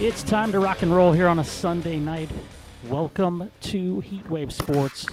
[0.00, 2.28] It's time to rock and roll here on a Sunday night.
[2.88, 5.06] Welcome to Heatwave Sports,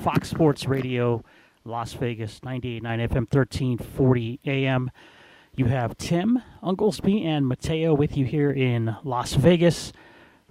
[0.00, 1.22] Fox Sports Radio,
[1.64, 4.90] Las Vegas, 98.9 FM, 1340 AM.
[5.54, 9.92] You have Tim Unglesby and Mateo with you here in Las Vegas.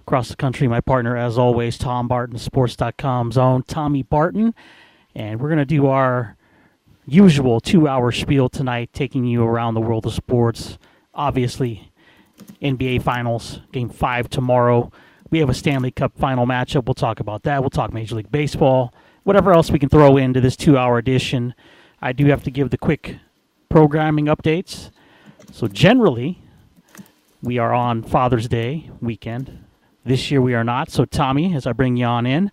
[0.00, 4.54] Across the country, my partner, as always, Tom Barton, Sports.com's own Tommy Barton.
[5.14, 6.38] And we're going to do our
[7.04, 10.78] usual two hour spiel tonight, taking you around the world of sports.
[11.12, 11.92] Obviously,
[12.62, 14.90] NBA Finals, game five tomorrow.
[15.30, 16.86] We have a Stanley Cup final matchup.
[16.86, 17.60] We'll talk about that.
[17.60, 18.94] We'll talk Major League Baseball,
[19.24, 21.54] whatever else we can throw into this two hour edition.
[22.00, 23.16] I do have to give the quick
[23.68, 24.90] programming updates.
[25.52, 26.40] So, generally,
[27.42, 29.64] we are on Father's Day weekend.
[30.04, 30.90] This year we are not.
[30.90, 32.50] So, Tommy, as I bring you on in,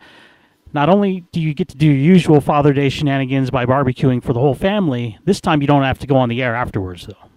[0.73, 4.34] not only do you get to do your usual Father Day shenanigans by barbecuing for
[4.34, 7.30] the whole family, this time you don't have to go on the air afterwards, though.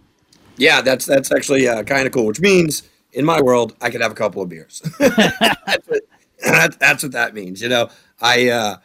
[0.57, 2.27] Yeah, that's that's actually uh, kind of cool.
[2.27, 4.83] Which means, in my world, I could have a couple of beers.
[4.99, 6.03] that's, what,
[6.43, 7.61] that, that's what that means.
[7.61, 7.89] You know,
[8.21, 8.77] I uh,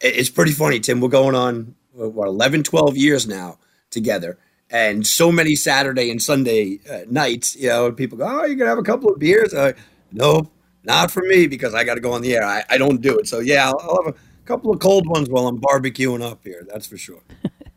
[0.00, 1.00] it's pretty funny, Tim.
[1.00, 3.58] We're going on what 11, 12 years now
[3.90, 4.38] together,
[4.70, 7.56] and so many Saturday and Sunday uh, nights.
[7.56, 9.72] You know, people go, "Oh, you're gonna have a couple of beers?" Uh,
[10.12, 10.50] no,
[10.84, 12.44] not for me because I got to go on the air.
[12.44, 13.26] I, I don't do it.
[13.26, 16.66] So yeah, I'll, I'll have a couple of cold ones while I'm barbecuing up here.
[16.68, 17.22] That's for sure.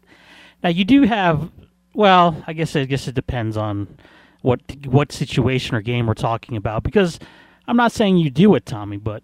[0.63, 1.49] now you do have
[1.93, 3.97] well, I guess I guess it depends on
[4.41, 6.83] what what situation or game we're talking about.
[6.83, 7.19] Because
[7.67, 9.23] I'm not saying you do it, Tommy, but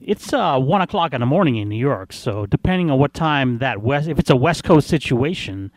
[0.00, 2.12] it's uh, one o'clock in the morning in New York.
[2.12, 5.72] So depending on what time that west, if it's a West Coast situation,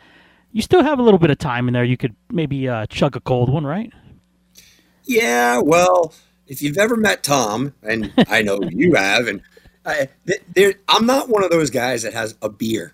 [0.51, 1.83] you still have a little bit of time in there.
[1.83, 3.91] You could maybe uh, chug a cold one, right?
[5.03, 5.59] Yeah.
[5.59, 6.13] Well,
[6.47, 9.41] if you've ever met Tom, and I know you have, and
[9.85, 10.09] I,
[10.89, 12.93] I'm not one of those guys that has a beer,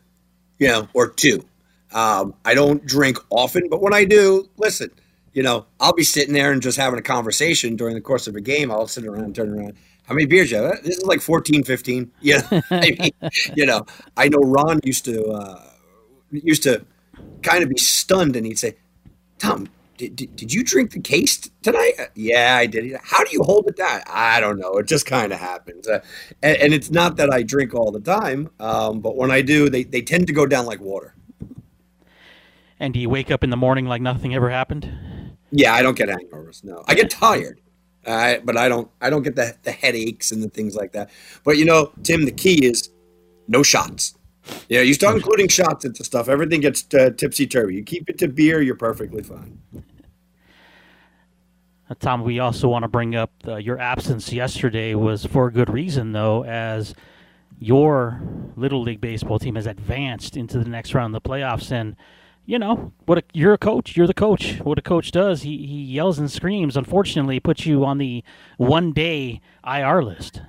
[0.60, 1.46] you know, or two.
[1.94, 4.90] Um, I don't drink often, but when I do, listen,
[5.34, 8.36] you know, I'll be sitting there and just having a conversation during the course of
[8.36, 8.72] a game.
[8.72, 9.74] I'll sit around, turn around.
[10.06, 10.84] How many beers you have?
[10.84, 12.12] This is like 14, 15.
[12.22, 13.12] You know, I mean,
[13.56, 13.86] you know,
[14.18, 15.70] I know Ron used to, uh,
[16.32, 16.86] used to
[17.42, 18.76] kind of be stunned and he'd say,
[19.40, 21.94] Tom, did, did, did you drink the case tonight?
[22.16, 22.98] Yeah, I did.
[23.04, 24.02] How do you hold it down?
[24.08, 24.78] I don't know.
[24.78, 25.88] It just kind of happens.
[25.88, 26.00] Uh,
[26.42, 29.70] and, and, it's not that I drink all the time, um, but when I do,
[29.70, 31.14] they, they tend to go down like water.
[32.84, 34.92] And do you wake up in the morning like nothing ever happened?
[35.52, 36.66] Yeah, I don't get hangovers.
[36.66, 37.62] No, I get tired,
[38.06, 38.92] uh, but I don't.
[39.00, 41.10] I don't get the the headaches and the things like that.
[41.46, 42.90] But you know, Tim, the key is
[43.48, 44.16] no shots.
[44.68, 47.76] Yeah, you start including shots into stuff, everything gets uh, tipsy turvy.
[47.76, 49.62] You keep it to beer, you're perfectly fine.
[51.90, 55.54] Uh, Tom, we also want to bring up uh, your absence yesterday was for a
[55.54, 56.94] good reason, though, as
[57.60, 58.22] your
[58.58, 61.96] little league baseball team has advanced into the next round of the playoffs, and
[62.46, 64.60] you know what a, you're a coach you're the coach.
[64.64, 68.24] What a coach does he, he yells and screams unfortunately puts you on the
[68.58, 70.42] one day ir list.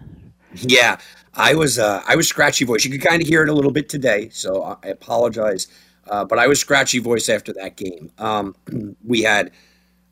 [0.55, 0.99] Yeah
[1.34, 2.84] i was uh, i was scratchy voice.
[2.84, 5.69] You could kind of hear it a little bit today so i apologize
[6.09, 8.11] uh, but i was scratchy voice after that game.
[8.19, 8.55] Um,
[9.05, 9.53] we had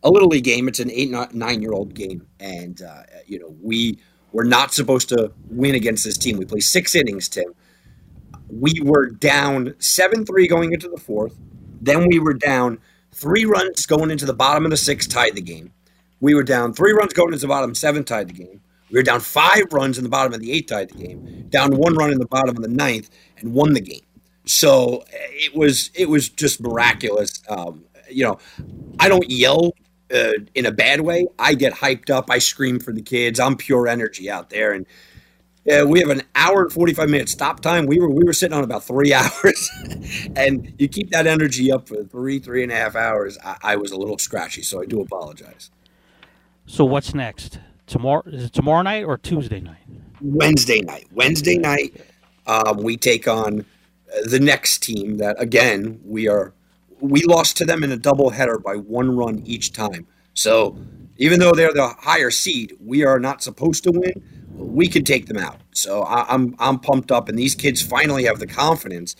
[0.05, 0.67] a little league game.
[0.67, 3.99] It's an eight nine year old game and uh, you know we
[4.33, 6.39] were not supposed to win against this team.
[6.39, 7.55] We played six innings tim.
[8.49, 11.39] We were down 7-3 going into the fourth
[11.83, 12.79] then we were down
[13.13, 15.73] three runs going into the bottom of the sixth, tied the game.
[16.21, 18.61] We were down three runs going into the bottom seven, tied the game.
[18.91, 21.47] We were down five runs in the bottom of the eighth, tied the game.
[21.49, 24.03] Down one run in the bottom of the ninth, and won the game.
[24.45, 27.43] So it was it was just miraculous.
[27.49, 28.39] Um, you know,
[29.01, 29.73] I don't yell
[30.15, 31.27] uh, in a bad way.
[31.39, 32.31] I get hyped up.
[32.31, 33.41] I scream for the kids.
[33.41, 34.87] I'm pure energy out there, and
[35.65, 37.87] yeah, we have an hour and 45 minutes stop time.
[37.87, 39.71] We were we were sitting on about three hours,
[40.35, 43.39] and you keep that energy up for three three and a half hours.
[43.45, 45.71] I, I, was a little scratchy, so I do apologize.
[46.67, 47.61] So what's next?
[47.87, 49.83] Tomorrow is it tomorrow night or Tuesday night?
[50.21, 51.07] Wednesday night.
[51.13, 52.01] Wednesday night,
[52.47, 53.65] um, we take on
[54.25, 55.19] the next team.
[55.19, 56.55] That again we are
[56.99, 60.07] we lost to them in a doubleheader by one run each time.
[60.35, 60.77] So
[61.19, 65.27] even though they're the higher seed, we are not supposed to win we could take
[65.27, 65.61] them out.
[65.73, 69.17] So I, am I'm pumped up, and these kids finally have the confidence.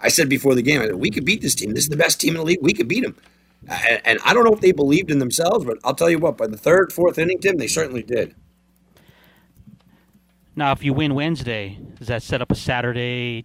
[0.00, 1.72] I said before the game, I said, we could beat this team.
[1.72, 2.58] This is the best team in the league.
[2.60, 3.16] We could beat them.
[3.68, 6.36] And, and I don't know if they believed in themselves, but I'll tell you what,
[6.36, 8.34] by the third, fourth inning, Tim, they certainly did.
[10.54, 13.44] Now, if you win Wednesday, does that set up a Saturday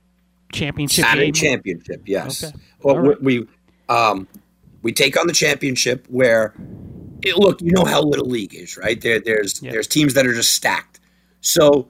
[0.54, 1.34] championship Saturday game?
[1.34, 2.44] championship, yes.
[2.44, 2.56] Okay.
[2.84, 3.22] Well, right.
[3.22, 3.48] we
[3.90, 4.28] um,
[4.82, 6.54] we take on the championship where,
[7.22, 9.00] it, look, you know how little league is, right?
[9.00, 10.91] There, there's there's teams that are just stacked.
[11.42, 11.88] So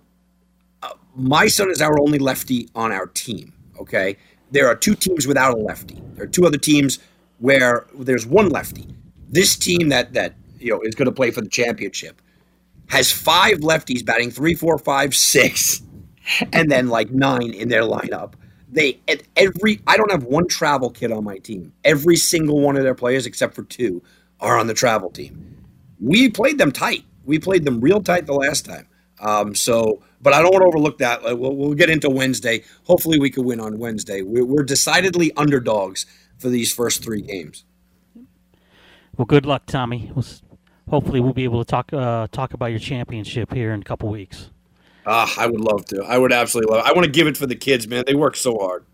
[0.81, 3.53] uh, my son is our only lefty on our team.
[3.79, 4.17] Okay.
[4.51, 6.01] There are two teams without a lefty.
[6.15, 6.99] There are two other teams
[7.39, 8.87] where there's one lefty.
[9.29, 12.21] This team that that you know is going to play for the championship,
[12.87, 15.81] has five lefties batting three, four, five, six,
[16.51, 18.33] and then like nine in their lineup.
[18.69, 21.73] They at every I don't have one travel kid on my team.
[21.83, 24.01] Every single one of their players, except for two,
[24.39, 25.57] are on the travel team.
[25.99, 27.05] We played them tight.
[27.23, 28.87] We played them real tight the last time.
[29.21, 31.23] Um, so, but I don't want to overlook that.
[31.23, 32.63] We'll, we'll get into Wednesday.
[32.85, 34.21] Hopefully, we can win on Wednesday.
[34.21, 36.05] We're, we're decidedly underdogs
[36.37, 37.63] for these first three games.
[39.17, 40.11] Well, good luck, Tommy.
[40.15, 40.25] We'll,
[40.89, 44.09] hopefully, we'll be able to talk uh, talk about your championship here in a couple
[44.09, 44.49] weeks.
[45.05, 46.03] Uh, I would love to.
[46.03, 46.85] I would absolutely love.
[46.85, 46.89] It.
[46.89, 48.03] I want to give it for the kids, man.
[48.05, 48.85] They work so hard.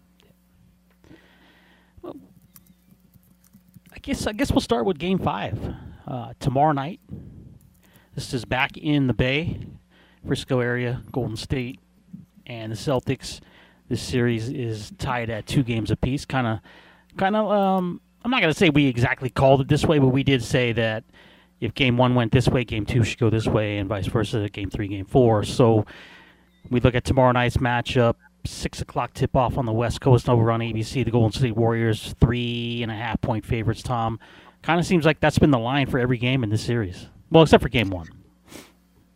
[2.01, 2.17] Well,
[3.93, 5.59] I guess I guess we'll start with Game Five
[6.07, 6.99] uh, tomorrow night.
[8.15, 9.59] This is back in the Bay,
[10.25, 11.79] Frisco area, Golden State,
[12.45, 13.39] and the Celtics.
[13.89, 16.25] This series is tied at two games apiece.
[16.25, 16.59] Kind of,
[17.17, 17.49] kind of.
[17.49, 20.73] Um, I'm not to say we exactly called it this way, but we did say
[20.73, 21.05] that
[21.61, 24.49] if game one went this way, game two should go this way, and vice versa,
[24.49, 25.43] game three, game four.
[25.43, 25.85] So
[26.69, 28.15] we look at tomorrow night's matchup,
[28.45, 31.05] six o'clock tip off on the West Coast over on ABC.
[31.05, 33.81] The Golden State Warriors, three and a half point favorites.
[33.81, 34.19] Tom,
[34.61, 37.07] kind of seems like that's been the line for every game in this series.
[37.31, 38.07] Well, except for game one.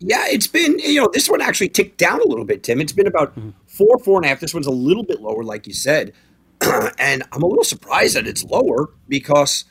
[0.03, 2.81] Yeah, it's been you know this one actually ticked down a little bit, Tim.
[2.81, 3.51] It's been about mm-hmm.
[3.67, 4.39] four, four and a half.
[4.39, 6.13] This one's a little bit lower, like you said,
[6.99, 9.65] and I'm a little surprised that it's lower because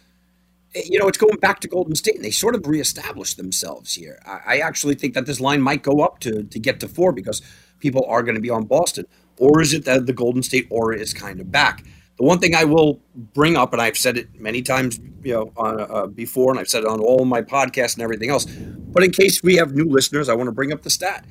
[0.74, 4.20] you know, it's going back to Golden State, and they sort of reestablished themselves here.
[4.24, 7.12] I, I actually think that this line might go up to to get to four
[7.12, 7.42] because
[7.80, 9.06] people are going to be on Boston,
[9.38, 11.84] or is it that the Golden State aura is kind of back?
[12.20, 15.52] The one thing I will bring up, and I've said it many times, you know,
[15.56, 18.44] uh, uh, before, and I've said it on all my podcasts and everything else.
[18.44, 21.24] But in case we have new listeners, I want to bring up the stat.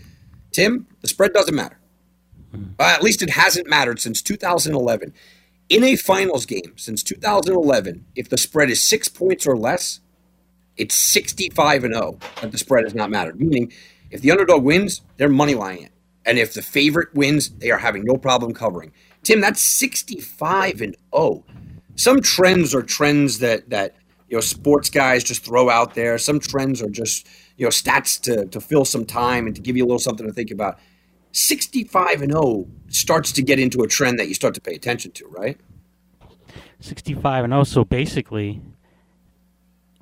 [0.52, 1.80] Tim, the spread doesn't matter.
[2.54, 5.14] Uh, at least it hasn't mattered since 2011
[5.70, 10.00] in a finals game since 2011, if the spread is six points or less,
[10.76, 13.40] it's 65 and 0 that the spread has not mattered.
[13.40, 13.72] Meaning,
[14.10, 15.92] if the underdog wins, they're money lining it.
[16.26, 18.92] And if the favorite wins, they are having no problem covering.
[19.24, 21.44] Tim, that's 65 and 0.
[21.96, 23.96] Some trends are trends that that
[24.30, 26.18] you know sports guys just throw out there.
[26.18, 27.28] Some trends are just
[27.58, 30.26] you know stats to to fill some time and to give you a little something
[30.26, 30.80] to think about.
[31.32, 35.12] 65 and 0 starts to get into a trend that you start to pay attention
[35.12, 35.60] to, right?
[36.80, 37.64] 65 and 0.
[37.66, 38.62] So basically,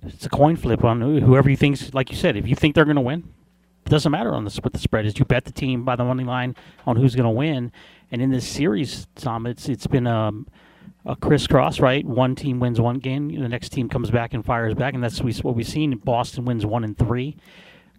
[0.03, 1.93] it's a coin flip on whoever you think.
[1.93, 3.33] Like you said, if you think they're going to win,
[3.85, 5.17] it doesn't matter on this what the spread is.
[5.17, 6.55] You bet the team by the money line
[6.85, 7.71] on who's going to win.
[8.11, 10.47] And in this series, Tom, it's it's been um,
[11.05, 12.05] a crisscross, right?
[12.05, 15.21] One team wins one game, the next team comes back and fires back, and that's
[15.21, 15.95] what we've seen.
[15.97, 17.37] Boston wins one and three.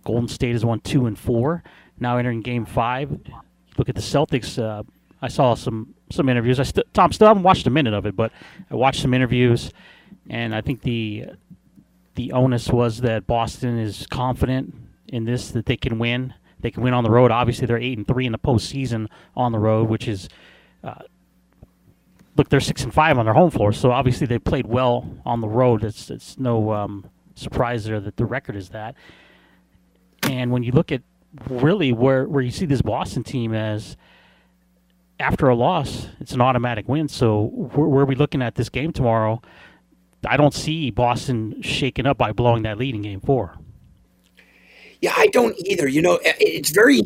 [0.04, 1.62] Golden State has won two and four.
[2.00, 3.18] Now entering Game Five,
[3.76, 4.62] look at the Celtics.
[4.62, 4.82] Uh,
[5.20, 6.60] I saw some some interviews.
[6.60, 8.32] I st- Tom still haven't watched a minute of it, but
[8.70, 9.72] I watched some interviews,
[10.30, 11.26] and I think the
[12.14, 14.74] the onus was that Boston is confident
[15.08, 16.34] in this that they can win.
[16.60, 17.30] They can win on the road.
[17.30, 20.28] Obviously, they're eight and three in the postseason on the road, which is
[20.82, 21.02] uh,
[22.38, 23.72] look they're six and five on their home floor.
[23.72, 25.84] So obviously they played well on the road.
[25.84, 28.94] It's it's no um, surprise there that the record is that.
[30.22, 31.02] And when you look at
[31.48, 33.96] really where where you see this Boston team as
[35.20, 37.08] after a loss, it's an automatic win.
[37.08, 39.42] So where, where are we looking at this game tomorrow?
[40.26, 43.56] I don't see Boston shaken up by blowing that lead in Game Four.
[45.00, 45.88] Yeah, I don't either.
[45.88, 47.02] You know, it's very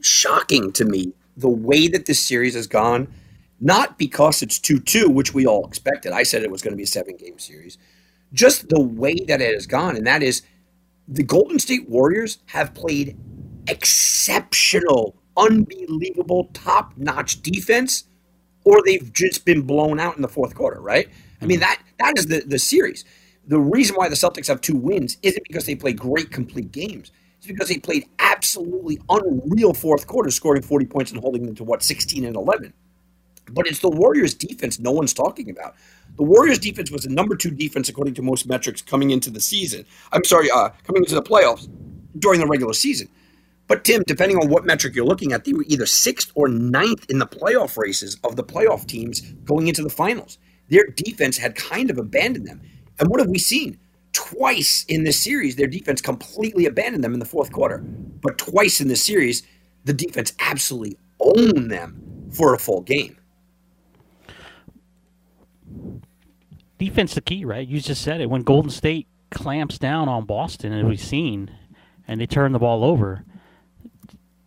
[0.00, 3.08] shocking to me the way that this series has gone.
[3.60, 6.12] Not because it's two two, which we all expected.
[6.12, 7.78] I said it was going to be a seven game series.
[8.32, 10.42] Just the way that it has gone, and that is
[11.08, 13.16] the Golden State Warriors have played
[13.68, 18.04] exceptional, unbelievable, top notch defense,
[18.64, 21.08] or they've just been blown out in the fourth quarter, right?
[21.40, 21.68] I mean, mm-hmm.
[21.68, 23.04] that that is the, the series.
[23.46, 27.12] The reason why the Celtics have two wins isn't because they play great complete games.
[27.38, 31.64] It's because they played absolutely unreal fourth quarter, scoring 40 points and holding them to
[31.64, 32.72] what, 16 and 11.
[33.52, 35.76] But it's the Warriors' defense no one's talking about.
[36.16, 39.40] The Warriors' defense was the number two defense according to most metrics coming into the
[39.40, 39.84] season.
[40.12, 41.68] I'm sorry, uh, coming into the playoffs
[42.18, 43.08] during the regular season.
[43.68, 47.06] But Tim, depending on what metric you're looking at, they were either sixth or ninth
[47.08, 50.38] in the playoff races of the playoff teams going into the finals.
[50.68, 52.60] Their defense had kind of abandoned them.
[52.98, 53.78] And what have we seen?
[54.16, 57.78] Twice in this series, their defense completely abandoned them in the fourth quarter.
[57.78, 59.42] But twice in this series,
[59.84, 63.18] the defense absolutely owned them for a full game.
[66.78, 67.66] Defense the key, right?
[67.66, 68.30] You just said it.
[68.30, 71.50] When Golden State clamps down on Boston, as we've seen,
[72.08, 73.24] and they turn the ball over–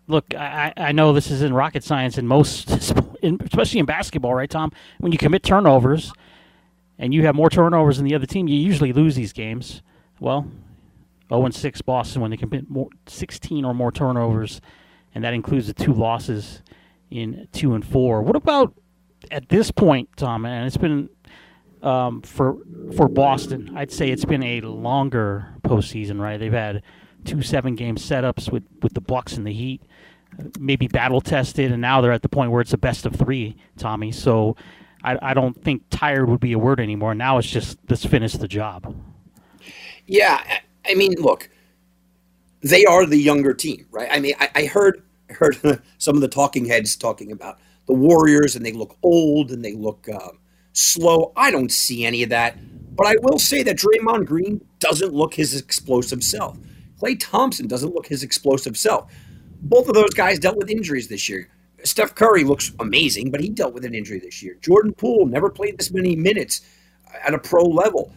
[0.10, 2.70] look, I, I know this is in rocket science in most,
[3.24, 4.72] especially in basketball, right, Tom?
[4.98, 6.12] When you commit turnovers
[7.00, 9.82] and you have more turnovers than the other team, you usually lose these games.
[10.20, 10.52] Well,
[11.30, 14.62] 0 6 Boston when they commit more, 16 or more turnovers,
[15.16, 16.62] and that includes the two losses
[17.10, 18.22] in 2 and 4.
[18.22, 18.74] What about
[19.32, 20.46] at this point, Tom?
[20.46, 21.10] And it's been
[21.82, 22.58] um, for
[22.96, 23.72] for Boston.
[23.76, 26.20] I'd say it's been a longer postseason.
[26.20, 26.38] Right?
[26.38, 26.84] They've had
[27.26, 29.82] two seven game setups with with the Bucks and the Heat.
[30.60, 33.56] Maybe battle tested, and now they're at the point where it's a best of three,
[33.78, 34.12] Tommy.
[34.12, 34.56] So
[35.04, 37.16] I, I don't think tired would be a word anymore.
[37.16, 38.96] Now it's just let's finish the job.
[40.06, 41.50] Yeah, I mean, look,
[42.62, 44.10] they are the younger team, right?
[44.12, 45.58] I mean, I, I heard heard
[45.98, 49.74] some of the talking heads talking about the Warriors, and they look old and they
[49.74, 50.40] look um,
[50.74, 51.32] slow.
[51.36, 52.58] I don't see any of that,
[52.96, 56.58] but I will say that Draymond Green doesn't look his explosive self.
[57.02, 59.12] Klay Thompson doesn't look his explosive self.
[59.62, 61.50] Both of those guys dealt with injuries this year.
[61.84, 64.58] Steph Curry looks amazing, but he dealt with an injury this year.
[64.62, 66.62] Jordan Poole never played this many minutes
[67.26, 68.14] at a pro level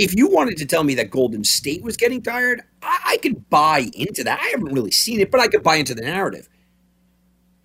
[0.00, 3.48] if you wanted to tell me that Golden State was getting tired, I, I could
[3.50, 4.40] buy into that.
[4.40, 6.48] I haven't really seen it, but I could buy into the narrative.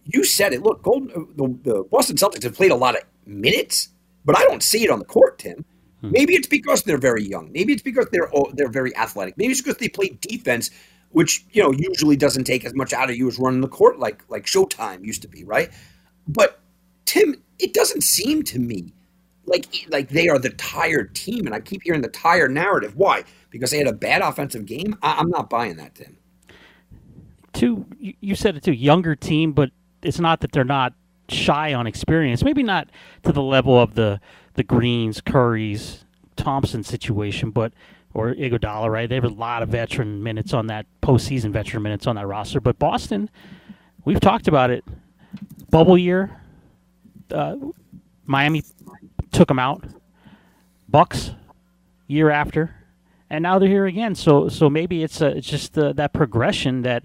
[0.03, 0.61] You said it.
[0.61, 3.89] Look, Golden, uh, the, the Boston Celtics have played a lot of minutes,
[4.23, 5.65] but I don't see it on the court, Tim.
[6.01, 6.11] Hmm.
[6.11, 7.51] Maybe it's because they're very young.
[7.53, 9.37] Maybe it's because they're they're very athletic.
[9.37, 10.71] Maybe it's because they play defense,
[11.15, 13.99] which you know usually doesn't take as much out of you as running the court
[13.99, 15.69] like like Showtime used to be, right?
[16.27, 16.59] But
[17.05, 18.91] Tim, it doesn't seem to me
[19.45, 22.97] like like they are the tired team, and I keep hearing the tired narrative.
[22.97, 23.23] Why?
[23.49, 24.97] Because they had a bad offensive game.
[25.01, 26.17] I, am not buying that, Tim.
[27.53, 28.73] Two, you said it too.
[28.73, 29.69] Younger team, but
[30.03, 30.93] it's not that they're not
[31.29, 32.43] shy on experience.
[32.43, 32.89] Maybe not
[33.23, 34.19] to the level of the
[34.55, 36.03] the Greens, Currys,
[36.35, 37.71] Thompson situation, but
[38.15, 39.09] or Iguodala, right?
[39.09, 42.61] They have a lot of veteran minutes on that postseason veteran minutes on that roster.
[42.61, 43.29] But Boston,
[44.05, 44.85] we've talked about it.
[45.69, 46.41] Bubble year,
[47.29, 47.57] uh,
[48.25, 48.63] Miami
[49.31, 49.83] took them out.
[50.87, 51.31] Bucks
[52.07, 52.73] year after,
[53.29, 54.15] and now they're here again.
[54.15, 57.03] So so maybe it's a, it's just the, that progression that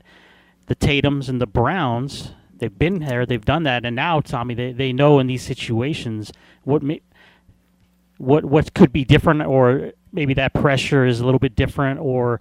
[0.67, 4.71] the Tatum's and the Browns they've been there, they've done that, and now Tommy they,
[4.73, 6.31] they know in these situations
[6.63, 7.01] what may,
[8.19, 12.41] what what could be different, or maybe that pressure is a little bit different, or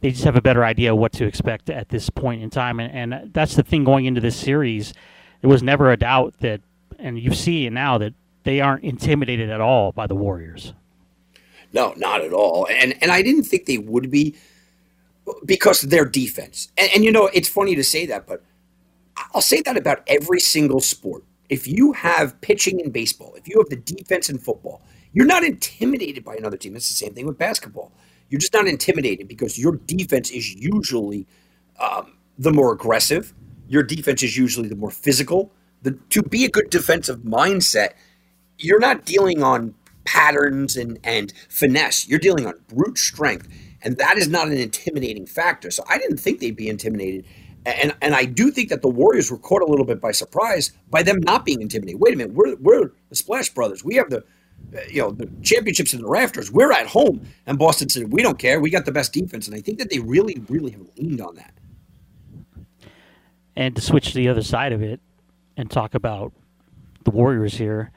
[0.00, 3.12] they just have a better idea what to expect at this point in time, and,
[3.14, 4.92] and that's the thing going into this series.
[5.40, 6.60] There was never a doubt that,
[6.98, 10.74] and you see it now that they aren't intimidated at all by the Warriors.
[11.72, 12.68] No, not at all.
[12.70, 14.36] And and I didn't think they would be
[15.44, 16.70] because of their defense.
[16.78, 18.42] And, and you know, it's funny to say that, but
[19.34, 21.24] I'll say that about every single sport.
[21.48, 24.82] If you have pitching in baseball, if you have the defense in football,
[25.14, 26.76] you're not intimidated by another team.
[26.76, 27.92] It's the same thing with basketball.
[28.28, 31.26] You're just not intimidated because your defense is usually
[31.78, 33.32] um, the more aggressive.
[33.68, 35.52] Your defense is usually the more physical.
[35.82, 37.90] The, to be a good defensive mindset,
[38.58, 42.08] you're not dealing on patterns and, and finesse.
[42.08, 43.48] You're dealing on brute strength.
[43.82, 45.70] And that is not an intimidating factor.
[45.70, 47.24] So I didn't think they'd be intimidated.
[47.66, 50.72] And, and I do think that the Warriors were caught a little bit by surprise
[50.90, 52.00] by them not being intimidated.
[52.00, 53.84] Wait a minute, we're, we're the Splash Brothers.
[53.84, 54.24] We have the
[54.88, 56.50] you know the championships in the rafters.
[56.50, 58.60] We're at home, and Boston said we don't care.
[58.60, 61.36] We got the best defense, and I think that they really, really have leaned on
[61.36, 61.54] that.
[63.56, 65.00] And to switch to the other side of it
[65.56, 66.32] and talk about
[67.04, 67.92] the Warriors here,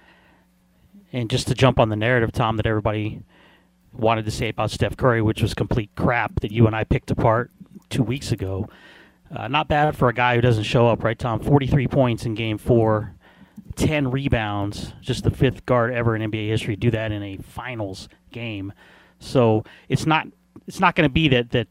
[1.11, 3.21] and just to jump on the narrative, Tom, that everybody
[3.93, 7.11] wanted to say about Steph Curry, which was complete crap that you and I picked
[7.11, 7.51] apart
[7.89, 8.69] two weeks ago.
[9.35, 11.39] Uh, not bad for a guy who doesn't show up, right, Tom?
[11.39, 13.15] 43 points in game four,
[13.77, 18.09] 10 rebounds, just the fifth guard ever in NBA history do that in a finals
[18.31, 18.73] game.
[19.19, 20.27] So it's not
[20.67, 21.67] it's not going to be that that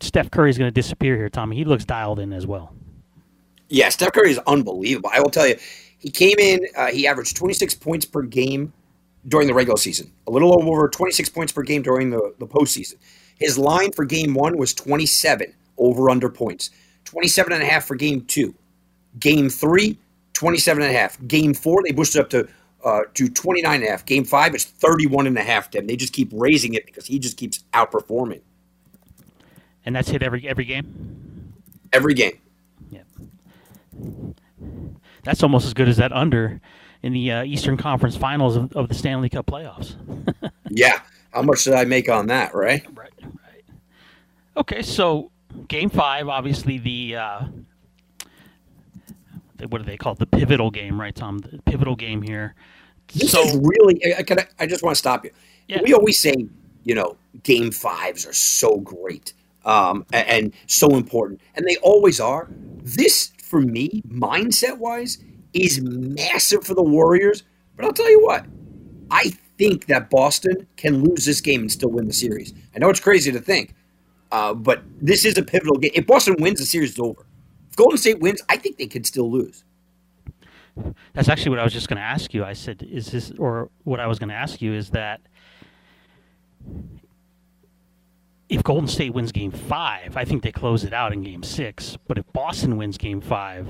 [0.00, 1.56] Steph Curry is going to disappear here, Tommy.
[1.56, 2.74] He looks dialed in as well.
[3.68, 5.10] Yeah, Steph Curry is unbelievable.
[5.12, 5.56] I will tell you,
[5.98, 8.72] he came in, uh, he averaged 26 points per game
[9.28, 12.96] during the regular season, a little over 26 points per game during the, the postseason.
[13.38, 16.70] His line for game one was 27 over under points,
[17.04, 18.54] 27 and a half for game two.
[19.18, 19.98] Game three,
[20.34, 21.18] 27 and a half.
[21.26, 22.48] Game four, they boosted up to
[22.84, 24.04] uh, to 29 and a half.
[24.04, 25.80] Game five, it's 31 and a half to.
[25.80, 28.42] They just keep raising it because he just keeps outperforming.
[29.86, 31.54] And that's hit every every game?
[31.92, 32.38] Every game.
[32.90, 33.02] Yeah
[35.24, 36.60] that's almost as good as that under
[37.02, 39.96] in the uh, Eastern Conference Finals of, of, the Stanley Cup playoffs.
[40.70, 41.00] yeah,
[41.32, 42.54] how much did I make on that?
[42.54, 42.84] Right.
[42.94, 43.10] Right.
[43.22, 43.64] Right.
[44.56, 45.30] Okay, so
[45.68, 47.16] Game Five, obviously the.
[47.16, 47.40] Uh,
[49.70, 50.18] what do they call it?
[50.18, 51.38] The pivotal game, right, Tom?
[51.38, 52.54] The pivotal game here.
[53.14, 54.00] This so, is really.
[54.16, 55.30] I, can I, I just want to stop you.
[55.68, 55.80] Yeah.
[55.82, 56.34] We always say,
[56.84, 59.32] you know, game fives are so great
[59.64, 62.48] um, and, and so important, and they always are.
[62.82, 65.18] This for me, mindset wise,
[65.52, 67.44] is massive for the Warriors.
[67.76, 68.46] But I'll tell you what,
[69.10, 72.52] I think that Boston can lose this game and still win the series.
[72.74, 73.74] I know it's crazy to think,
[74.32, 75.92] Uh, but this is a pivotal game.
[75.94, 77.24] If Boston wins, the series is over.
[77.76, 79.64] Golden State wins, I think they could still lose.
[81.12, 82.44] That's actually what I was just going to ask you.
[82.44, 85.20] I said, is this, or what I was going to ask you is that
[88.48, 91.96] if Golden State wins game five, I think they close it out in game six.
[92.06, 93.68] But if Boston wins game five,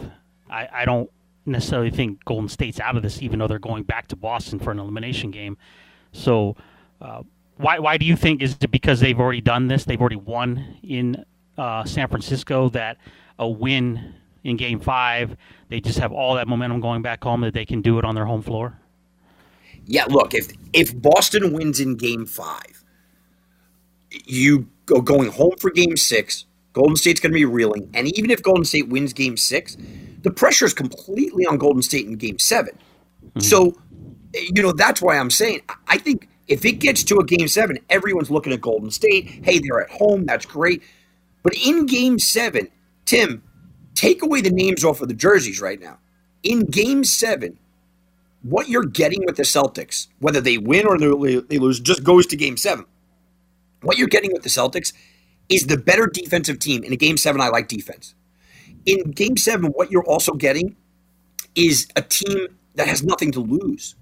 [0.51, 1.11] I, I don't
[1.47, 4.71] necessarily think Golden State's out of this, even though they're going back to Boston for
[4.71, 5.57] an elimination game.
[6.13, 6.57] So,
[7.01, 7.23] uh,
[7.57, 9.85] why why do you think is it because they've already done this?
[9.85, 11.25] They've already won in
[11.57, 12.69] uh, San Francisco.
[12.71, 12.97] That
[13.39, 15.37] a win in Game Five,
[15.69, 18.15] they just have all that momentum going back home that they can do it on
[18.15, 18.79] their home floor.
[19.87, 22.85] Yeah, look if if Boston wins in Game Five,
[24.11, 26.47] you go going home for Game Six.
[26.73, 29.77] Golden State's going to be reeling, and even if Golden State wins Game Six,
[30.23, 33.41] the pressure is completely on Golden State in Game 7 mm-hmm.
[33.41, 33.75] So,
[34.33, 37.79] you know that's why I'm saying I think if it gets to a game seven,
[37.89, 39.29] everyone's looking at Golden State.
[39.45, 40.27] Hey, they're at home.
[40.27, 40.83] That's great.
[41.43, 42.69] But in game seven,
[43.05, 43.43] Tim,
[43.95, 45.99] take away the names off of the jerseys right now.
[46.43, 47.59] In game seven,
[48.43, 52.37] what you're getting with the Celtics, whether they win or they lose, just goes to
[52.37, 52.85] game seven.
[53.83, 54.93] What you're getting with the Celtics
[55.49, 56.85] is the better defensive team.
[56.85, 58.15] In a game seven, I like defense.
[58.87, 60.77] In game seven, what you're also getting
[61.55, 63.95] is a team that has nothing to lose,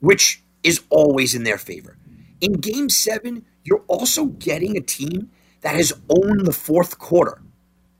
[0.00, 1.96] which is always in their favor.
[2.40, 5.30] In game seven, you're also getting a team
[5.60, 7.42] that has owned the fourth quarter,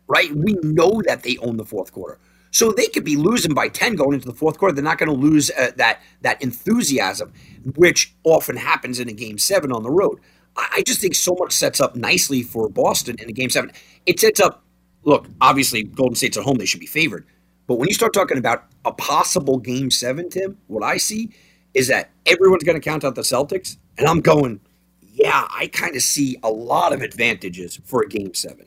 [0.08, 0.34] right?
[0.34, 2.18] We know that they own the fourth quarter.
[2.50, 4.74] So they could be losing by 10 going into the fourth quarter.
[4.74, 7.32] They're not going to lose uh, that, that enthusiasm,
[7.76, 10.18] which often happens in a game seven on the road.
[10.56, 13.70] I, I just think so much sets up nicely for Boston in a game seven.
[14.06, 14.64] It sets up,
[15.04, 17.26] look, obviously, Golden State's at home, they should be favored.
[17.66, 21.30] But when you start talking about a possible game seven, Tim, what I see
[21.74, 24.60] is that everyone's going to count out the Celtics, and I'm going,
[25.02, 28.66] yeah, I kind of see a lot of advantages for a game seven.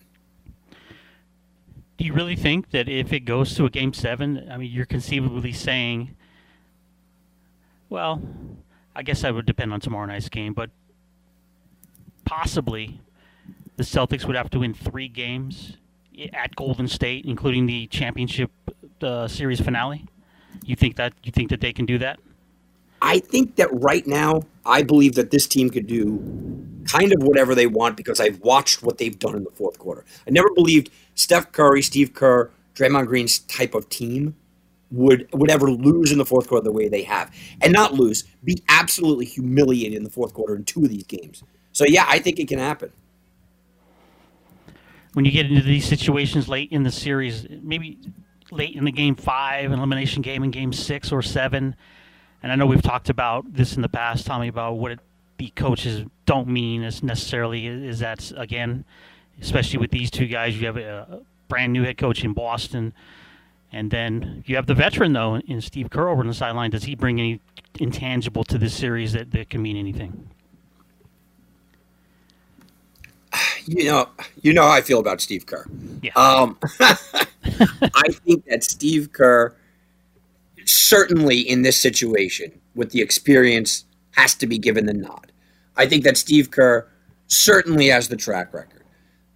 [2.01, 4.88] Do you really think that if it goes to a game seven, I mean, you're
[4.88, 6.15] conceivably saying,
[7.89, 8.19] well,
[8.95, 10.71] I guess that would depend on tomorrow night's game, but
[12.26, 12.99] possibly
[13.78, 15.78] the Celtics would have to win three games
[16.34, 18.49] at Golden State, including the championship
[19.04, 20.08] uh, series finale.
[20.65, 22.19] You think that you think that they can do that?
[23.04, 26.19] I think that right now, I believe that this team could do
[26.86, 30.06] kind of whatever they want because I've watched what they've done in the fourth quarter.
[30.28, 34.36] I never believed Steph Curry, Steve Kerr, Draymond Green's type of team
[34.91, 38.26] would would ever lose in the fourth quarter the way they have, and not lose,
[38.43, 41.43] be absolutely humiliated in the fourth quarter in two of these games.
[41.71, 42.91] So yeah, I think it can happen.
[45.13, 48.00] When you get into these situations late in the series, maybe
[48.50, 51.76] late in the game five, elimination game in game six or seven
[52.43, 54.99] and I know we've talked about this in the past, Tommy, about what it,
[55.38, 58.86] the coaches don't mean as necessarily is that again,
[59.41, 62.93] especially with these two guys, you have a brand new head coach in Boston,
[63.71, 66.71] and then you have the veteran though in Steve Kerr over on the sideline.
[66.71, 67.41] Does he bring any
[67.80, 70.30] intangible to this series that, that can mean anything?
[73.65, 74.10] You know,
[74.41, 75.65] you know how I feel about Steve Kerr.
[76.01, 76.12] Yeah.
[76.15, 79.56] Um, I think that Steve Kerr
[80.65, 85.32] certainly in this situation with the experience has to be given the nod.
[85.76, 86.88] I think that Steve Kerr
[87.28, 88.84] certainly has the track record.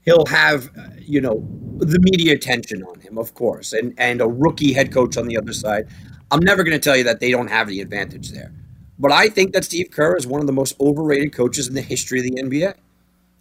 [0.04, 4.28] He'll have, uh, you know, the media attention on him, of course, and and a
[4.28, 5.88] rookie head coach on the other side.
[6.32, 8.52] I'm never going to tell you that they don't have the advantage there.
[8.98, 11.82] But I think that Steve Kerr is one of the most overrated coaches in the
[11.82, 12.76] history of the NBA.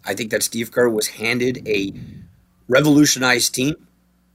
[0.04, 1.92] I think that Steve Kerr was handed a
[2.68, 3.86] revolutionized team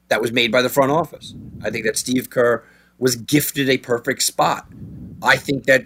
[0.08, 1.34] that was made by the front office.
[1.64, 2.64] I think that Steve Kerr
[3.00, 4.68] was gifted a perfect spot.
[5.24, 5.86] I think that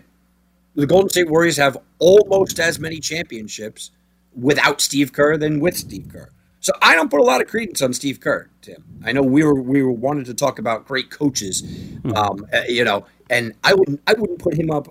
[0.76, 3.92] the Golden State Warriors have almost as many championships
[4.36, 6.30] without Steve Kerr than with Steve Kerr.
[6.60, 8.84] So I don't put a lot of credence on Steve Kerr, Tim.
[9.04, 11.62] I know we were we were wanted to talk about great coaches,
[12.02, 12.16] hmm.
[12.16, 14.88] um, uh, you know, and I wouldn't I wouldn't put him up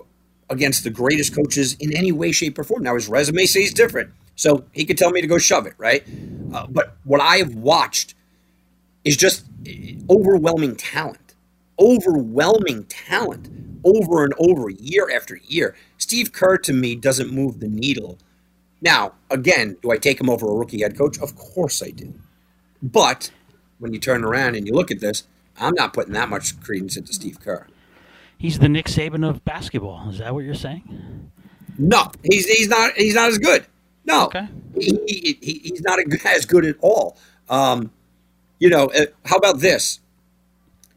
[0.49, 2.83] against the greatest coaches in any way, shape, or form.
[2.83, 6.05] Now his resume says different, so he could tell me to go shove it, right?
[6.53, 8.13] Uh, but what I have watched
[9.03, 9.45] is just
[10.09, 11.22] overwhelming talent
[11.79, 13.49] overwhelming talent
[13.83, 15.75] over and over, year after year.
[15.97, 18.17] Steve Kerr to me doesn't move the needle.
[18.81, 21.19] Now, again, do I take him over a rookie head coach?
[21.19, 22.13] Of course I do.
[22.81, 23.31] But
[23.79, 25.23] when you turn around and you look at this,
[25.57, 27.67] I'm not putting that much credence into Steve Kerr.
[28.37, 30.09] He's the Nick Saban of basketball.
[30.09, 31.31] Is that what you're saying?
[31.77, 33.65] No, he's he's not he's not as good.
[34.05, 34.47] No, okay.
[34.77, 37.17] he, he, he, he's not as good at all.
[37.49, 37.91] Um,
[38.59, 39.99] you know, uh, how about this?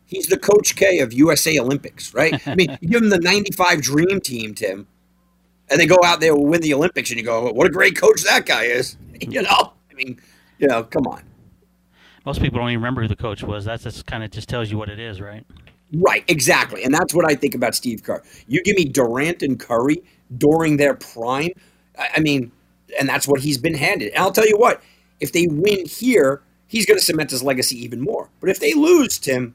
[0.06, 2.46] He's the Coach K of USA Olympics, right?
[2.48, 4.86] I mean, you give him the 95 Dream Team, Tim,
[5.68, 7.96] and they go out there and win the Olympics, and you go, what a great
[7.96, 8.96] coach that guy is.
[9.18, 10.20] You know, I mean,
[10.58, 11.22] you know, come on.
[12.26, 13.64] Most people don't even remember who the coach was.
[13.64, 15.42] That's just kind of just tells you what it is, right?
[15.94, 16.84] Right, exactly.
[16.84, 18.22] And that's what I think about Steve Kerr.
[18.46, 20.02] You give me Durant and Curry
[20.36, 21.50] during their prime.
[21.98, 22.52] I mean,
[22.98, 24.10] and that's what he's been handed.
[24.12, 24.82] And I'll tell you what,
[25.20, 28.28] if they win here, he's going to cement his legacy even more.
[28.40, 29.54] But if they lose, Tim,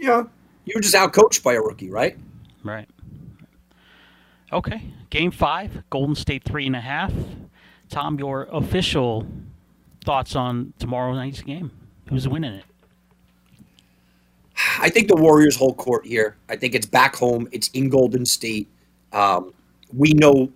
[0.00, 0.30] you know,
[0.64, 2.16] you're just outcoached by a rookie, right?
[2.64, 2.88] Right.
[4.52, 4.82] Okay.
[5.10, 7.12] Game five, Golden State three and a half.
[7.90, 9.26] Tom, your official
[10.04, 11.70] thoughts on tomorrow night's game?
[12.08, 12.64] Who's winning it?
[14.78, 16.36] I think the Warriors hold court here.
[16.48, 17.48] I think it's back home.
[17.52, 18.68] It's in Golden State.
[19.12, 19.52] Um,
[19.94, 20.50] we know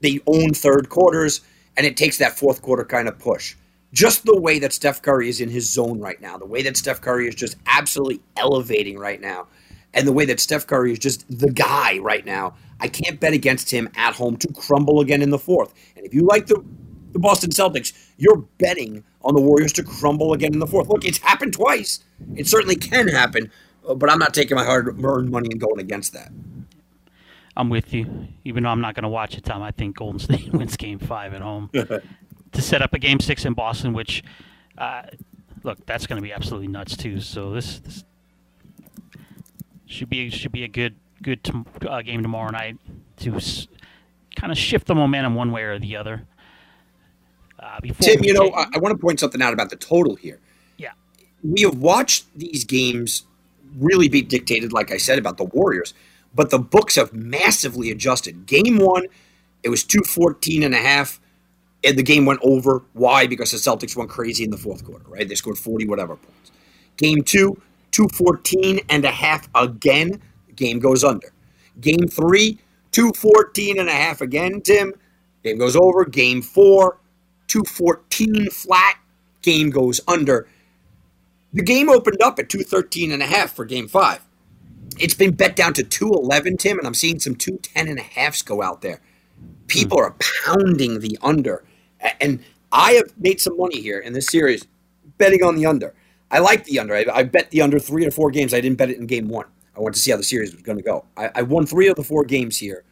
[0.00, 1.40] they own third quarters,
[1.76, 3.54] and it takes that fourth quarter kind of push.
[3.96, 6.76] Just the way that Steph Curry is in his zone right now, the way that
[6.76, 9.46] Steph Curry is just absolutely elevating right now,
[9.94, 12.54] and the way that Steph Curry is just the guy right now.
[12.78, 15.72] I can't bet against him at home to crumble again in the fourth.
[15.96, 16.62] And if you like the
[17.14, 20.88] the Boston Celtics, you're betting on the Warriors to crumble again in the fourth.
[20.88, 22.00] Look, it's happened twice.
[22.34, 23.50] It certainly can happen,
[23.88, 26.30] uh, but I'm not taking my hard-earned money and going against that.
[27.56, 28.28] I'm with you.
[28.44, 30.98] Even though I'm not going to watch it, Tom, I think Golden State wins Game
[30.98, 31.70] Five at home
[32.56, 33.92] to set up a Game Six in Boston.
[33.92, 34.24] Which,
[34.76, 35.02] uh,
[35.62, 37.20] look, that's going to be absolutely nuts too.
[37.20, 38.04] So this, this
[39.86, 41.52] should be should be a good good t-
[41.88, 42.76] uh, game tomorrow night
[43.18, 43.68] to s-
[44.34, 46.26] kind of shift the momentum one way or the other.
[47.58, 50.40] Uh, Tim, you know, I, I want to point something out about the total here.
[50.76, 50.92] Yeah,
[51.42, 53.24] we have watched these games
[53.78, 55.94] really be dictated, like I said, about the Warriors,
[56.34, 58.46] but the books have massively adjusted.
[58.46, 59.06] Game one,
[59.62, 61.20] it was 214 and a half,
[61.86, 62.82] and the game went over.
[62.92, 63.26] Why?
[63.26, 65.28] Because the Celtics went crazy in the fourth quarter, right?
[65.28, 66.50] They scored 40 whatever points.
[66.96, 67.60] Game two,
[67.92, 70.20] 214 and a half again.
[70.56, 71.32] Game goes under.
[71.80, 72.58] Game three,
[72.92, 74.94] 214 and a half again, Tim.
[75.44, 76.04] Game goes over.
[76.04, 76.98] Game four,
[77.46, 78.98] 214 flat.
[79.42, 80.48] Game goes under.
[81.52, 84.20] The game opened up at 213 and a half for game five.
[84.98, 88.42] It's been bet down to 211, Tim, and I'm seeing some 210 and a halfs
[88.42, 89.00] go out there.
[89.68, 90.04] People hmm.
[90.04, 91.62] are pounding the under.
[92.20, 92.42] And
[92.72, 94.66] I have made some money here in this series
[95.18, 95.94] betting on the under.
[96.30, 96.94] I like the under.
[96.94, 98.52] I, I bet the under three or four games.
[98.52, 99.46] I didn't bet it in game one.
[99.76, 101.04] I wanted to see how the series was going to go.
[101.16, 102.84] I, I, won three of the four games here,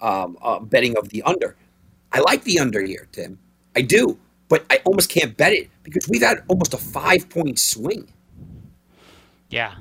[0.00, 1.56] um, uh, betting of the under.
[2.10, 3.38] I like the under here, Tim.
[3.76, 7.58] I do, but I almost can't bet it because we've had almost a five point
[7.58, 8.12] swing.
[9.50, 9.74] Yeah.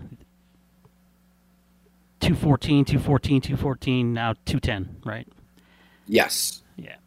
[2.19, 5.27] 214, 214, 214, now 210, right?
[6.07, 6.61] Yes.
[6.77, 6.97] Yeah.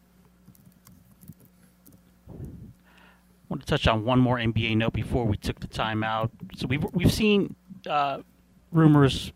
[2.30, 6.32] I want to touch on one more NBA note before we took the time out.
[6.56, 7.54] So we've, we've seen
[7.88, 8.18] uh,
[8.72, 9.32] rumors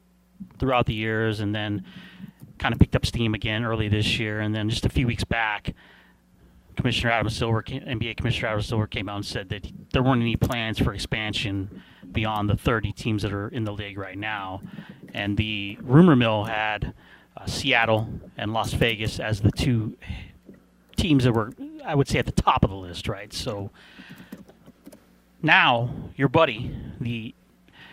[0.59, 1.85] throughout the years and then
[2.59, 4.41] kind of picked up steam again early this year.
[4.41, 5.73] And then just a few weeks back,
[6.75, 10.35] Commissioner Adam Silver, NBA Commissioner Adam Silver, came out and said that there weren't any
[10.35, 14.63] plans for expansion beyond the 30 teams that are in the league right now.
[15.15, 16.93] And the rumor mill had
[17.37, 19.97] uh, Seattle and Las Vegas as the two
[20.97, 21.53] teams that were,
[21.85, 23.33] I would say, at the top of the list, right?
[23.33, 23.71] So
[25.43, 27.35] now your buddy, the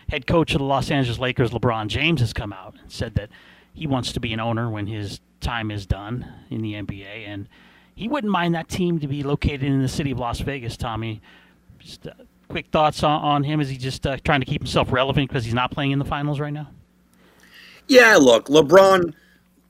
[0.10, 3.30] head coach of the Los Angeles Lakers, LeBron James, has come out and said that
[3.74, 7.28] he wants to be an owner when his time is done in the NBA.
[7.28, 7.48] And
[7.96, 11.22] he wouldn't mind that team to be located in the city of Las Vegas, Tommy.
[11.80, 12.12] Just uh,
[12.50, 13.60] quick thoughts on, on, him.
[13.60, 16.06] Is he just uh, trying to keep himself relevant because he's not playing in the
[16.06, 16.70] finals right now?
[17.88, 19.14] Yeah, look, LeBron,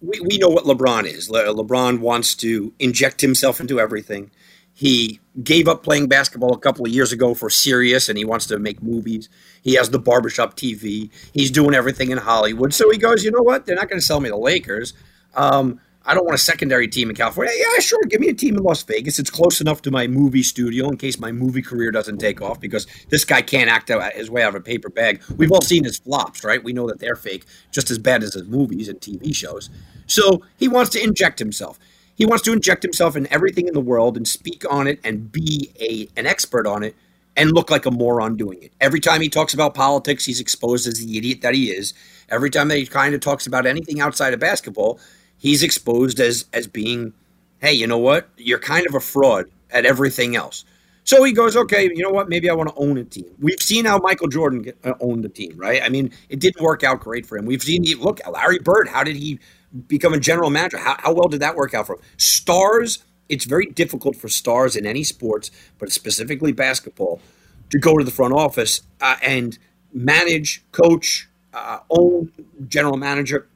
[0.02, 1.30] we, we know what LeBron is.
[1.30, 4.32] Le- LeBron wants to inject himself into everything.
[4.78, 8.46] He gave up playing basketball a couple of years ago for serious, and he wants
[8.48, 9.30] to make movies.
[9.62, 11.10] He has the barbershop TV.
[11.34, 12.74] He's doing everything in Hollywood.
[12.74, 13.66] So he goes, you know what?
[13.66, 14.94] They're not going to sell me the Lakers.
[15.34, 17.54] Um, I don't want a secondary team in California.
[17.58, 18.02] Yeah, sure.
[18.10, 19.18] Give me a team in Las Vegas.
[19.18, 22.60] It's close enough to my movie studio in case my movie career doesn't take off
[22.60, 25.24] because this guy can't act out his way out of a paper bag.
[25.38, 26.64] We've all seen his flops, right?
[26.64, 29.70] We know that they're fake, just as bad as his movies and TV shows.
[30.06, 31.80] So he wants to inject himself.
[32.16, 35.32] He wants to inject himself in everything in the world and speak on it and
[35.32, 36.96] be a an expert on it
[37.38, 38.72] and look like a moron doing it.
[38.80, 41.94] Every time he talks about politics, he's exposed as the idiot that he is.
[42.30, 45.00] Every time that he kind of talks about anything outside of basketball,
[45.38, 47.14] he's exposed as as being,
[47.60, 48.30] hey, you know what?
[48.38, 50.64] You're kind of a fraud at everything else.
[51.04, 52.30] So he goes, okay, you know what?
[52.30, 53.30] Maybe I want to own a team.
[53.40, 55.84] We've seen how Michael Jordan uh, owned the team, right?
[55.84, 57.46] I mean, it didn't work out great for him.
[57.46, 59.40] We've seen, look, Larry Bird, how did he
[59.88, 60.78] become a general manager?
[60.78, 62.02] How, how well did that work out for him?
[62.18, 67.20] Stars, it's very difficult for stars in any sports, but specifically basketball,
[67.70, 69.58] to go to the front office uh, and
[69.94, 72.32] manage, coach, uh, own
[72.68, 73.48] general manager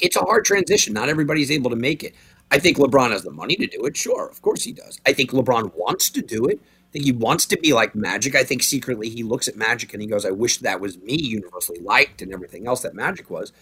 [0.00, 0.92] it's a hard transition.
[0.92, 2.14] Not everybody's able to make it.
[2.50, 3.96] I think LeBron has the money to do it.
[3.96, 5.00] Sure, of course he does.
[5.06, 6.60] I think LeBron wants to do it.
[6.60, 8.36] I think he wants to be like Magic.
[8.36, 11.16] I think secretly he looks at Magic and he goes, "I wish that was me,
[11.16, 13.52] universally liked, and everything else that Magic was."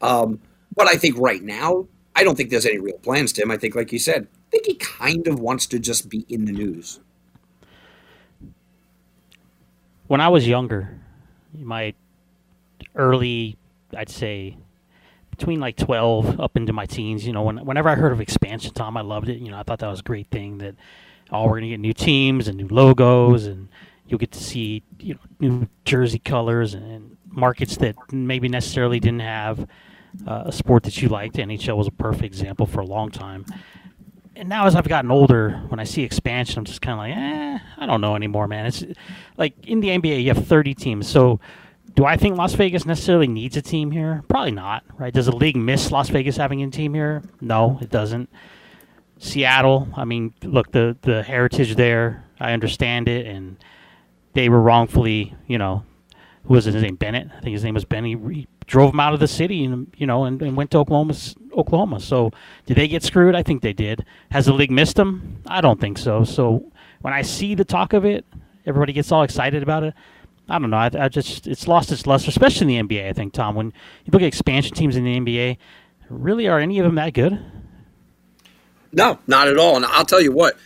[0.00, 0.40] Um,
[0.78, 3.50] but I think right now, I don't think there's any real plans to him.
[3.50, 6.44] I think, like you said, I think he kind of wants to just be in
[6.44, 7.00] the news.
[10.06, 10.98] When I was younger,
[11.52, 11.94] my
[12.94, 13.58] early,
[13.94, 14.56] I'd say,
[15.30, 18.72] between like 12 up into my teens, you know, when, whenever I heard of expansion,
[18.72, 19.38] Tom, I loved it.
[19.38, 20.76] You know, I thought that was a great thing that
[21.32, 23.68] oh, we're going to get new teams and new logos, and
[24.06, 29.20] you'll get to see you know new jersey colors and markets that maybe necessarily didn't
[29.20, 29.66] have
[30.26, 31.36] uh, a sport that you liked.
[31.36, 33.44] NHL was a perfect example for a long time.
[34.36, 37.16] And now, as I've gotten older, when I see expansion, I'm just kind of like,
[37.16, 38.66] eh, I don't know anymore, man.
[38.66, 38.84] It's
[39.36, 41.08] like in the NBA, you have 30 teams.
[41.08, 41.40] So,
[41.94, 44.22] do I think Las Vegas necessarily needs a team here?
[44.28, 45.12] Probably not, right?
[45.12, 47.24] Does the league miss Las Vegas having a team here?
[47.40, 48.30] No, it doesn't.
[49.18, 49.88] Seattle.
[49.96, 52.24] I mean, look, the the heritage there.
[52.38, 53.56] I understand it, and
[54.34, 55.82] they were wrongfully, you know,
[56.44, 56.96] who was his name?
[56.96, 57.28] Bennett.
[57.36, 58.16] I think his name was Benny.
[58.32, 61.14] He drove him out of the city, and you know, and, and went to Oklahoma.
[61.56, 62.00] Oklahoma.
[62.00, 62.30] So,
[62.66, 63.34] did they get screwed?
[63.34, 64.04] I think they did.
[64.30, 65.42] Has the league missed them?
[65.46, 66.24] I don't think so.
[66.24, 66.70] So,
[67.00, 68.24] when I see the talk of it,
[68.66, 69.94] everybody gets all excited about it.
[70.48, 70.78] I don't know.
[70.78, 73.08] I, I just it's lost its luster, especially in the NBA.
[73.08, 73.66] I think Tom, when
[74.04, 75.58] you look at expansion teams in the NBA,
[76.08, 77.38] really are any of them that good?
[78.92, 79.76] No, not at all.
[79.76, 80.56] And I'll tell you what,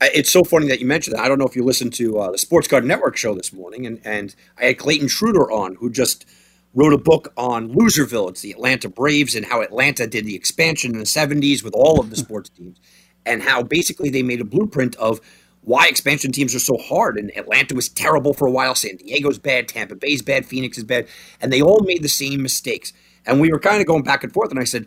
[0.00, 1.22] it's so funny that you mentioned that.
[1.22, 3.86] I don't know if you listened to uh, the Sports Card Network show this morning,
[3.86, 6.26] and, and I had Clayton Trutor on, who just
[6.74, 8.28] wrote a book on Loserville.
[8.28, 11.98] It's the Atlanta Braves and how Atlanta did the expansion in the 70s with all
[11.98, 12.78] of the sports teams,
[13.24, 15.20] and how basically they made a blueprint of
[15.62, 17.16] why expansion teams are so hard.
[17.16, 20.84] And Atlanta was terrible for a while, San Diego's bad, Tampa Bay's bad, Phoenix is
[20.84, 21.08] bad,
[21.40, 22.92] and they all made the same mistakes.
[23.24, 24.86] And we were kind of going back and forth, and I said,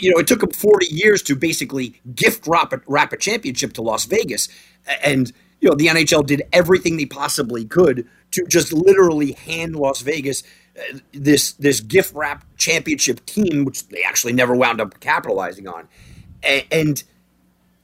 [0.00, 3.72] you know, it took them 40 years to basically gift wrap a, wrap a championship
[3.74, 4.48] to Las Vegas.
[5.02, 10.00] And, you know, the NHL did everything they possibly could to just literally hand Las
[10.00, 10.42] Vegas
[10.76, 15.88] uh, this this gift wrap championship team, which they actually never wound up capitalizing on.
[16.42, 17.02] And,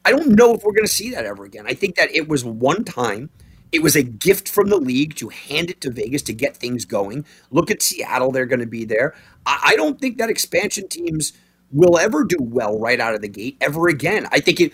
[0.05, 1.65] I don't know if we're going to see that ever again.
[1.69, 3.31] I think that it was one time.
[3.71, 6.85] It was a gift from the league to hand it to Vegas to get things
[6.85, 7.25] going.
[7.53, 9.15] Look at Seattle; they're going to be there.
[9.47, 11.33] I don't think that expansion teams–
[11.73, 14.27] will ever do well right out of the gate ever again.
[14.31, 14.73] I think it.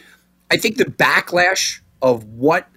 [0.51, 2.69] I think the backlash of what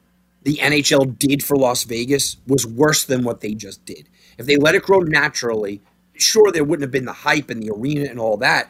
[0.44, 4.10] the NHL did for Las Vegas was worse than what they just did.
[4.38, 5.82] If they let it grow naturally,
[6.16, 8.70] sure there wouldn't have been the hype and the arena and all that,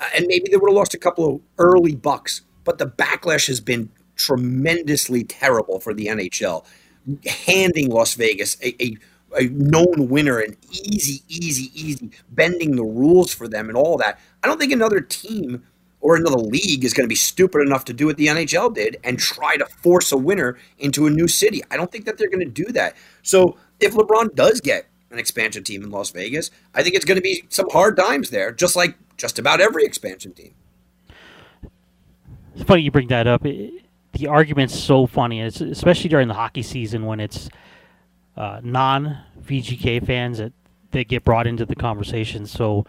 [0.00, 2.42] uh, and maybe they would have lost a couple of early bucks.
[2.64, 6.64] But the backlash has been tremendously terrible for the NHL,
[7.46, 8.96] handing Las Vegas a, a
[9.38, 14.18] a known winner and easy, easy, easy, bending the rules for them and all that.
[14.42, 15.64] I don't think another team
[16.00, 18.96] or another league is going to be stupid enough to do what the NHL did
[19.04, 21.62] and try to force a winner into a new city.
[21.70, 22.96] I don't think that they're going to do that.
[23.22, 27.16] So if LeBron does get an expansion team in Las Vegas, I think it's going
[27.16, 30.54] to be some hard times there, just like just about every expansion team.
[32.54, 33.44] It's funny you bring that up.
[33.44, 37.48] It, the argument's so funny, especially during the hockey season when it's
[38.36, 40.52] uh, non VGK fans that,
[40.92, 42.46] that get brought into the conversation.
[42.46, 42.86] So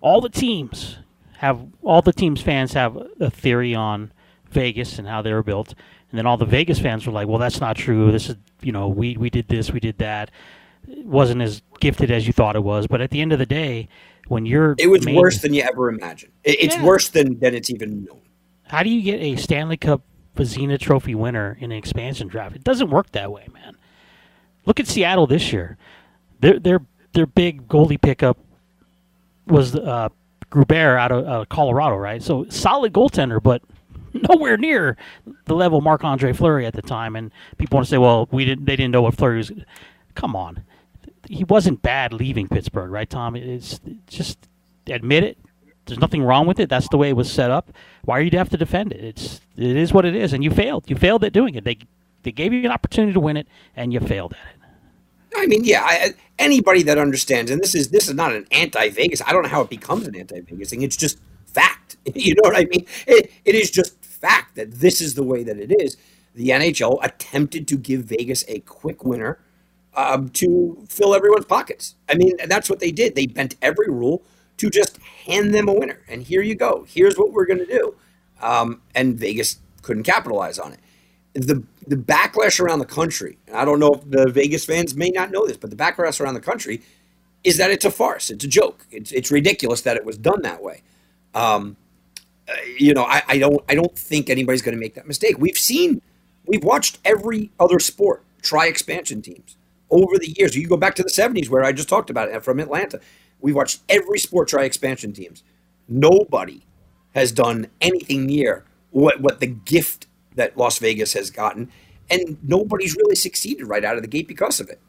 [0.00, 0.98] all the teams
[1.38, 4.12] have all the teams fans have a theory on
[4.50, 5.74] Vegas and how they were built,
[6.10, 8.10] and then all the Vegas fans were like, "Well, that's not true.
[8.10, 10.30] This is you know we we did this, we did that.
[10.88, 13.46] It wasn't as gifted as you thought it was." But at the end of the
[13.46, 13.88] day,
[14.28, 16.32] when you're it was main, worse than you ever imagined.
[16.44, 16.84] It, it's yeah.
[16.84, 18.20] worse than than it's even known.
[18.64, 20.02] How do you get a Stanley Cup
[20.36, 22.56] Vezina Trophy winner in an expansion draft?
[22.56, 23.76] It doesn't work that way, man.
[24.66, 25.78] Look at Seattle this year.
[26.40, 26.80] Their their
[27.12, 28.38] their big goalie pickup
[29.46, 30.08] was uh,
[30.50, 32.22] Grubauer out of uh, Colorado, right?
[32.22, 33.62] So solid goaltender, but
[34.12, 34.96] nowhere near
[35.46, 37.16] the level Marc Andre Fleury at the time.
[37.16, 39.52] And people want to say, well, we didn't they didn't know what Fleury was.
[40.14, 40.62] Come on,
[41.28, 43.36] he wasn't bad leaving Pittsburgh, right, Tom?
[43.36, 44.38] It's just
[44.86, 45.38] admit it.
[45.86, 46.68] There's nothing wrong with it.
[46.68, 47.70] That's the way it was set up.
[48.04, 49.04] Why are you to have to defend it?
[49.04, 50.88] It's it is what it is, and you failed.
[50.88, 51.64] You failed at doing it.
[51.64, 51.78] They
[52.22, 54.55] they gave you an opportunity to win it, and you failed at it.
[55.36, 59.22] I mean, yeah, I, anybody that understands, and this is this is not an anti-Vegas.
[59.26, 60.82] I don't know how it becomes an anti-Vegas thing.
[60.82, 61.96] It's just fact.
[62.14, 62.86] You know what I mean?
[63.08, 65.96] It, it is just fact that this is the way that it is.
[66.36, 69.40] The NHL attempted to give Vegas a quick winner
[69.94, 71.96] um, to fill everyone's pockets.
[72.08, 73.16] I mean, that's what they did.
[73.16, 74.22] They bent every rule
[74.58, 76.00] to just hand them a winner.
[76.06, 76.86] And here you go.
[76.88, 77.96] Here's what we're going to do.
[78.40, 80.80] Um, and Vegas couldn't capitalize on it
[81.36, 83.38] the the backlash around the country.
[83.52, 86.34] I don't know if the Vegas fans may not know this, but the backlash around
[86.34, 86.82] the country
[87.44, 88.30] is that it's a farce.
[88.30, 88.86] It's a joke.
[88.90, 90.82] It's it's ridiculous that it was done that way.
[91.34, 91.76] Um,
[92.48, 95.36] uh, you know, I, I don't I don't think anybody's going to make that mistake.
[95.38, 96.00] We've seen
[96.46, 99.56] We've watched every other sport try expansion teams
[99.90, 100.56] over the years.
[100.56, 103.00] You go back to the 70s where I just talked about it from Atlanta.
[103.40, 105.42] We've watched every sport try expansion teams.
[105.88, 106.62] Nobody
[107.14, 110.05] has done anything near what, what the gift
[110.36, 111.70] that Las Vegas has gotten,
[112.08, 114.80] and nobody's really succeeded right out of the gate because of it.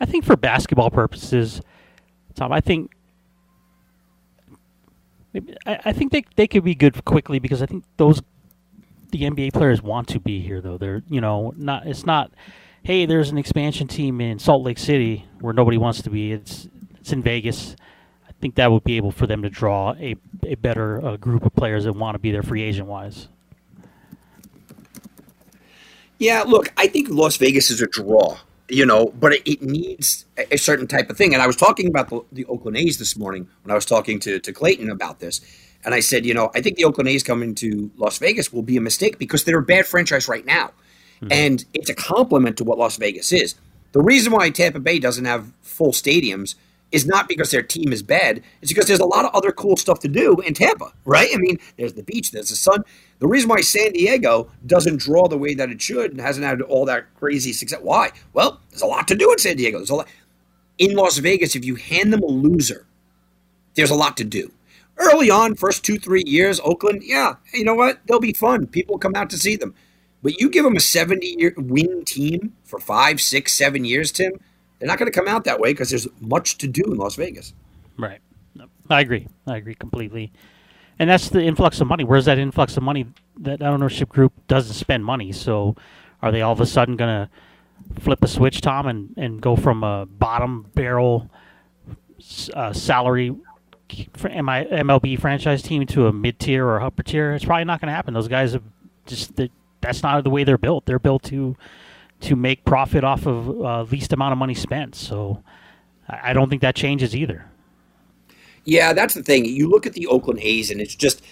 [0.00, 1.60] I think for basketball purposes,
[2.34, 2.90] Tom, I think
[5.66, 8.22] I, think they they could be good quickly because I think those
[9.10, 10.78] the NBA players want to be here though.
[10.78, 12.32] They're you know not it's not
[12.82, 16.32] hey there's an expansion team in Salt Lake City where nobody wants to be.
[16.32, 17.76] It's it's in Vegas.
[18.28, 21.44] I think that would be able for them to draw a a better uh, group
[21.44, 23.28] of players that want to be there free agent wise.
[26.20, 28.36] Yeah, look, I think Las Vegas is a draw
[28.70, 31.34] you know, but it, it, needs a certain type of thing.
[31.34, 34.20] And I was talking about the, the, Oakland A's this morning when I was talking
[34.20, 35.40] to, to Clayton about this.
[35.84, 38.62] And I said, you know, I think the Oakland A's coming to Las Vegas will
[38.62, 40.70] be a mistake because they're a bad franchise right now.
[41.16, 41.32] Mm-hmm.
[41.32, 43.56] And it's a compliment to what Las Vegas is.
[43.92, 46.54] The reason why Tampa Bay doesn't have full stadiums–
[46.92, 48.42] is not because their team is bad.
[48.62, 51.28] It's because there's a lot of other cool stuff to do in Tampa, right?
[51.32, 52.84] I mean, there's the beach, there's the sun.
[53.20, 56.62] The reason why San Diego doesn't draw the way that it should and hasn't had
[56.62, 57.80] all that crazy success.
[57.82, 58.10] Why?
[58.32, 59.78] Well, there's a lot to do in San Diego.
[59.78, 60.08] There's a lot.
[60.78, 62.86] In Las Vegas, if you hand them a loser,
[63.74, 64.50] there's a lot to do.
[64.96, 68.00] Early on, first two, three years, Oakland, yeah, you know what?
[68.06, 68.66] They'll be fun.
[68.66, 69.74] People come out to see them.
[70.22, 74.32] But you give them a 70 year win team for five, six, seven years, Tim,
[74.78, 77.16] they're not going to come out that way because there's much to do in Las
[77.16, 77.52] Vegas.
[77.98, 78.20] Right.
[78.88, 79.28] I agree.
[79.46, 80.32] I agree completely.
[81.00, 82.04] And that's the influx of money.
[82.04, 83.06] Where's that influx of money?
[83.38, 85.32] That ownership group doesn't spend money.
[85.32, 85.74] So
[86.20, 89.56] are they all of a sudden going to flip a switch, Tom, and, and go
[89.56, 91.30] from a bottom barrel
[92.52, 93.34] uh, salary
[93.88, 97.32] MLB franchise team to a mid tier or upper tier?
[97.32, 98.12] It's probably not going to happen.
[98.12, 98.62] Those guys have
[99.06, 99.40] just
[99.80, 100.84] that's not the way they're built.
[100.84, 101.56] They're built to
[102.20, 104.94] to make profit off of uh, least amount of money spent.
[104.94, 105.42] So
[106.06, 107.49] I don't think that changes either.
[108.64, 109.44] Yeah, that's the thing.
[109.44, 111.22] You look at the Oakland A's, and it's just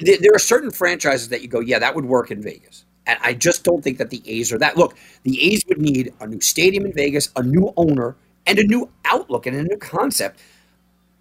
[0.00, 2.84] there are certain franchises that you go, yeah, that would work in Vegas.
[3.06, 4.76] And I just don't think that the A's are that.
[4.76, 8.64] Look, the A's would need a new stadium in Vegas, a new owner, and a
[8.64, 10.40] new outlook and a new concept.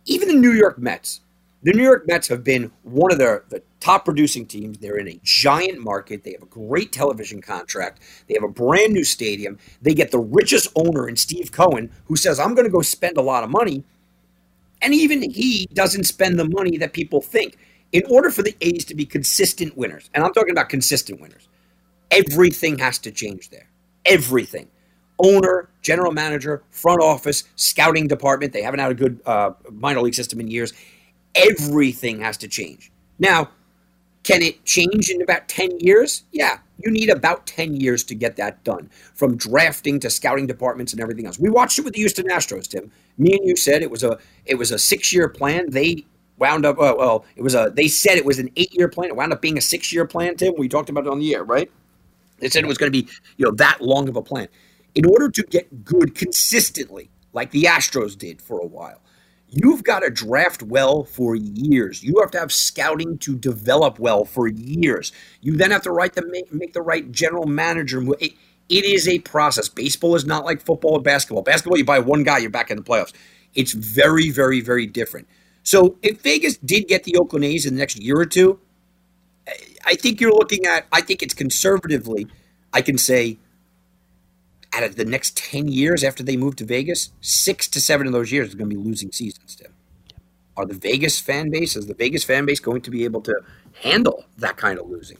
[0.06, 1.22] Even the New York Mets,
[1.62, 4.78] the New York Mets have been one of the, the top producing teams.
[4.78, 6.24] They're in a giant market.
[6.24, 8.02] They have a great television contract.
[8.28, 9.58] They have a brand new stadium.
[9.82, 13.18] They get the richest owner in Steve Cohen, who says, I'm going to go spend
[13.18, 13.84] a lot of money.
[14.86, 17.58] And even he doesn't spend the money that people think.
[17.92, 21.50] In order for the A's to be consistent winners, and I'm talking about consistent winners,
[22.12, 23.68] everything has to change there.
[24.06, 24.70] Everything
[25.18, 28.52] owner, general manager, front office, scouting department.
[28.52, 30.74] They haven't had a good uh, minor league system in years
[31.36, 32.92] everything has to change.
[33.20, 33.50] Now,
[34.24, 36.24] can it change in about 10 years?
[36.32, 40.94] Yeah, you need about 10 years to get that done, from drafting to scouting departments
[40.94, 41.40] and everything else.
[41.40, 42.92] We watched it with the Houston Astros, Tim.
[43.18, 45.70] Me and you said it was a it was a 6-year plan.
[45.70, 46.06] They
[46.38, 49.10] wound up uh, well, it was a they said it was an 8-year plan.
[49.10, 50.54] It wound up being a 6-year plan, Tim.
[50.58, 51.72] We talked about it on the air, right?
[52.40, 53.08] They said it was going to be,
[53.38, 54.48] you know, that long of a plan.
[54.96, 59.02] In order to get good consistently, like the Astros did for a while,
[59.58, 62.04] You've got to draft well for years.
[62.04, 65.14] You have to have scouting to develop well for years.
[65.40, 68.04] You then have to write the make, make the right general manager.
[68.20, 68.34] It,
[68.68, 69.70] it is a process.
[69.70, 71.42] Baseball is not like football or basketball.
[71.42, 73.14] Basketball, you buy one guy, you're back in the playoffs.
[73.54, 75.30] It's very, very, very different.
[75.64, 78.60] So if Vegas did get the Oakland A's in the next year or two,
[79.86, 80.86] I think you're looking at.
[80.92, 82.28] I think it's conservatively.
[82.74, 83.38] I can say
[84.76, 88.14] out of the next 10 years after they move to Vegas, six to seven of
[88.14, 89.74] those years are going to be losing seasons, Tim.
[90.58, 93.36] Are the Vegas fan base, is the Vegas fan base going to be able to
[93.82, 95.18] handle that kind of losing?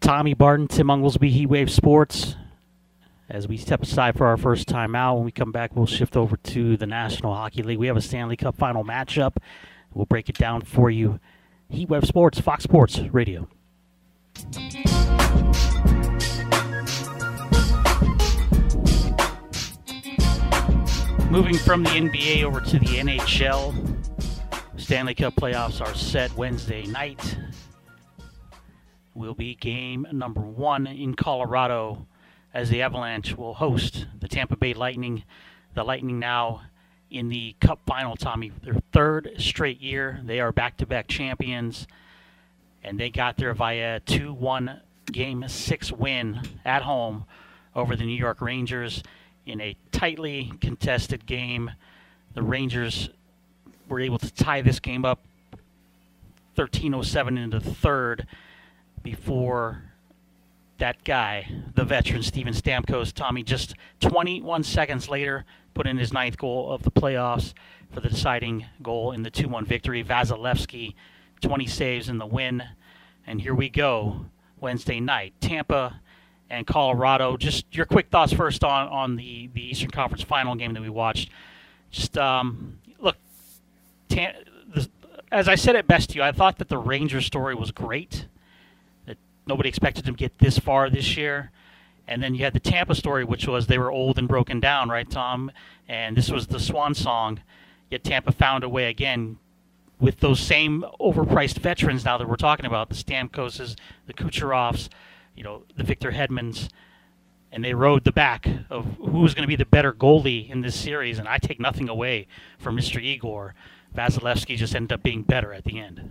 [0.00, 2.36] Tommy Barton, Tim Unglesby, Heat Wave Sports.
[3.28, 6.16] As we step aside for our first time out, when we come back, we'll shift
[6.16, 7.78] over to the National Hockey League.
[7.78, 9.36] We have a Stanley Cup final matchup.
[9.92, 11.20] We'll break it down for you.
[11.68, 13.48] Heat Sports, Fox Sports Radio.
[21.30, 23.74] Moving from the NBA over to the NHL,
[24.80, 27.36] Stanley Cup playoffs are set Wednesday night.
[29.14, 32.06] Will be game number one in Colorado
[32.54, 35.22] as the Avalanche will host the Tampa Bay Lightning.
[35.74, 36.62] The Lightning now
[37.10, 40.22] in the Cup final, Tommy, their third straight year.
[40.24, 41.86] They are back to back champions,
[42.82, 44.80] and they got there via 2 1
[45.12, 47.26] game six win at home
[47.76, 49.02] over the New York Rangers
[49.48, 51.70] in a tightly contested game.
[52.34, 53.10] The Rangers
[53.88, 55.20] were able to tie this game up
[56.56, 58.26] 13:07 into the third
[59.02, 59.84] before
[60.78, 65.44] that guy, the veteran Steven Stamkos, Tommy, just 21 seconds later,
[65.74, 67.52] put in his ninth goal of the playoffs
[67.92, 70.04] for the deciding goal in the 2 1 victory.
[70.04, 70.94] Vasilevskiy,
[71.40, 72.62] 20 saves in the win.
[73.26, 74.26] And here we go,
[74.60, 75.34] Wednesday night.
[75.40, 76.00] Tampa
[76.50, 77.36] and Colorado.
[77.36, 80.88] Just your quick thoughts first on, on the, the Eastern Conference final game that we
[80.88, 81.30] watched.
[81.90, 83.16] Just um, look,
[84.08, 84.34] Tam-
[84.74, 84.88] the,
[85.30, 88.26] as I said it best to you, I thought that the Rangers story was great.
[89.06, 91.50] That nobody expected them to get this far this year.
[92.06, 94.88] And then you had the Tampa story, which was they were old and broken down,
[94.88, 95.50] right, Tom?
[95.88, 97.40] And this was the swan song.
[97.90, 99.38] Yet Tampa found a way again
[100.00, 103.76] with those same overpriced veterans now that we're talking about the Stamkoses,
[104.06, 104.88] the Kucherovs,
[105.38, 106.68] you know, the Victor Hedmans,
[107.52, 110.74] and they rode the back of who's going to be the better goalie in this
[110.74, 111.20] series.
[111.20, 112.26] And I take nothing away
[112.58, 113.00] from Mr.
[113.00, 113.54] Igor.
[113.96, 116.10] Vasilevskiy just ended up being better at the end.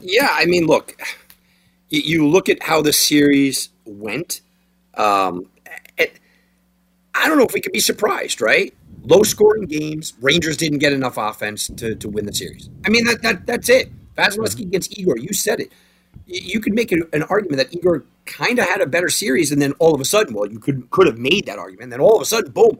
[0.00, 1.00] Yeah, I mean, look,
[1.88, 4.42] you look at how the series went.
[4.92, 5.46] Um,
[5.96, 6.20] it,
[7.14, 8.74] I don't know if we could be surprised, right?
[9.02, 10.12] Low scoring games.
[10.20, 12.68] Rangers didn't get enough offense to, to win the series.
[12.84, 13.90] I mean, that, that that's it.
[14.14, 14.68] Vasilevskiy mm-hmm.
[14.68, 15.16] against Igor.
[15.16, 15.72] You said it
[16.26, 19.72] you could make an argument that Igor kind of had a better series, and then
[19.78, 21.84] all of a sudden, well, you could could have made that argument.
[21.84, 22.78] And then all of a sudden, boom,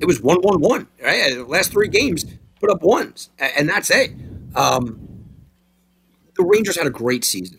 [0.00, 0.86] it was one one one.
[1.02, 2.24] Right, the last three games
[2.60, 4.12] put up ones, and that's it.
[4.54, 5.04] Um,
[6.36, 7.58] the Rangers had a great season.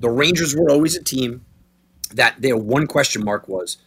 [0.00, 1.44] The Rangers were always a team
[2.14, 3.78] that their one question mark was,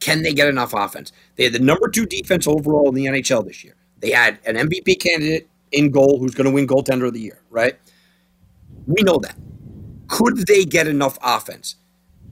[0.00, 1.12] can they get enough offense?
[1.36, 3.74] They had the number two defense overall in the NHL this year.
[4.00, 7.40] They had an MVP candidate in goal who's going to win goaltender of the year,
[7.50, 7.78] right?
[8.86, 9.36] We know that.
[10.08, 11.76] Could they get enough offense?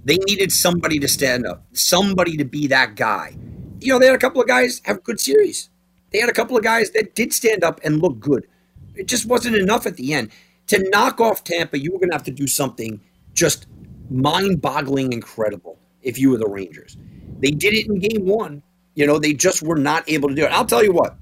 [0.04, 3.36] They needed somebody to stand up, somebody to be that guy.
[3.80, 5.70] You know, they had a couple of guys have good series.
[6.10, 8.46] They had a couple of guys that did stand up and look good.
[8.94, 10.30] It just wasn't enough at the end.
[10.68, 13.00] To knock off Tampa, you were going to have to do something
[13.32, 13.66] just
[14.10, 16.96] mind boggling incredible if you were the Rangers.
[17.38, 18.62] They did it in game one.
[18.94, 20.52] You know, they just were not able to do it.
[20.52, 21.16] I'll tell you what,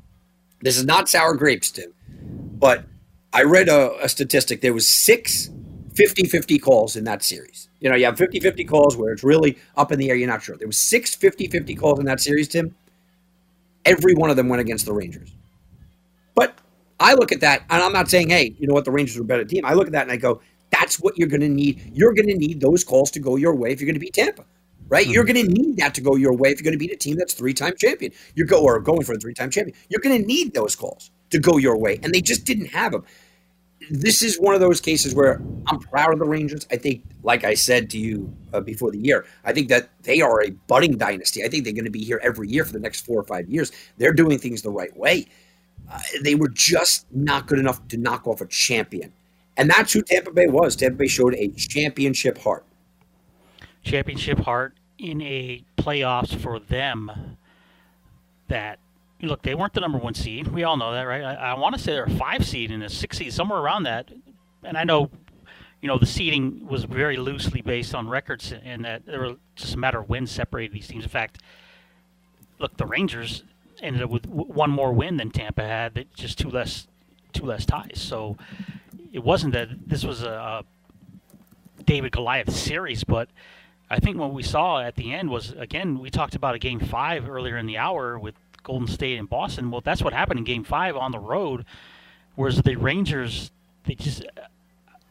[0.61, 1.92] this is not sour grapes, Tim,
[2.59, 2.84] but
[3.32, 4.61] I read a, a statistic.
[4.61, 5.51] There was six
[6.01, 7.68] 50 50 calls in that series.
[7.80, 10.28] You know, you have 50 50 calls where it's really up in the air, you're
[10.28, 10.57] not sure.
[10.57, 12.74] There was six 50 50 calls in that series, Tim.
[13.84, 15.30] Every one of them went against the Rangers.
[16.34, 16.57] But
[16.98, 19.22] I look at that, and I'm not saying, hey, you know what, the Rangers are
[19.22, 19.64] a better team.
[19.66, 20.40] I look at that and I go,
[20.70, 21.90] that's what you're going to need.
[21.92, 24.14] You're going to need those calls to go your way if you're going to beat
[24.14, 24.46] Tampa,
[24.88, 25.05] right?
[25.05, 25.12] Mm-hmm.
[25.12, 26.96] You're going to need that to go your way if you're going to beat a
[26.96, 28.12] team that's three time champion.
[28.34, 29.76] You're go or going for a three time champion.
[29.90, 32.92] You're going to need those calls to go your way, and they just didn't have
[32.92, 33.05] them
[33.91, 36.66] this is one of those cases where I'm proud of the Rangers.
[36.70, 40.20] I think, like I said to you uh, before the year, I think that they
[40.20, 41.45] are a budding dynasty.
[41.45, 43.49] I think they're going to be here every year for the next four or five
[43.49, 43.72] years.
[43.99, 45.26] They're doing things the right way.
[45.91, 49.12] Uh, they were just not good enough to knock off a champion.
[49.57, 50.76] And that's who Tampa Bay was.
[50.76, 52.64] Tampa Bay showed a championship heart.
[53.82, 57.36] Championship heart in a playoffs for them
[58.49, 58.78] that
[59.28, 60.48] look, they weren't the number one seed.
[60.48, 61.22] We all know that, right?
[61.22, 63.84] I, I want to say they're a five seed and a six seed, somewhere around
[63.84, 64.10] that.
[64.62, 65.10] And I know,
[65.80, 69.74] you know, the seeding was very loosely based on records, and that there were just
[69.74, 71.04] a matter of wins separated these teams.
[71.04, 71.38] In fact,
[72.58, 73.44] look, the Rangers
[73.82, 76.86] ended up with one more win than Tampa had, just two less,
[77.32, 78.00] two less ties.
[78.00, 78.36] So
[79.12, 80.64] it wasn't that this was a, a
[81.84, 83.28] David Goliath series, but.
[83.92, 86.78] I think what we saw at the end was again we talked about a game
[86.78, 89.70] five earlier in the hour with Golden State and Boston.
[89.70, 91.64] Well, that's what happened in Game Five on the road.
[92.36, 93.50] Whereas the Rangers,
[93.84, 94.24] they just,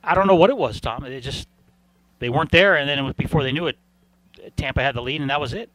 [0.04, 1.04] I don't know what it was, Tom.
[1.04, 1.48] They just,
[2.20, 3.78] they weren't there, and then it was before they knew it,
[4.56, 5.70] Tampa had the lead, and that was it.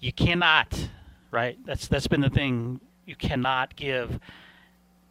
[0.00, 0.88] You cannot,
[1.30, 1.58] right?
[1.64, 2.80] That's that's been the thing.
[3.06, 4.20] You cannot give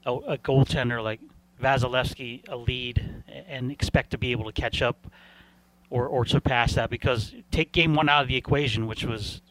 [0.05, 1.20] a, a goaltender like
[1.61, 5.07] Vasilevskiy a lead and expect to be able to catch up
[5.89, 9.41] or, or surpass that because take game one out of the equation, which was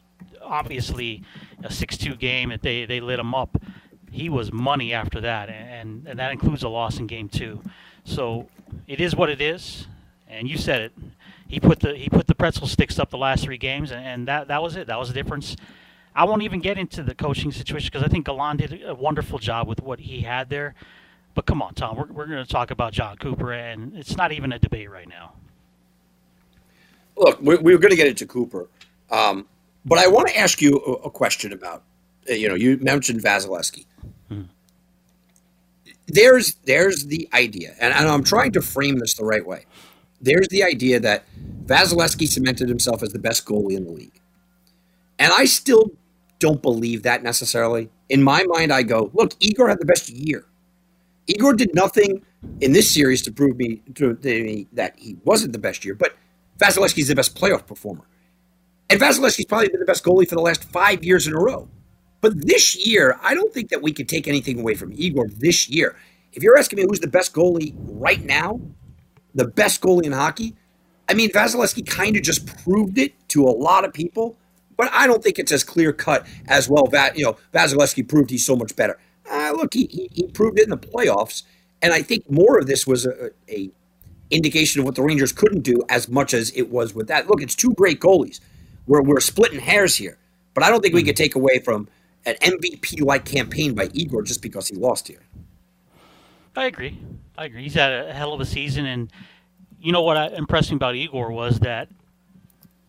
[0.43, 1.23] obviously
[1.63, 3.57] a 6-2 game that they, they lit him up.
[4.11, 7.63] He was money after that, and, and that includes a loss in game two.
[8.05, 8.49] So
[8.87, 9.87] it is what it is,
[10.29, 10.93] and you said it.
[11.49, 14.29] He put the he put the pretzel sticks up the last three games, and, and
[14.29, 14.87] that that was it.
[14.87, 15.57] That was the difference.
[16.15, 19.39] I won't even get into the coaching situation because I think Gallant did a wonderful
[19.39, 20.75] job with what he had there.
[21.35, 24.33] But come on, Tom, we're, we're going to talk about Jon Cooper, and it's not
[24.33, 25.33] even a debate right now.
[27.17, 28.69] Look, we're, we're going to get into Cooper.
[29.11, 29.47] Um,
[29.85, 31.83] but I want to ask you a, a question about,
[32.29, 33.87] uh, you know, you mentioned Vasilevskiy.
[34.29, 34.43] Hmm.
[36.07, 39.67] There's there's the idea, and, and I'm trying to frame this the right way.
[40.21, 41.25] There's the idea that
[41.65, 44.21] Vasilevskiy cemented himself as the best goalie in the league,
[45.19, 45.93] and I still
[46.39, 47.89] don't believe that necessarily.
[48.09, 50.45] In my mind, I go, look, Igor had the best year.
[51.29, 52.25] Igor did nothing
[52.61, 55.95] in this series to prove me, to, to me that he wasn't the best year.
[55.95, 56.17] But
[56.59, 58.05] Vasilevskiy's the best playoff performer.
[58.91, 61.69] And Vasilevskiy's probably been the best goalie for the last five years in a row.
[62.21, 65.69] But this year, I don't think that we could take anything away from Igor this
[65.69, 65.97] year.
[66.33, 68.61] If you're asking me who's the best goalie right now,
[69.35, 70.55] the best goalie in hockey,
[71.09, 74.37] I mean, Vasilevskiy kind of just proved it to a lot of people,
[74.77, 76.87] but I don't think it's as clear cut as well.
[76.87, 78.99] That you know, Vasilevskiy proved he's so much better.
[79.31, 81.43] Uh, look, he, he, he proved it in the playoffs,
[81.81, 83.71] and I think more of this was a, a
[84.31, 87.29] indication of what the Rangers couldn't do as much as it was with that.
[87.29, 88.41] Look, it's two great goalies.
[88.87, 90.19] We're we're splitting hairs here,
[90.55, 91.23] but I don't think we could hmm.
[91.23, 91.89] take away from
[92.25, 95.23] an MVP like campaign by Igor just because he lost here.
[96.55, 97.01] I agree.
[97.37, 97.63] I agree.
[97.63, 99.11] He's had a hell of a season, and
[99.81, 101.89] you know what impressed me about Igor was that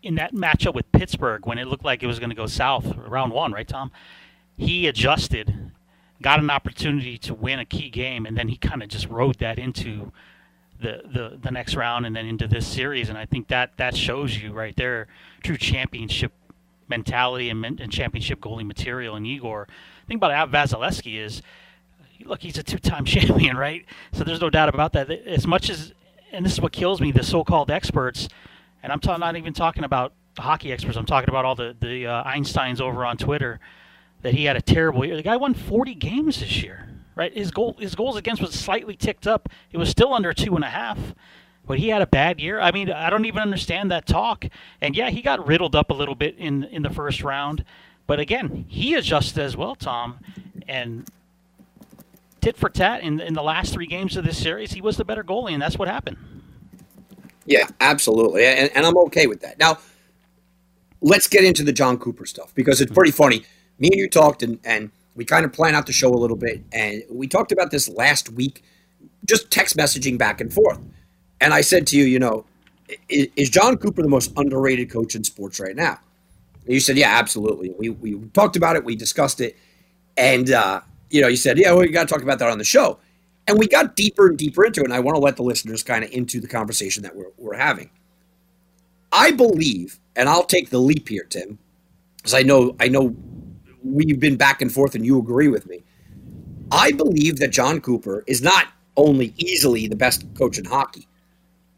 [0.03, 2.95] in that matchup with Pittsburgh, when it looked like it was going to go south,
[2.97, 3.91] round one, right, Tom?
[4.57, 5.71] He adjusted,
[6.21, 9.39] got an opportunity to win a key game, and then he kind of just rode
[9.39, 10.11] that into
[10.83, 13.09] the, the the next round and then into this series.
[13.09, 15.07] And I think that that shows you right there
[15.41, 16.31] true championship
[16.87, 19.15] mentality and, and championship goalie material.
[19.15, 21.41] And Igor, the thing about Vasilevskiy is
[22.25, 23.85] look, he's a two-time champion, right?
[24.11, 25.09] So there's no doubt about that.
[25.09, 25.93] As much as,
[26.31, 28.29] and this is what kills me, the so-called experts,
[28.81, 30.97] and I'm not even talking about hockey experts.
[30.97, 33.59] I'm talking about all the the uh, Einsteins over on Twitter
[34.21, 35.15] that he had a terrible year.
[35.15, 37.35] The guy won 40 games this year, right?
[37.35, 39.49] His goal, his goals against was slightly ticked up.
[39.71, 41.13] It was still under two and a half,
[41.65, 42.59] but he had a bad year.
[42.59, 44.45] I mean, I don't even understand that talk.
[44.81, 47.63] And yeah, he got riddled up a little bit in in the first round,
[48.07, 50.19] but again, he adjusted as well, Tom,
[50.67, 51.09] and
[52.41, 55.05] tit for tat in in the last three games of this series, he was the
[55.05, 56.17] better goalie, and that's what happened.
[57.45, 59.59] Yeah, absolutely, and, and I'm okay with that.
[59.59, 59.79] Now,
[61.01, 63.43] let's get into the John Cooper stuff because it's pretty funny.
[63.79, 66.37] Me and you talked, and and we kind of plan out the show a little
[66.37, 68.63] bit, and we talked about this last week,
[69.27, 70.79] just text messaging back and forth.
[71.41, 72.45] And I said to you, you know,
[73.09, 75.99] is, Jon Cooper the most underrated coach in sports right now?
[76.65, 77.73] And you said, yeah, absolutely.
[77.77, 79.57] We we talked about it, we discussed it,
[80.17, 82.57] and uh, you know, you said, yeah, well, you got to talk about that on
[82.57, 82.99] the show.
[83.47, 84.85] And we got deeper and deeper into it.
[84.85, 87.57] And I want to let the listeners kind of into the conversation that we're, we're
[87.57, 87.89] having.
[89.11, 91.59] I believe, and I'll take the leap here, Tim,
[92.17, 93.15] because I know I know
[93.83, 95.83] we've been back and forth and you agree with me.
[96.71, 98.67] I believe that Jon Cooper is not
[98.97, 101.07] only easily the best coach in hockey,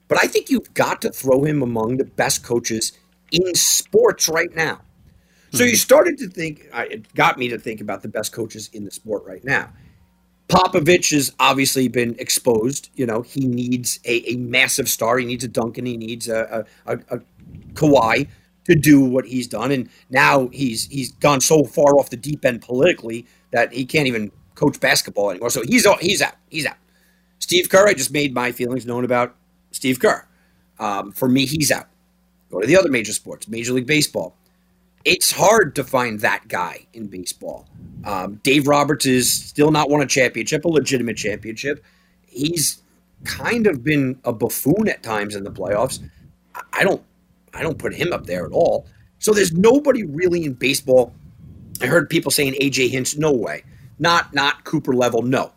[0.08, 2.93] but I think you've got to throw him among the best coaches
[3.32, 4.82] in sports right now.
[5.51, 5.76] So you hmm.
[5.76, 9.24] started to think, it got me to think about the best coaches in the sport
[9.26, 9.72] right now.
[10.47, 12.89] Popovich has obviously been exposed.
[12.93, 15.18] You know, he needs a, a massive star.
[15.18, 15.86] He needs a Duncan.
[15.86, 17.20] He needs a, a, a,
[17.74, 18.28] Kawhi
[18.66, 19.72] to do what he's done.
[19.72, 24.07] And now he's he's gone so far off the deep end politically that he can't
[24.07, 25.49] even coach basketball anymore.
[25.49, 26.36] So he's he's out.
[26.49, 26.78] He's out.
[27.39, 29.36] Steve Kerr, I just made my feelings known about
[29.72, 30.28] Steve Kerr.
[30.80, 31.88] Um, for me, he's out.
[32.49, 34.36] Go to the other major sports, Major League Baseball
[35.05, 37.68] it's hard to find that guy in baseball.
[38.03, 41.84] Um, Dave Roberts is still not won a championship, a legitimate championship.
[42.28, 42.82] He's
[43.24, 46.03] kind of been a buffoon at times in the playoffs.
[46.74, 47.03] I don't,
[47.56, 48.88] I don't put him up there at all.
[49.20, 51.14] So there's nobody really in baseball.
[51.82, 53.64] I heard people saying AJ Hinch, no way,
[53.99, 55.51] not not Cooper level, no.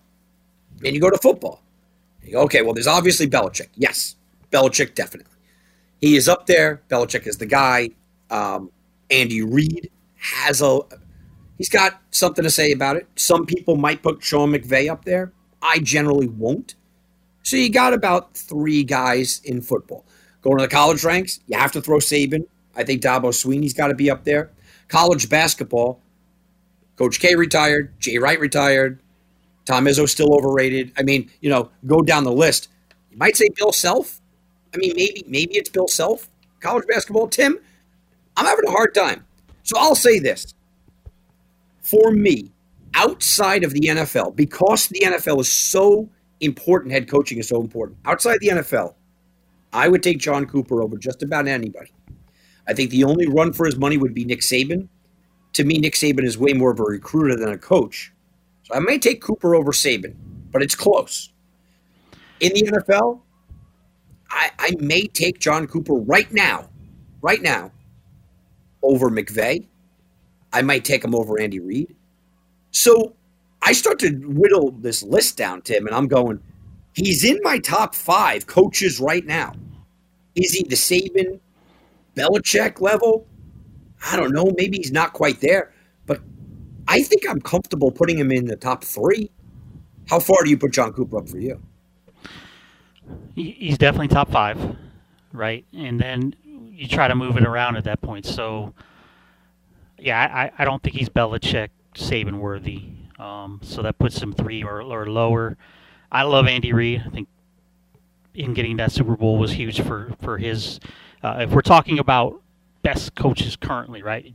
[0.84, 1.62] And you go to football.
[2.30, 3.68] Go, okay, well, there's obviously Belichick.
[3.74, 4.16] Yes,
[4.52, 5.32] Belichick definitely.
[6.00, 6.82] He is up there.
[6.88, 7.90] Belichick is the guy.
[8.30, 8.70] Um,
[9.10, 10.80] Andy Reid has a
[11.56, 13.06] he's got something to say about it.
[13.16, 15.32] Some people might put Sean McVay up there.
[15.62, 16.74] I generally won't.
[17.42, 20.04] So you got about three guys in football.
[20.42, 22.46] Going to the college ranks, you have to throw Saban.
[22.76, 24.50] I think Dabo Swinney's got to be up there.
[24.86, 26.00] College basketball,
[26.96, 29.00] Coach K retired, Jay Wright retired,
[29.64, 30.92] Tom Izzo still overrated.
[30.96, 32.68] I mean, you know, go down the list.
[33.10, 34.20] You might say Bill Self.
[34.74, 36.28] I mean, maybe maybe it's Bill Self.
[36.60, 37.58] College basketball, Tim.
[38.36, 39.24] I'm having a hard time.
[39.64, 40.54] So I'll say this.
[41.82, 42.50] For me,
[42.94, 46.08] outside of the NFL, because the NFL is so
[46.40, 48.94] important, head coaching is so important, outside the NFL,
[49.72, 51.92] I would take Jon Cooper over just about anybody.
[52.66, 54.88] I think the only run for his money would be Nick Saban.
[55.54, 58.12] To me, Nick Saban is way more of a recruiter than a coach.
[58.64, 60.14] So I may take Cooper over Saban,
[60.52, 61.32] but it's close.
[62.40, 63.20] In the NFL,
[64.30, 66.68] I, I may take Jon Cooper right now,
[67.22, 67.72] right now,
[68.82, 69.66] over McVay.
[70.52, 71.94] I might take him over Andy Reid.
[72.70, 73.14] So
[73.62, 76.40] I start to whittle this list down, Tim, and I'm going,
[76.98, 79.52] he's in my top five coaches right now.
[80.34, 81.40] Is he the Saban,
[82.14, 83.26] Belichick level?
[84.06, 84.52] I don't know.
[84.56, 85.72] Maybe he's not quite there,
[86.06, 86.20] but
[86.86, 89.30] I think I'm comfortable putting him in the top three.
[90.08, 91.60] How far do you put Jon Cooper up for you?
[93.34, 94.76] He's definitely top five,
[95.32, 95.64] right?
[95.72, 98.26] And then you try to move it around at that point.
[98.26, 98.74] So,
[99.98, 102.82] yeah, I, I don't think he's Belichick Saban worthy.
[103.18, 105.56] Um, so that puts him three or, or lower.
[106.10, 107.02] I love Andy Reid.
[107.06, 107.28] I think
[108.34, 110.80] in getting that Super Bowl was huge for for his.
[111.22, 112.40] Uh, if we're talking about
[112.82, 114.32] best coaches currently, right?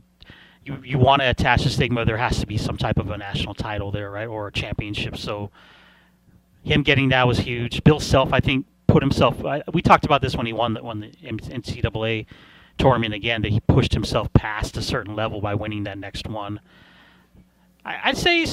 [0.64, 2.04] You you want to attach the stigma.
[2.04, 5.16] There has to be some type of a national title there, right, or a championship.
[5.16, 5.50] So
[6.62, 7.82] him getting that was huge.
[7.84, 9.42] Bill Self, I think, put himself.
[9.72, 12.26] we talked about this when he won the, won the NCAA
[12.78, 13.42] tournament again.
[13.42, 16.60] That he pushed himself past a certain level by winning that next one.
[17.84, 18.46] I, would say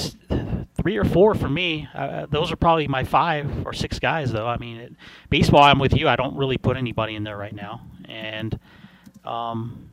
[0.82, 1.88] three or four for me.
[1.94, 4.46] Uh, those are probably my five or six guys, though.
[4.46, 4.92] I mean, it,
[5.30, 6.08] baseball, I'm with you.
[6.08, 8.58] I don't really put anybody in there right now, and
[9.24, 9.92] um,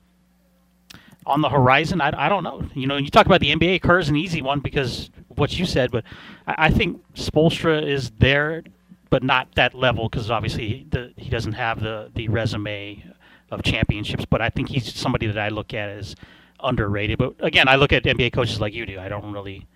[1.26, 2.64] on the horizon, I, I don't know.
[2.74, 5.92] You know, you talk about the NBA, Kerr's an easy one because what you said,
[5.92, 6.04] but
[6.48, 8.64] I, I think Spoelstra is there,
[9.10, 13.04] but not that level because obviously he, the, he doesn't have the the resume
[13.52, 14.26] of championships.
[14.26, 16.16] But I think he's somebody that I look at as
[16.62, 17.20] underrated.
[17.20, 19.00] But again, I look at NBA coaches like you do.
[19.00, 19.68] I don't really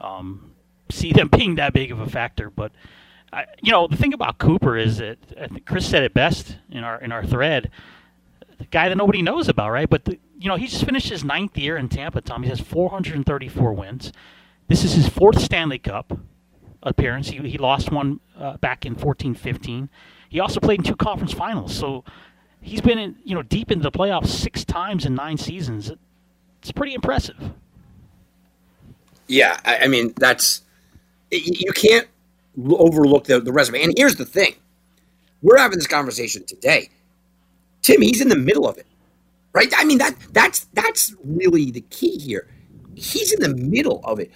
[0.00, 0.52] um,
[0.90, 2.50] see them being that big of a factor.
[2.50, 2.72] But
[3.32, 5.18] I, you know, the thing about Cooper is that
[5.66, 7.70] Chris said it best in our in our thread.
[8.58, 9.88] The guy that nobody knows about, right?
[9.88, 12.20] But the, you know, he just finished his ninth year in Tampa.
[12.20, 14.12] Tom, he has 434 wins.
[14.66, 16.18] This is his fourth Stanley Cup
[16.82, 17.28] appearance.
[17.28, 19.88] He, he lost one uh, back in 14-15.
[20.28, 21.72] He also played in two conference finals.
[21.72, 22.02] So
[22.60, 25.92] he's been in, you know deep into the playoffs six times in nine seasons
[26.60, 27.52] it's pretty impressive.
[29.26, 30.62] Yeah, I, I mean that's
[31.30, 32.08] you can't
[32.70, 33.82] overlook the, the resume.
[33.82, 34.56] And here's the thing:
[35.42, 36.90] we're having this conversation today.
[37.82, 38.86] Tim, he's in the middle of it,
[39.52, 39.72] right?
[39.76, 42.48] I mean that that's that's really the key here.
[42.94, 44.30] He's in the middle of it.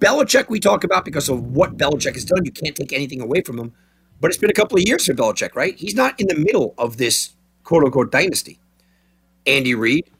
[0.00, 2.44] Belichick, we talk about because of what Belichick has done.
[2.44, 3.72] You can't take anything away from him.
[4.20, 5.76] But it's been a couple of years for Belichick, right?
[5.76, 8.58] He's not in the middle of this quote unquote dynasty.
[9.46, 10.10] Andy Reid,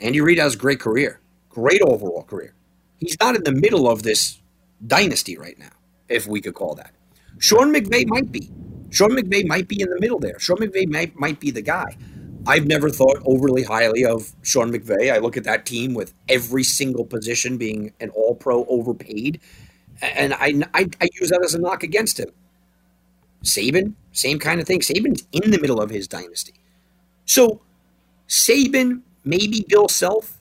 [0.00, 2.54] Andy Reid has a great career, great overall career.
[2.98, 4.40] He's not in the middle of this
[4.84, 5.70] dynasty right now,
[6.08, 6.92] if we could call that.
[7.38, 8.50] Sean McVay might be.
[8.90, 10.38] Sean McVay might be in the middle there.
[10.38, 11.96] Sean McVay might, might be the guy.
[12.46, 15.12] I've never thought overly highly of Sean McVay.
[15.12, 19.40] I look at that team with every single position being an all pro overpaid.
[20.00, 22.30] And I, I, I use that as a knock against him.
[23.42, 24.80] Saban, same kind of thing.
[24.80, 26.54] Saban's in the middle of his dynasty.
[27.24, 27.60] So
[28.28, 30.38] Saban maybe Bill Self,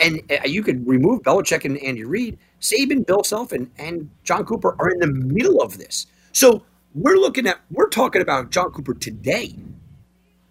[0.00, 2.38] and, uh, you could remove Belichick and Andy Reid.
[2.60, 6.06] Saban, Bill Self, and, and Jon Cooper are in the middle of this.
[6.32, 6.62] So
[6.94, 9.56] we're looking at, we're talking about Jon Cooper today.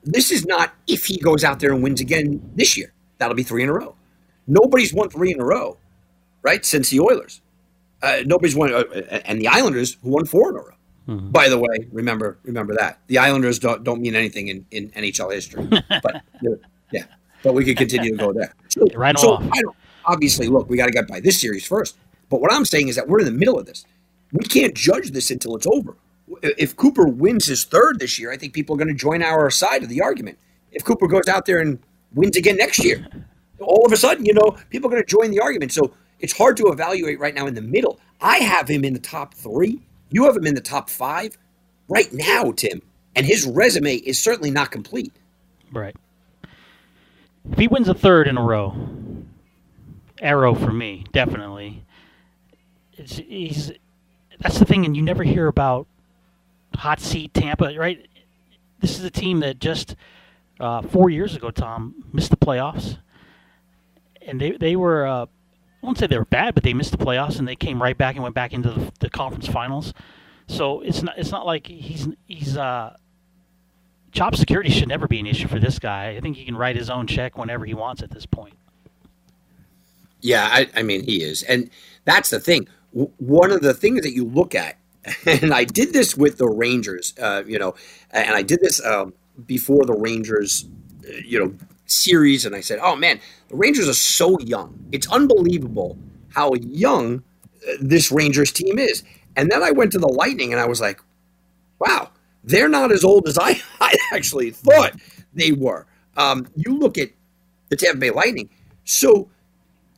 [0.03, 2.93] This is not if he goes out there and wins again this year.
[3.17, 3.95] That'll be three in a row.
[4.47, 5.77] Nobody's won three in a row,
[6.41, 6.65] right?
[6.65, 7.41] Since the Oilers.
[8.01, 8.83] Uh, nobody's won, uh,
[9.25, 10.73] and the Islanders who won four in a row.
[11.09, 11.31] Mm-hmm.
[11.31, 15.33] By the way, remember remember that the Islanders don't don't mean anything in, in NHL
[15.33, 16.21] history, but
[16.91, 17.03] yeah,
[17.43, 18.53] but we could continue to go there.
[18.69, 19.43] So, right so off.
[19.51, 19.75] I don't,
[20.09, 21.97] obviously, look, we got to get by this series first.
[22.29, 23.85] But what I'm saying is that we're in the middle of this.
[24.31, 25.95] We can't judge this until it's over.
[26.41, 29.49] If Cooper wins his third this year, I think people are going to join our
[29.49, 30.37] side of the argument.
[30.71, 31.79] If Cooper goes out there and
[32.13, 33.07] wins again next year,
[33.59, 35.71] all of a sudden, you know, people are going to join the argument.
[35.71, 37.99] So it's hard to evaluate right now in the middle.
[38.21, 39.81] I have him in the top three.
[40.11, 41.37] You have him in the top five
[41.87, 42.81] right now, Tim.
[43.15, 45.13] And his resume is certainly not complete.
[45.71, 45.95] Right.
[47.51, 48.75] If he wins a third in a row,
[50.21, 51.85] arrow for me, definitely.
[52.93, 53.71] It's, he's
[54.39, 55.87] that's the thing, and you never hear about
[56.75, 58.07] hot seat Tampa, right?
[58.79, 59.95] This is a team that just
[60.59, 62.97] uh, four years ago, Tom missed the playoffs,
[64.21, 65.25] and they they were uh,
[65.81, 67.97] I won't say they were bad, but they missed the playoffs and they came right
[67.97, 69.93] back and went back into the, the conference finals.
[70.47, 72.95] So it's not it's not like he's he's uh,
[74.11, 76.09] job security should never be an issue for this guy.
[76.09, 78.55] I think he can write his own check whenever he wants at this point.
[80.21, 81.43] Yeah, I, I mean, he is.
[81.43, 81.69] And
[82.05, 82.67] that's the thing.
[82.93, 84.77] W- one of the things that you look at,
[85.25, 87.75] and I did this with the Rangers, uh, you know,
[88.11, 89.13] and I did this um,
[89.45, 90.65] before the Rangers,
[91.07, 91.55] uh, you know,
[91.85, 94.77] series, and I said, oh man, the Rangers are so young.
[94.91, 95.97] It's unbelievable
[96.33, 97.23] how young
[97.67, 99.03] uh, this Rangers team is.
[99.35, 100.99] And then I went to the Lightning and I was like,
[101.79, 102.09] wow,
[102.43, 104.93] they're not as old as I, I actually thought
[105.33, 105.85] they were.
[106.17, 107.09] Um, you look at
[107.69, 108.49] the Tampa Bay Lightning,
[108.83, 109.29] so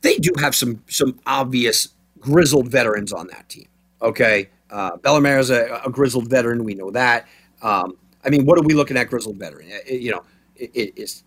[0.02, 1.88] they do have some some obvious
[2.20, 3.66] grizzled veterans on that team.
[4.00, 6.64] Okay, uh, Bellemare is a, a, grizzled veteran.
[6.64, 7.26] We know that.
[7.62, 9.68] Um, I mean, what are we looking at grizzled veteran?
[9.70, 10.24] It, you know,
[10.56, 11.24] it, it's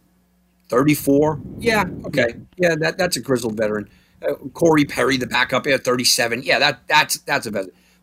[0.70, 1.42] 34.
[1.60, 3.90] Yeah, okay, yeah, that that's a grizzled veteran.
[4.22, 6.44] Uh, Corey Perry, the backup, at 37.
[6.44, 7.52] Yeah, that that's that's a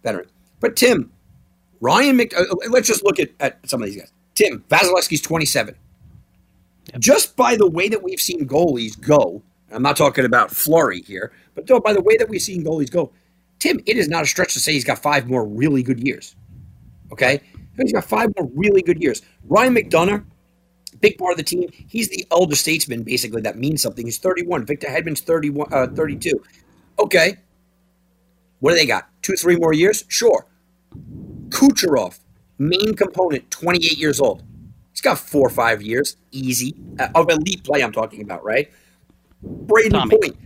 [0.03, 0.27] veteran.
[0.61, 1.11] But Tim,
[1.81, 2.37] Ryan Mc.
[2.37, 4.13] Uh, let's just look at, at some of these guys.
[4.35, 5.75] Tim Vasilevskiy's 27.
[6.93, 7.01] Yep.
[7.01, 9.43] Just by the way that we've seen goalies go,
[9.73, 13.13] I'm not talking about Fleury here, but by the way that we've seen goalies go,
[13.59, 16.35] Tim, it is not a stretch to say he's got five more really good years.
[17.13, 17.41] Okay?
[17.81, 19.23] He's got five more really good years.
[19.45, 20.25] Ryan McDonagh,
[21.01, 21.69] big part of the team.
[21.73, 24.07] He's the elder statesman, basically, that means something.
[24.07, 24.67] He's 31.
[24.67, 26.43] Victor Hedman's 31, uh, 32.
[26.99, 27.37] Okay.
[28.61, 29.09] What do they got?
[29.23, 30.05] Two, three more years?
[30.09, 30.47] Sure.
[31.49, 32.19] Kucherov,
[32.59, 34.43] main component, 28 years old.
[34.93, 38.71] He's got four or five years, easy, uh, of elite play I'm talking about, right?
[39.45, 40.19] Brayden Tommy.
[40.19, 40.37] Point,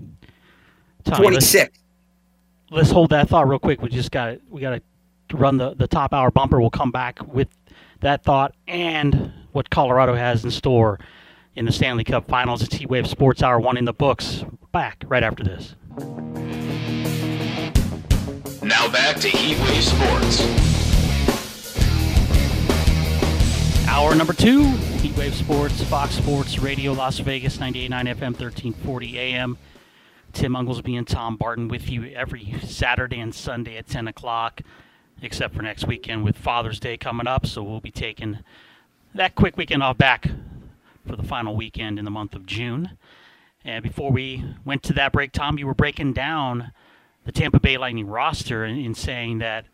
[1.05, 1.63] Tommy, 26.
[1.63, 1.79] Let's,
[2.71, 3.83] let's, hold that thought real quick.
[3.83, 4.81] We just got we got
[5.29, 6.61] to run the, the top hour bumper.
[6.61, 7.49] We'll come back with
[8.01, 10.99] that thought and what Colorado has in store
[11.55, 12.63] in the Stanley Cup Finals.
[12.63, 14.45] It's Heat Wave Sports Hour 1 in the books.
[14.73, 15.75] Back right after this.
[18.63, 20.76] Now back to Heat Wave Sports.
[23.89, 24.63] Hour number two,
[25.01, 29.59] Heatwave Sports, Fox Sports Radio, Las Vegas, 98.9 FM, 1340 AM.
[30.33, 34.61] Tim Unglesby and Tom Barton with you every Saturday and Sunday at 10 o'clock,
[35.23, 37.47] except for next weekend with Father's Day coming up.
[37.47, 38.41] So we'll be taking
[39.15, 40.29] that quick weekend off back
[41.07, 42.99] for the final weekend in the month of June.
[43.65, 46.73] And before we went to that break, Tom, you were breaking down
[47.25, 49.65] the Tampa Bay Lightning roster and, in saying that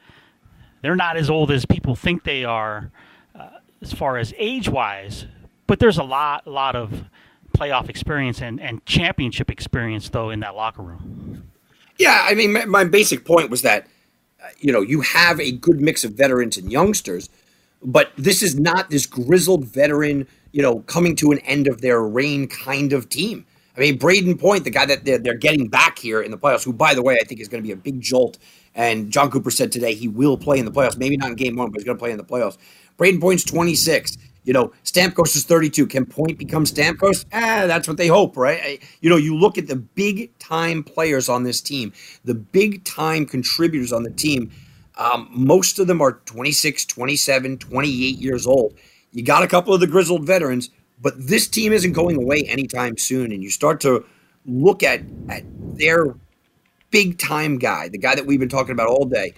[0.81, 2.93] they're not as old as people think they are
[3.83, 5.27] as far as age wise,
[5.67, 7.05] but there's a lot, lot of
[7.57, 11.51] playoff experience and, and championship experience though in that locker room.
[11.99, 13.87] Yeah, I mean, my, my basic point was that
[14.43, 17.29] uh, you know you have a good mix of veterans and youngsters,
[17.83, 22.03] but this is not this grizzled veteran, you know, coming to an end of their
[22.03, 23.45] reign kind of team.
[23.77, 26.65] I mean, Brayden Point, the guy that they're, they're getting back here in the playoffs,
[26.65, 28.39] who, by the way, I think is going to be a big jolt.
[28.75, 30.99] And Jon Cooper said today he will play in the playoffs.
[30.99, 32.59] Maybe not in game one, but he's going to play in the playoffs.
[32.99, 34.19] Brayden Point's 26.
[34.45, 35.87] You know, Stamkos is 32.
[35.87, 37.25] Can Point become Stamkos?
[37.33, 38.83] Ah, that's what they hope, right?
[39.01, 41.93] You know, you look at the big time players on this team,
[42.25, 44.51] the big time contributors on the team.
[44.99, 48.75] Um, most of them are 26, 27, 28 years old.
[49.13, 50.71] You got a couple of the grizzled veterans,
[51.03, 53.33] but this team isn't going away anytime soon.
[53.33, 54.05] And you start to
[54.47, 55.43] look at, at
[55.77, 56.15] their
[56.91, 59.35] big time guy, the guy that we've been talking about all day,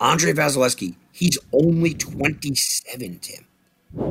[0.00, 3.46] Andrei Vasilevskiy He's only 27, Tim.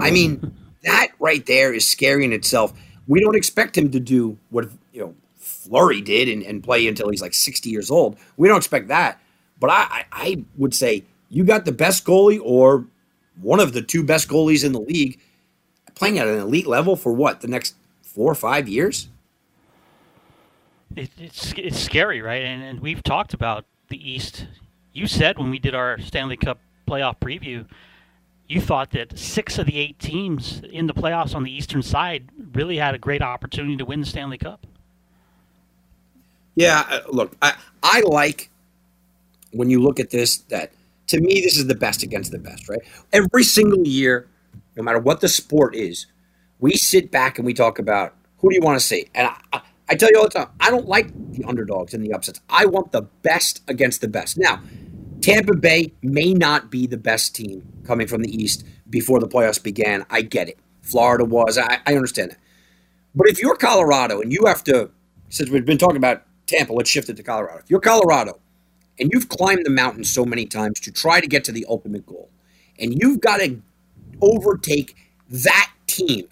[0.02, 2.74] I mean, that right there is scary in itself.
[3.08, 7.10] We don't expect him to do what you know Fleury did and, and play until
[7.10, 8.18] he's like 60 years old.
[8.38, 9.22] We don't expect that.
[9.60, 12.88] But I, I would say you got the best goalie or
[13.40, 15.20] one of the two best goalies in the league
[15.96, 19.10] playing at an elite level for what the next four or five years.
[20.96, 22.44] It, it's it's scary, right?
[22.44, 24.48] And, and we've talked about the East.
[24.94, 27.66] You said when we did our Stanley Cup playoff preview,
[28.48, 32.30] you thought that six of the eight teams in the playoffs on the eastern side
[32.54, 34.66] really had a great opportunity to win the Stanley Cup.
[36.56, 38.50] Yeah, uh, look, I, I like
[39.52, 40.72] when you look at this that
[41.08, 42.82] to me this is the best against the best, right?
[43.12, 44.28] Every single year,
[44.76, 46.08] no matter what the sport is,
[46.60, 49.38] we sit back and we talk about who do you want to see, and I,
[49.54, 52.42] I, I tell you all the time, I don't like the underdogs and the upsets.
[52.50, 54.38] I want the best against the best.
[54.38, 54.62] Now,
[55.22, 59.62] Tampa Bay may not be the best team coming from the East before the playoffs
[59.62, 60.06] began.
[60.10, 60.60] I get it.
[60.82, 61.58] Florida was.
[61.58, 62.38] I, I understand that.
[63.16, 64.92] But if you're Colorado and you have to,
[65.30, 67.60] since we've been talking about Tampa, let's shift it to Colorado.
[67.60, 68.40] If you're Colorado
[69.00, 72.06] and you've climbed the mountain so many times to try to get to the ultimate
[72.06, 72.30] goal,
[72.78, 73.62] and you've got to
[74.22, 74.96] overtake
[75.30, 76.28] that team,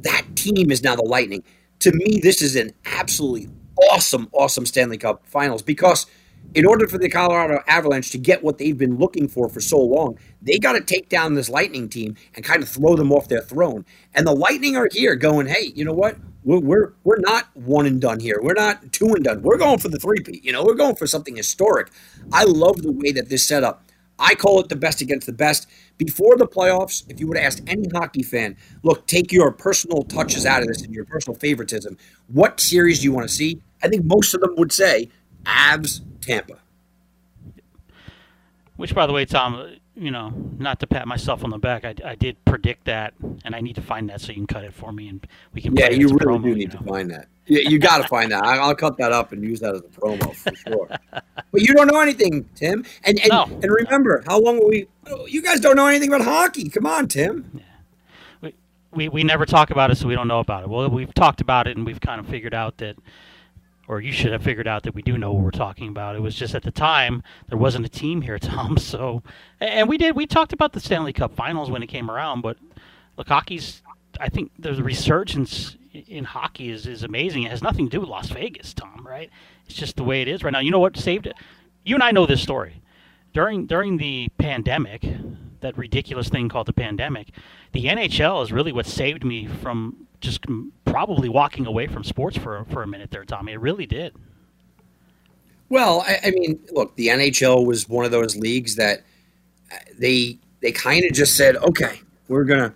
[0.00, 1.42] that team is now the Lightning.
[1.80, 3.48] To me, this is an absolutely
[3.90, 6.06] awesome, awesome Stanley Cup finals because–
[6.54, 9.78] in order for the Colorado Avalanche to get what they've been looking for for so
[9.78, 13.28] long, they got to take down this Lightning team and kind of throw them off
[13.28, 13.84] their throne.
[14.14, 16.16] And the Lightning are here going, hey, you know what?
[16.44, 18.38] We're, we're, we're not one and done here.
[18.40, 19.42] We're not two and done.
[19.42, 20.44] We're going for the three-peat.
[20.44, 21.90] You know, we're going for something historic.
[22.32, 23.84] I love the way that this set up.
[24.18, 25.68] I call it the best against the best.
[25.98, 30.02] Before the playoffs, if you would have asked any hockey fan, look, take your personal
[30.02, 31.96] touches out of this and your personal favoritism.
[32.28, 33.60] What series do you want to see?
[33.82, 35.08] I think most of them would say
[35.44, 36.58] Avs Tampa.
[38.76, 41.94] Which, by the way, Tom, you know, not to pat myself on the back, I,
[42.04, 43.14] I did predict that,
[43.44, 45.60] and I need to find that so you can cut it for me, and we
[45.60, 45.76] can.
[45.76, 46.84] Yeah, you really promo, do need you know?
[46.84, 47.28] to find that.
[47.46, 48.42] Yeah, you got to find that.
[48.44, 50.88] I'll cut that up and use that as a promo for sure.
[51.10, 52.84] but you don't know anything, Tim.
[53.04, 53.44] And and, no.
[53.44, 54.88] and remember, how long we?
[55.28, 56.68] You guys don't know anything about hockey.
[56.68, 57.50] Come on, Tim.
[57.54, 57.62] Yeah.
[58.40, 58.54] We,
[58.92, 60.68] we we never talk about it, so we don't know about it.
[60.68, 62.96] Well, we've talked about it, and we've kind of figured out that
[63.86, 66.16] or you should have figured out that we do know what we're talking about.
[66.16, 68.76] It was just at the time there wasn't a team here, Tom.
[68.76, 69.22] So,
[69.60, 72.56] and we did we talked about the Stanley Cup Finals when it came around, but
[73.16, 73.82] look, hockey's.
[74.20, 77.42] I think the resurgence in hockey is, is amazing.
[77.42, 79.04] It has nothing to do with Las Vegas, Tom.
[79.06, 79.30] Right?
[79.66, 80.60] It's just the way it is right now.
[80.60, 81.34] You know what saved it?
[81.84, 82.80] You and I know this story.
[83.32, 85.04] During during the pandemic,
[85.60, 87.28] that ridiculous thing called the pandemic,
[87.72, 90.44] the NHL is really what saved me from just
[90.84, 93.52] probably walking away from sports for for a minute there, Tommy.
[93.52, 94.14] It really did.
[95.68, 99.00] Well, I, I mean, look, the NHL was one of those leagues that
[99.72, 102.74] uh, they they kind of just said, okay, we're gonna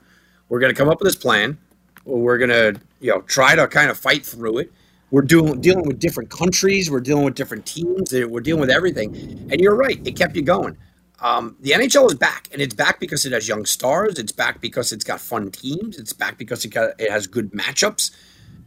[0.48, 1.58] we're gonna come up with this plan.
[2.04, 4.72] We're gonna you know try to kind of fight through it.
[5.10, 6.90] We're doing dealing with different countries.
[6.90, 8.12] We're dealing with different teams.
[8.12, 9.14] We're dealing with everything.
[9.50, 10.76] And you're right, it kept you going.
[11.20, 14.18] Um, the NHL is back, and it's back because it has young stars.
[14.18, 15.98] It's back because it's got fun teams.
[15.98, 18.12] It's back because it got it has good matchups.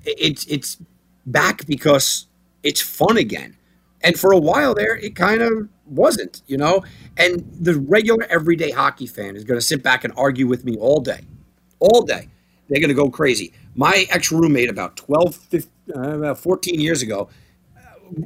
[0.04, 0.78] It's it's
[1.26, 2.28] back because
[2.64, 3.56] it's fun again.
[4.04, 6.84] And for a while there, it kind of wasn't, you know.
[7.18, 10.76] And the regular everyday hockey fan is going to sit back and argue with me
[10.78, 11.22] all day,
[11.80, 12.28] all day.
[12.68, 13.54] They're going to go crazy.
[13.76, 17.30] My ex roommate, about 12, 15, uh, about 14 years ago,
[17.78, 17.80] uh,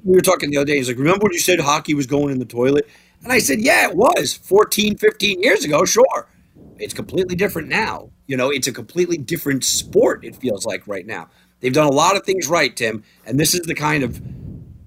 [0.03, 0.77] we were talking the other day.
[0.77, 2.87] He's like, Remember when you said hockey was going in the toilet?
[3.25, 6.29] And I said, yeah, it was 14, 15 years ago, sure.
[6.77, 8.11] It's completely different now.
[8.27, 11.29] You know, it's a completely different sport, it feels like right now.
[11.59, 13.03] They've done a lot of things right, Tim.
[13.25, 14.21] And this is the kind of,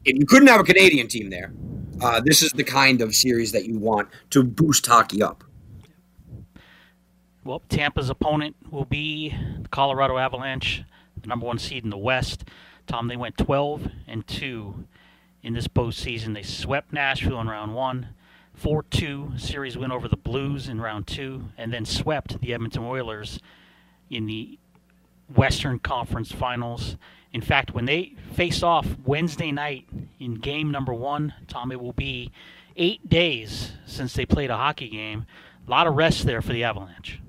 [0.04, 1.52] if you couldn't have a Canadian team there,
[2.00, 5.42] uh, this is the kind of series that you want to boost hockey up.
[7.42, 9.30] Well, Tampa's opponent will be
[9.60, 10.84] the Colorado Avalanche,
[11.20, 12.44] the number one seed in the West.
[12.86, 14.84] Tom, they went 12 and 2
[15.42, 16.34] in this postseason.
[16.34, 18.10] They swept Nashville in round one.
[18.58, 22.82] 4 2 series win over the Blues in round two, and then swept the Edmonton
[22.82, 23.38] Oilers
[24.10, 24.58] in the
[25.34, 26.96] Western Conference Finals.
[27.32, 29.86] In fact, when they face off Wednesday night
[30.18, 32.32] in game number one, Tom, it will be
[32.76, 35.26] eight days since they played a hockey game.
[35.66, 37.20] A lot of rest there for the Avalanche.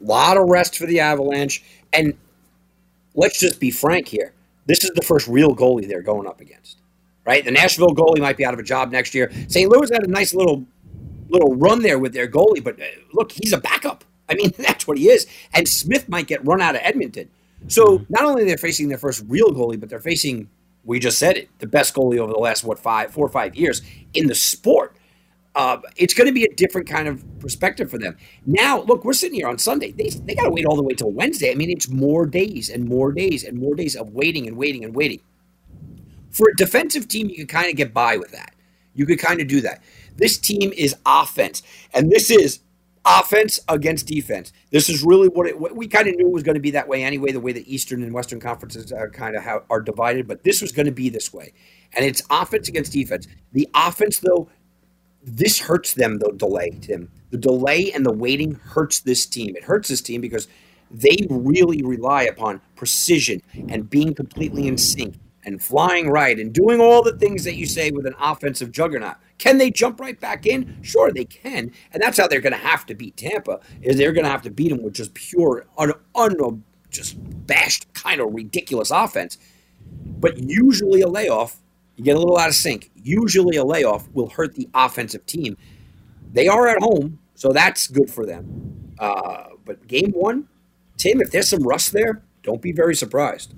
[0.00, 1.64] A lot of rest for the Avalanche.
[1.92, 2.14] And
[3.14, 4.34] let's just be frank here.
[4.66, 6.81] This is the first real goalie they're going up against
[7.24, 7.44] right?
[7.44, 9.30] The Nashville goalie might be out of a job next year.
[9.48, 9.70] St.
[9.70, 10.64] Louis had a nice little
[11.28, 14.04] little run there with their goalie, but uh, look, he's a backup.
[14.28, 15.26] I mean, that's what he is.
[15.52, 17.30] And Smith might get run out of Edmonton.
[17.68, 18.12] So mm-hmm.
[18.12, 20.50] not only they're they facing their first real goalie, but they're facing,
[20.84, 23.54] we just said it, the best goalie over the last what five, four or five
[23.54, 23.82] years
[24.14, 24.96] in the sport.
[25.54, 28.16] Uh, it's going to be a different kind of perspective for them.
[28.46, 29.92] Now, look, we're sitting here on Sunday.
[29.92, 31.50] They, they got to wait all the way till Wednesday.
[31.50, 34.82] I mean, it's more days and more days and more days of waiting and waiting
[34.82, 35.20] and waiting.
[36.32, 38.54] For a defensive team, you can kind of get by with that.
[38.94, 39.82] You could kind of do that.
[40.16, 41.62] This team is offense,
[41.94, 42.60] and this is
[43.04, 44.52] offense against defense.
[44.70, 46.88] This is really what, it, what we kind of knew was going to be that
[46.88, 47.32] way anyway.
[47.32, 50.44] The way the Eastern and Western conferences uh, are kind of how, are divided, but
[50.44, 51.52] this was going to be this way,
[51.94, 53.26] and it's offense against defense.
[53.52, 54.48] The offense, though,
[55.22, 56.18] this hurts them.
[56.18, 59.56] The delay, Tim, the delay and the waiting hurts this team.
[59.56, 60.48] It hurts this team because
[60.90, 66.80] they really rely upon precision and being completely in sync and flying right and doing
[66.80, 69.16] all the things that you say with an offensive juggernaut.
[69.38, 70.78] Can they jump right back in?
[70.82, 73.60] Sure, they can, and that's how they're going to have to beat Tampa.
[73.80, 77.16] Is they're going to have to beat them with just pure, un, un just
[77.46, 79.38] bashed kind of ridiculous offense.
[79.90, 81.60] But usually a layoff,
[81.96, 82.90] you get a little out of sync.
[82.94, 85.56] Usually a layoff will hurt the offensive team.
[86.32, 88.94] They are at home, so that's good for them.
[88.98, 90.48] Uh, but game one,
[90.96, 93.54] Tim, if there's some rust there, don't be very surprised.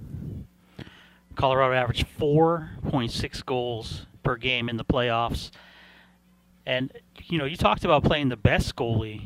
[1.35, 5.51] Colorado averaged 4.6 goals per game in the playoffs.
[6.67, 6.93] And
[7.25, 9.23] you know, you talked about playing the best goalie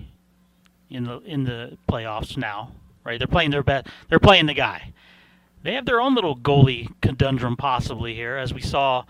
[0.90, 2.72] in the in the playoffs now,
[3.04, 3.18] right?
[3.18, 3.86] They're playing their best.
[4.08, 4.92] They're playing the guy.
[5.62, 9.04] They have their own little goalie conundrum possibly here, as we saw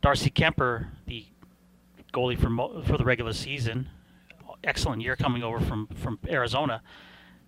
[0.00, 1.26] Darcy Kuemper, the
[2.12, 3.88] goalie for for the regular season,
[4.64, 6.82] excellent year coming over from from Arizona.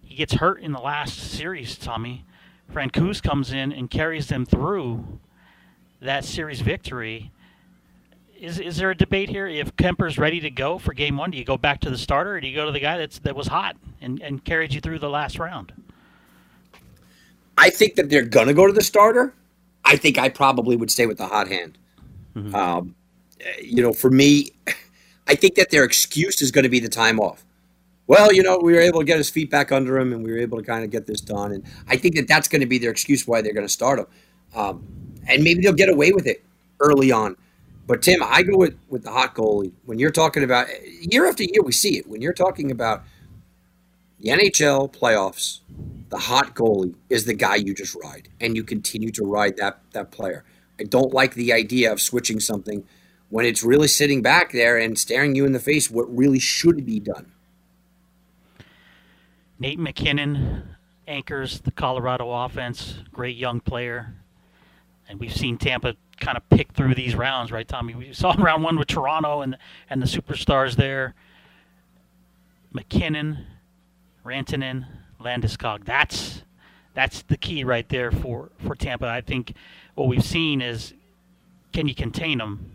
[0.00, 2.24] He gets hurt in the last series, Tommy,
[2.72, 5.20] Francouz comes in and carries them through
[6.00, 7.30] that series victory.
[8.38, 9.46] Is, is there a debate here?
[9.46, 12.34] If Kuemper's ready to go for game one, do you go back to the starter
[12.34, 14.80] or do you go to the guy that's that was hot and, and carried you
[14.80, 15.72] through the last round?
[17.56, 19.32] I think that they're going to go to the starter.
[19.84, 21.78] I think I probably would stay with the hot hand.
[22.34, 22.54] Mm-hmm.
[22.54, 22.94] Um,
[23.62, 24.50] you know, for me,
[25.26, 27.44] I think that their excuse is going to be the time off
[28.06, 30.30] well, you know, we were able to get his feet back under him, and we
[30.30, 31.52] were able to kind of get this done.
[31.52, 33.98] And I think that that's going to be their excuse why they're going to start
[33.98, 34.06] him,
[34.54, 34.86] um,
[35.26, 36.44] and maybe they'll get away with it
[36.80, 37.36] early on.
[37.86, 40.68] But Tim, I go with with the hot goalie when you're talking about
[41.00, 41.62] year after year.
[41.62, 43.04] We see it when you're talking about
[44.20, 45.60] the NHL playoffs.
[46.10, 49.80] The hot goalie is the guy you just ride, and you continue to ride that
[49.92, 50.44] that player.
[50.78, 52.84] I don't like the idea of switching something
[53.30, 56.84] when it's really sitting back there and staring you in the face what really should
[56.84, 57.33] be done.
[59.58, 60.76] Nate MacKinnon
[61.06, 64.14] anchors the Colorado offense, great young player.
[65.08, 67.94] And we've seen Tampa kind of pick through these rounds, right, Tommy?
[67.94, 69.56] We saw in round one with Toronto and
[69.90, 71.14] and the superstars there.
[72.72, 73.46] MacKinnon,
[74.24, 74.86] Rantanen,
[75.20, 75.84] Landeskog.
[75.84, 76.42] That's
[76.94, 79.08] that's the key right there for, for Tampa.
[79.08, 79.54] I think
[79.94, 80.94] what we've seen is
[81.72, 82.73] can you contain them?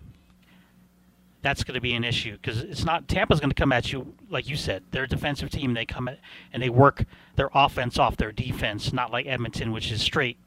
[1.42, 4.14] That's going to be an issue because it's not Tampa's going to come at you
[4.30, 4.84] like you said.
[4.92, 5.74] They're a defensive team.
[5.74, 6.20] They come at,
[6.52, 10.38] and they work their offense off their defense, not like Edmonton, which is straight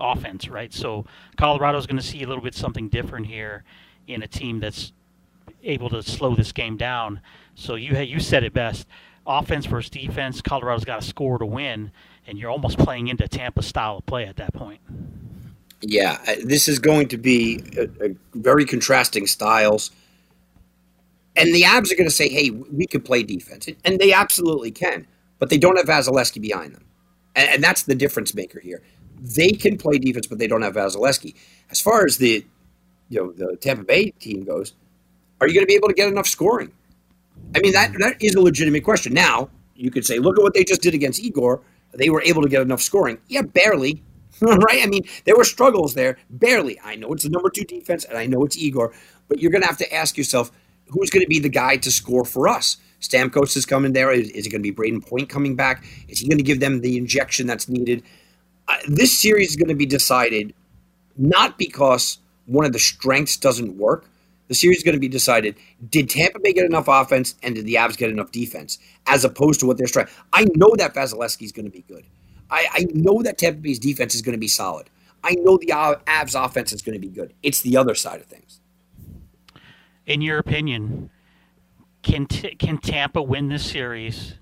[0.00, 0.72] offense, right?
[0.72, 1.04] So
[1.36, 3.64] Colorado's going to see a little bit something different here
[4.06, 4.92] in a team that's
[5.62, 7.20] able to slow this game down.
[7.54, 8.86] So you you said it best.
[9.26, 10.40] Offense versus defense.
[10.40, 11.92] Colorado's got to score to win,
[12.26, 14.80] and you're almost playing into Tampa style of play at that point.
[15.82, 19.90] Yeah, uh, this is going to be a, a very contrasting styles.
[21.40, 23.66] And the Avs are going to say, hey, we could play defense.
[23.84, 25.06] And they absolutely can,
[25.38, 26.84] but they don't have Vasilevskiy behind them.
[27.34, 28.82] And, and that's the difference maker here.
[29.18, 31.34] They can play defense, but they don't have Vasilevskiy.
[31.70, 32.44] As far as the
[33.08, 34.74] you know the Tampa Bay team goes,
[35.40, 36.72] are you going to be able to get enough scoring?
[37.54, 39.12] I mean, that that is a legitimate question.
[39.12, 41.62] Now, you could say, look at what they just did against Igor.
[41.92, 43.18] They were able to get enough scoring.
[43.28, 44.02] Yeah, barely.
[44.40, 44.82] right?
[44.82, 46.80] I mean, there were struggles there, barely.
[46.82, 48.92] I know it's the number two defense, and I know it's Igor,
[49.28, 50.50] but you're going to have to ask yourself,
[50.90, 52.76] who's going to be the guy to score for us?
[53.00, 54.10] Stamkos is coming there.
[54.12, 55.84] Is, is it going to be Brayden Point coming back?
[56.08, 58.02] Is he going to give them the injection that's needed?
[58.68, 60.54] Uh, this series is going to be decided
[61.16, 64.06] not because one of the strengths doesn't work.
[64.48, 65.56] The series is going to be decided:
[65.88, 69.60] Did Tampa Bay get enough offense, and did the Avs get enough defense, as opposed
[69.60, 70.08] to what they're trying.
[70.32, 72.04] I know that Vasilevskiy is going to be good.
[72.50, 74.90] I, I know that Tampa Bay's defense is going to be solid.
[75.22, 77.32] I know the Avs offense is going to be good.
[77.42, 78.59] It's the other side of things.
[80.06, 81.10] In your opinion,
[82.02, 84.34] can t- can Tampa win this series,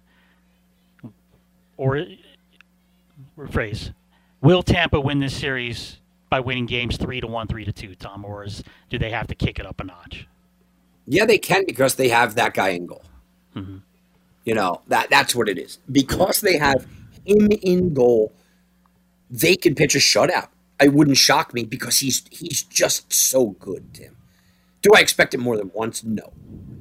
[1.77, 2.07] or
[3.37, 3.93] rephrase,
[4.41, 5.99] will Tampa win this series
[6.31, 9.27] by winning games three to one, three to two, Tom, or is, do they have
[9.29, 10.27] to kick it up a notch?
[11.07, 13.03] Yeah, they can because they have that guy in goal.
[13.57, 13.79] Mm-hmm.
[14.45, 15.79] You know that that's what it is.
[15.91, 16.87] Because they have
[17.25, 18.33] him in goal,
[19.31, 20.49] they can pitch a shutout.
[20.81, 24.17] I wouldn't shock me because he's he's just so good, Tim.
[24.83, 26.05] Do I expect it more than once?
[26.05, 26.33] No.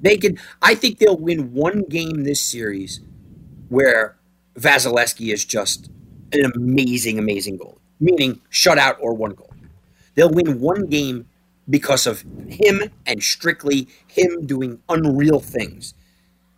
[0.02, 0.40] They could.
[0.62, 3.02] I think they'll win one game this series
[3.70, 4.18] where
[4.60, 5.90] Vasilevskiy is just
[6.34, 9.52] an amazing, amazing goal, meaning shutout or one goal.
[10.16, 11.28] They'll win one game
[11.70, 15.94] because of him and strictly him doing unreal things.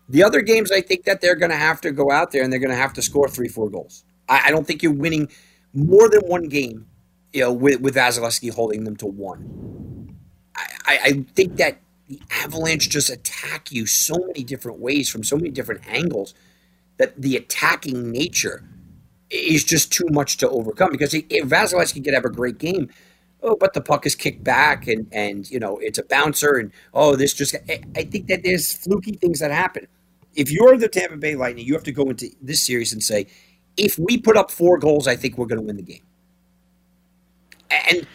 [0.07, 2.51] The other games, I think that they're going to have to go out there and
[2.51, 4.03] they're going to have to score three, four goals.
[4.27, 5.29] I, I, don't think you're winning
[5.73, 6.87] more than one game,
[7.31, 9.88] you know, with, with Vasilevskiy holding them to one.
[10.85, 15.35] I, I, think that the Avalanche just attack you so many different ways from so
[15.35, 16.33] many different angles
[16.97, 18.63] that the attacking nature
[19.29, 20.91] is just too much to overcome.
[20.91, 22.89] Because if Vasilevskiy could have a great game,
[23.43, 26.71] oh, but the puck is kicked back and and you know it's a bouncer and
[26.93, 27.55] oh, this just.
[27.95, 29.87] I think that there's fluky things that happen
[30.35, 33.27] if you're the Tampa Bay Lightning, you have to go into this series and say,
[33.77, 36.03] if we put up four goals, I think we're going to win the game.
[37.69, 38.07] And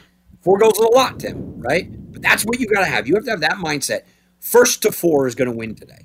[0.44, 1.88] four is a lot, Tim, right?
[2.12, 3.08] But that's what you got to have.
[3.08, 4.02] You have to have that mindset.
[4.38, 6.04] First to four is going to win today.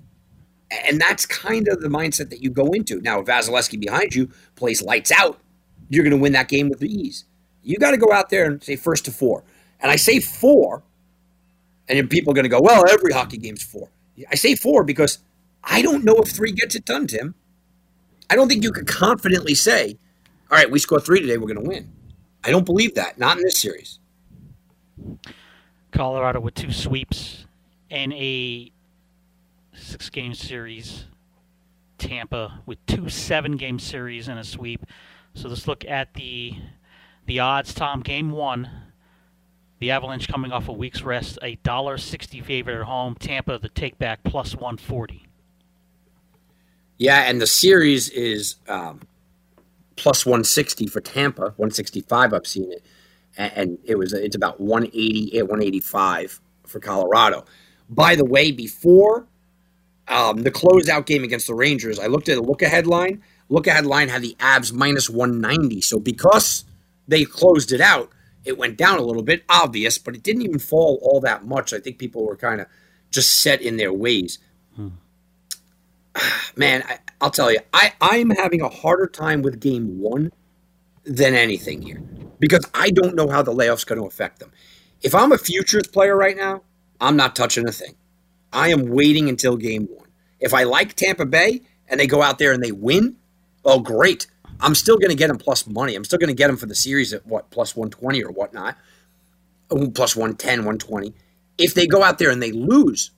[0.88, 3.02] And that's kind of the mindset that you go into.
[3.02, 5.40] Now, if Vasilevskiy behind you plays lights out,
[5.90, 7.26] you're going to win that game with ease.
[7.64, 9.44] You got to go out there and say first to four.
[9.82, 10.84] And I say four,
[11.88, 13.90] and people are going to go, well, every hockey game's four.
[14.32, 15.20] I say four because
[15.64, 17.36] I don't know if three gets it done, Tim.
[18.30, 19.98] I don't think you could confidently say,
[20.52, 21.92] all right, we score three today, we're going to win.
[22.44, 23.18] I don't believe that.
[23.18, 23.99] Not in this series.
[25.92, 27.46] Colorado with two sweeps
[27.90, 28.72] and a
[29.74, 31.06] six game series.
[31.98, 34.86] Tampa with two seven game series and a sweep.
[35.34, 36.56] So let's look at the
[37.26, 38.02] the odds, Tom.
[38.02, 38.70] Game one.
[39.80, 43.16] The Avalanche coming off a week's rest, a dollar sixty favorite at home.
[43.16, 45.28] Tampa the take back plus one forty.
[46.98, 49.00] Yeah, and the series is um,
[49.96, 52.34] plus 160 for Tampa, 165.
[52.34, 52.84] I've seen it,
[53.40, 57.46] and, it was it's about 180 at 185 for Colorado.
[57.90, 59.28] By the way, before
[60.08, 63.24] um, the closeout game against the Rangers, I looked at a look ahead line.
[63.48, 65.82] Look ahead line had the Avs minus 190.
[65.82, 66.66] So because
[67.08, 68.12] they closed it out,
[68.46, 71.74] it went down a little bit, obvious, but it didn't even fall all that much.
[71.74, 72.68] I think people were kind of
[73.10, 74.38] just set in their ways.
[74.76, 74.90] Hmm
[76.56, 80.32] man, I, will tell you, I, I'm having a harder time with game one
[81.06, 82.04] than anything here
[82.40, 84.52] because I don't know how the layoff's going to affect them.
[85.02, 86.64] If I'm a futures player right now,
[87.00, 87.96] I'm not touching a thing.
[88.52, 90.08] I am waiting until game one.
[90.40, 93.18] If I like Tampa Bay and they go out there and they win,
[93.64, 94.28] oh, great.
[94.60, 95.96] I'm still going to get them plus money.
[95.96, 98.76] I'm still going to get them for the series at what, plus 120 or whatnot,
[99.70, 101.14] plus 110, 120.
[101.58, 103.12] If they go out there and they lose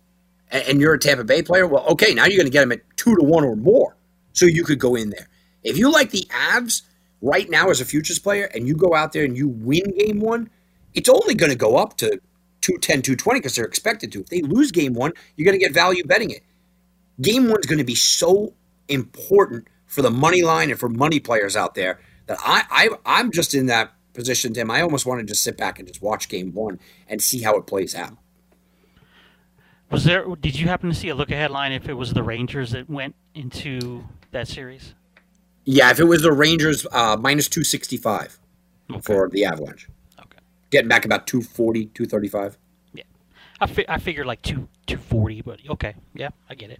[0.52, 2.82] and you're a Tampa Bay player, well, okay, now you're going to get them at
[2.98, 3.96] two to one or more.
[4.34, 5.28] So you could go in there.
[5.64, 6.84] If you like the Avs
[7.22, 10.20] right now as a futures player and you go out there and you win game
[10.20, 10.50] one,
[10.94, 12.20] it's only going to go up to
[12.62, 14.22] 210, 220 because they're expected to.
[14.22, 16.44] If they lose game one, you're going to get value betting it.
[17.22, 18.54] Game one's going to be so
[18.88, 23.32] important for the money line and for money players out there that I, I I'm
[23.32, 24.72] just in that position, Tim.
[24.72, 27.58] I almost want to just sit back and just watch game one and see how
[27.58, 28.18] it plays out.
[29.90, 30.26] Was there?
[30.36, 32.90] Did you happen to see a look ahead line if it was the Rangers that
[32.90, 34.94] went into that series?
[35.64, 38.40] Yeah, if it was the Rangers, uh, minus two sixty five
[38.90, 39.02] okay.
[39.02, 39.88] for the Avalanche.
[40.20, 40.40] Okay,
[40.70, 42.58] getting back about 240, 235.
[42.94, 43.04] Yeah,
[43.60, 46.80] I, fi- I figured like two two forty, but okay, yeah, I get it.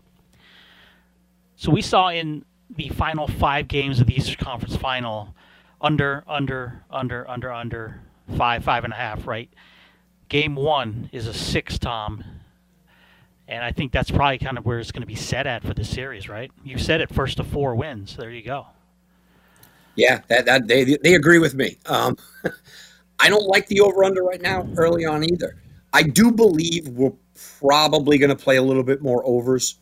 [1.56, 2.44] So we saw in
[2.76, 5.36] the final five games of the Eastern Conference Final,
[5.80, 8.02] under, under, under, under, under,
[8.38, 9.50] five, five and a half, right?
[10.30, 12.24] Game one is a six, Tom.
[13.52, 15.74] And I think that's probably kind of where it's going to be set at for
[15.74, 16.50] this series, right?
[16.64, 18.16] You said it first to four wins.
[18.16, 18.68] There you go.
[19.96, 21.76] Yeah, that, that they they agree with me.
[21.86, 22.16] Um,
[23.20, 25.58] I don't like the over under right now early on either.
[25.92, 27.12] I do believe we're
[27.60, 29.78] probably going to play a little bit more overs.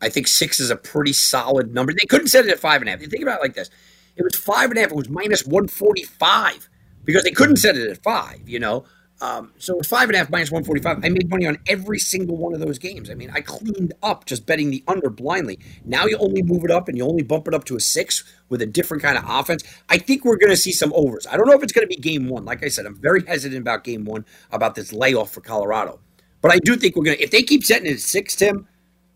[0.00, 1.92] I think six is a pretty solid number.
[1.92, 3.00] They couldn't set it at five and a half.
[3.00, 3.70] You think about it like this:
[4.14, 4.92] it was five and a half.
[4.92, 6.68] It was minus one forty five
[7.04, 8.48] because they couldn't set it at five.
[8.48, 8.84] You know,
[9.22, 11.04] um, so it five and a half minus 145.
[11.04, 13.10] I made money on every single one of those games.
[13.10, 15.58] I mean, I cleaned up just betting the under blindly.
[15.84, 18.24] Now you only move it up and you only bump it up to a six
[18.48, 19.62] with a different kind of offense.
[19.90, 21.26] I think we're going to see some overs.
[21.26, 22.46] I don't know if it's going to be game one.
[22.46, 26.00] Like I said, I'm very hesitant about game one, about this layoff for Colorado.
[26.40, 28.66] But I do think we're going to, if they keep setting it at six, Tim,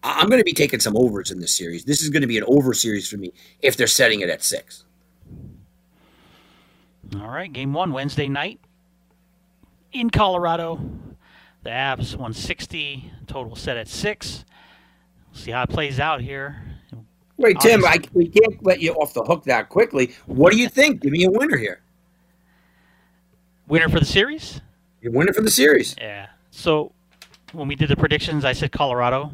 [0.03, 1.87] I'm going to be taking some overs in this series.
[1.87, 3.33] This is going to be an over series for me
[3.63, 4.85] if they're setting it at six.
[7.17, 8.61] All right, game one, Wednesday night
[9.95, 10.81] in Colorado.
[11.63, 14.45] The Avs 160, total set at six.
[15.33, 16.63] We'll see how it plays out here.
[17.37, 20.15] Wait, Tim, I, we can't let you off the hook that quickly.
[20.27, 21.01] What do you think?
[21.01, 21.81] Give me a winner here.
[23.67, 24.61] Winner for the series?
[25.01, 25.97] Your winner for the series.
[25.99, 26.29] Yeah.
[26.51, 26.93] So
[27.53, 29.33] when we did the predictions, I said Colorado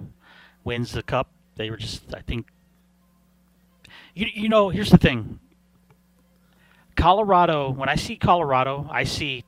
[0.65, 1.29] wins the cup.
[1.57, 2.47] They were just, I think,
[4.15, 5.41] you, you know, here's the thing.
[6.97, 9.45] Colorado, when I see Colorado, I see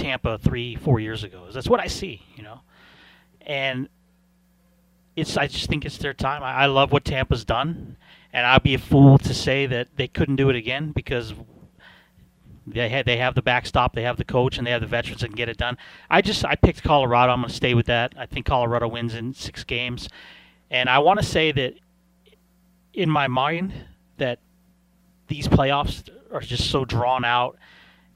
[0.00, 1.46] Tampa three, four years ago.
[1.52, 2.60] That's what I see, you know.
[3.42, 3.88] And
[5.14, 6.42] it's I just think it's their time.
[6.42, 7.96] I, I love what Tampa's done,
[8.32, 11.34] and I'd be a fool to say that they couldn't do it again because
[12.66, 15.20] they had they have the backstop, they have the coach, and they have the veterans
[15.20, 15.76] that can get it done.
[16.08, 17.32] I just I picked Colorado.
[17.32, 18.14] I'm going to stay with that.
[18.16, 20.08] I think Colorado wins in six games,
[20.70, 21.74] and I want to say that
[22.94, 23.72] in my mind
[24.16, 24.38] that
[25.28, 27.58] these playoffs are just so drawn out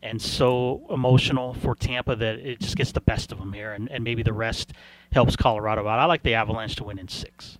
[0.05, 3.91] and so emotional for Tampa that it just gets the best of them here, and,
[3.91, 4.73] and maybe the rest
[5.13, 5.99] helps Colorado out.
[5.99, 7.59] I like the Avalanche to win in six.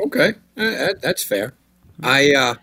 [0.00, 1.54] Okay, uh, that's fair.
[2.02, 2.54] I uh,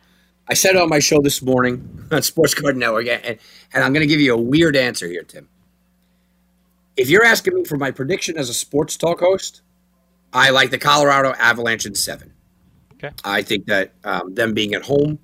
[0.47, 3.38] I said it on my show this morning on Sports Card Network, and,
[3.74, 5.47] and I'm going to give you a weird answer here, Tim.
[6.97, 9.61] If you're asking me for my prediction as a sports talk host,
[10.31, 12.34] I like the Colorado Avalanche in seven.
[12.93, 13.11] Okay.
[13.23, 15.19] I think that um, them being at home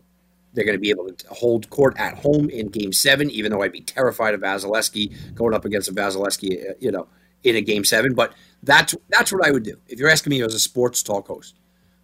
[0.54, 3.62] they're going to be able to hold court at home in Game Seven, even though
[3.62, 7.08] I'd be terrified of Vasilevskiy going up against a Vasilevskiy, uh, you know,
[7.44, 8.14] in a Game Seven.
[8.14, 11.28] But that's that's what I would do if you're asking me as a sports talk
[11.28, 11.56] host.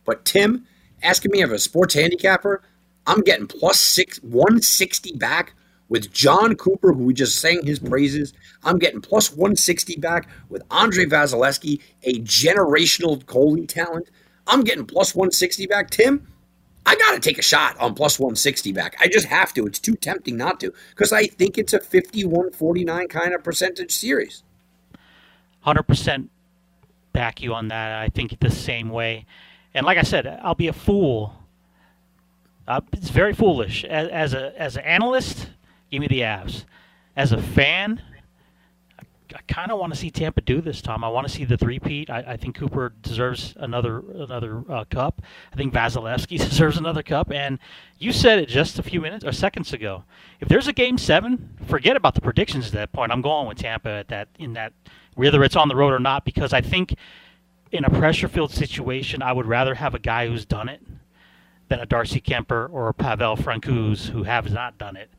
[0.05, 0.65] But Tim,
[1.01, 2.61] asking me as a sports handicapper,
[3.07, 5.53] I'm getting plus six one sixty back
[5.89, 8.34] with Jon Cooper, who we just sang his praises.
[8.63, 14.09] I'm getting plus 160 back with Andrei Vasilevskiy, a generational goalie talent.
[14.47, 15.89] I'm getting plus 160 back.
[15.89, 16.27] Tim,
[16.86, 18.95] I got to take a shot on plus 160 back.
[18.99, 19.66] I just have to.
[19.66, 23.91] It's too tempting not to because I think it's a 51 49 kind of percentage
[23.91, 24.44] series.
[25.66, 26.28] 100%
[27.12, 28.02] back you on that.
[28.02, 29.26] I think the same way.
[29.74, 31.34] And like I said, I'll be a fool.
[32.68, 33.84] Uh, it's very foolish.
[33.86, 35.49] As, as, a as an analyst,
[35.91, 36.66] give me the Avs.
[37.16, 38.02] As a fan,
[39.36, 41.03] I kind of want to see Tampa do this, Tom.
[41.03, 42.10] I want to see the three-peat.
[42.10, 45.22] I, I think Cooper deserves another another uh, cup.
[45.52, 47.32] I think Vasilevskiy deserves another cup.
[47.32, 47.60] And
[47.99, 50.03] you said it just a few minutes or seconds ago.
[50.40, 53.12] If there's a game seven, forget about the predictions at that point.
[53.12, 54.72] I'm going with Tampa at that in that
[55.16, 56.95] whether it's on the road or not, because I think
[57.72, 60.82] in a pressure-filled situation, I would rather have a guy who's done it
[61.70, 65.10] than a Darcy Kuemper or a Pavel Francouz who have not done it.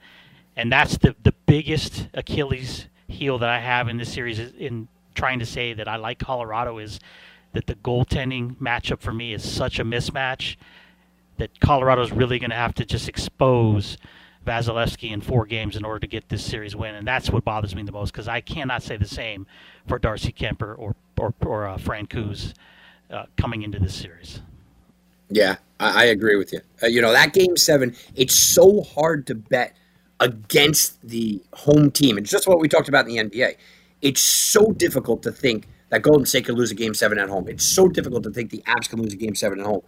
[0.56, 5.38] And that's the the biggest Achilles heel that I have in this series in trying
[5.38, 7.00] to say that I like Colorado is
[7.52, 10.56] that the goaltending matchup for me is such a mismatch
[11.38, 13.96] that Colorado's really going to have to just expose
[14.46, 17.74] Vasilevskiy in four games in order to get this series win, and that's what bothers
[17.74, 19.46] me the most because I cannot say the same
[19.86, 22.52] for Darcy Kuemper or or, or uh, Francouz
[23.10, 24.40] uh, coming into this series.
[25.30, 26.60] Yeah, I, I agree with you.
[26.82, 29.74] Uh, you know that game seven, it's so hard to bet
[30.20, 32.18] against the home team.
[32.18, 33.56] It's just what we talked about in the NBA.
[34.02, 37.48] It's so difficult to think that Golden State could lose a game seven at home.
[37.48, 39.82] It's so difficult to think the Avs can lose a game seven at home.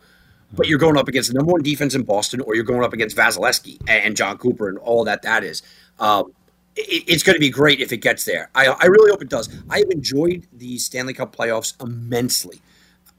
[0.53, 2.93] But you're going up against the number one defense in Boston, or you're going up
[2.93, 5.63] against Vasilevskiy and Jon Cooper and all that that is.
[5.99, 6.33] Um,
[6.75, 8.49] it, it's going to be great if it gets there.
[8.55, 9.49] I, I really hope it does.
[9.69, 12.63] I have enjoyed the Stanley Cup playoffs immensely.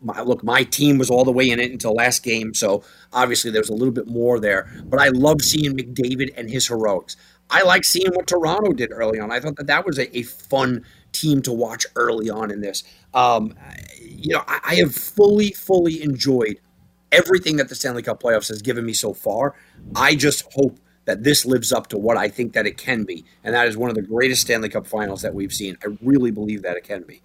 [0.01, 3.51] My, look, my team was all the way in it until last game, so obviously
[3.51, 4.71] there's a little bit more there.
[4.85, 7.17] But I love seeing McDavid and his heroics.
[7.49, 9.31] I like seeing what Toronto did early on.
[9.31, 12.83] I thought that that was a, a fun team to watch early on in this.
[13.13, 13.55] Um,
[13.99, 16.59] you know, I, I have fully, fully enjoyed
[17.11, 19.55] everything that the Stanley Cup playoffs has given me so far.
[19.95, 23.25] I just hope that this lives up to what I think that it can be,
[23.43, 25.75] and that is one of the greatest Stanley Cup finals that we've seen.
[25.83, 27.21] I really believe that it can be.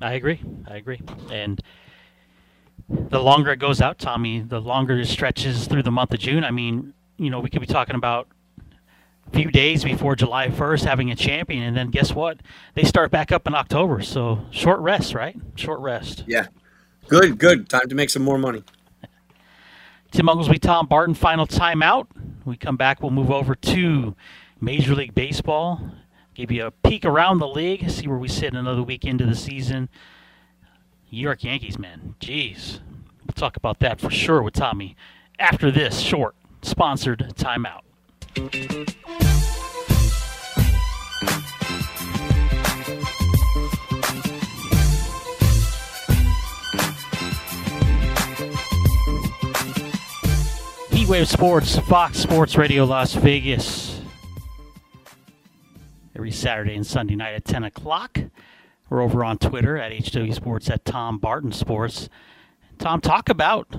[0.00, 0.40] I agree.
[0.68, 1.00] I agree.
[1.30, 1.60] And
[2.88, 6.44] the longer it goes out, Tommy, the longer it stretches through the month of June.
[6.44, 8.28] I mean, you know, we could be talking about
[9.26, 12.38] a few days before July 1st having a champion, and then guess what?
[12.74, 14.00] They start back up in October.
[14.02, 15.36] So short rest, right?
[15.56, 16.24] Short rest.
[16.26, 16.46] Yeah.
[17.08, 17.68] Good, good.
[17.68, 18.64] Time to make some more money.
[20.10, 22.06] Tim Oglesby, Tom Barton, final timeout.
[22.46, 24.16] we come back, we'll move over to
[24.60, 25.90] Major League Baseball.
[26.34, 29.34] Give you a peek around the league, see where we sit another week into the
[29.34, 29.88] season.
[31.10, 32.14] New York Yankees, man.
[32.20, 32.80] Jeez.
[33.26, 34.96] We'll talk about that for sure with Tommy
[35.38, 37.82] after this short sponsored timeout.
[50.90, 54.02] Heatwave Sports, Fox Sports Radio Las Vegas.
[56.14, 58.18] Every Saturday and Sunday night at 10 o'clock.
[58.90, 62.08] We're over on Twitter at HW Sports at Tom Barton Sports.
[62.78, 63.74] Tom, talk about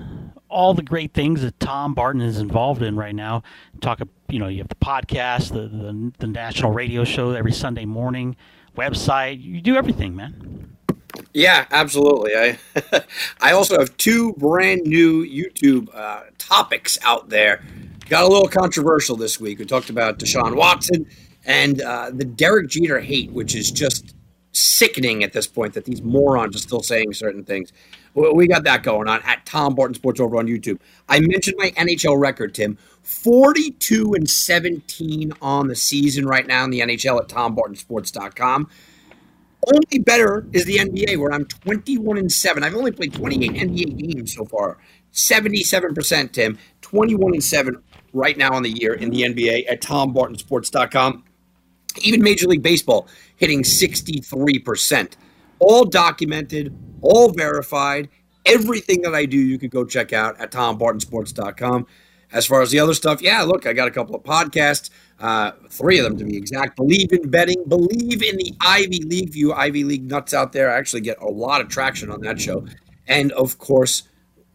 [0.48, 3.42] all the great things that Tom Barton is involved in right now.
[3.80, 7.86] Talk, you know, you have the podcast, the the, the national radio show every Sunday
[7.86, 8.36] morning,
[8.76, 9.42] website.
[9.42, 10.76] You do everything, man.
[11.32, 12.36] Yeah, absolutely.
[12.36, 12.58] I
[13.40, 17.64] I also have two brand new YouTube uh, topics out there.
[18.08, 19.60] Got a little controversial this week.
[19.60, 21.06] We talked about Deshaun Watson
[21.44, 24.14] and uh, the Derek Jeter hate, which is just
[24.52, 27.72] sickening at this point that these morons are still saying certain things.
[28.14, 30.80] We got that going on at Tom Barton Sports over on YouTube.
[31.08, 32.76] I mentioned my NHL record, Tim.
[33.02, 38.68] 42 and 17 on the season right now in the NHL at TomBartonSports.com.
[39.72, 42.62] Only better is the NBA, where I'm 21 and 7.
[42.62, 44.78] I've only played 28 NBA games so far.
[45.12, 46.58] 77%, Tim.
[46.82, 47.82] 21 and 7
[48.12, 51.24] right now on the year in the NBA at TomBartonSports.com.
[52.02, 55.12] Even Major League Baseball hitting 63%.
[55.58, 58.08] All documented, all verified.
[58.46, 61.86] Everything that I do, you could go check out at TomBartonSports.com.
[62.32, 65.50] As far as the other stuff, yeah, look, I got a couple of podcasts, uh,
[65.68, 66.76] three of them to be exact.
[66.76, 70.70] Believe in betting, believe in the Ivy League view, Ivy League nuts out there.
[70.70, 72.64] I actually get a lot of traction on that show.
[73.08, 74.04] And of course,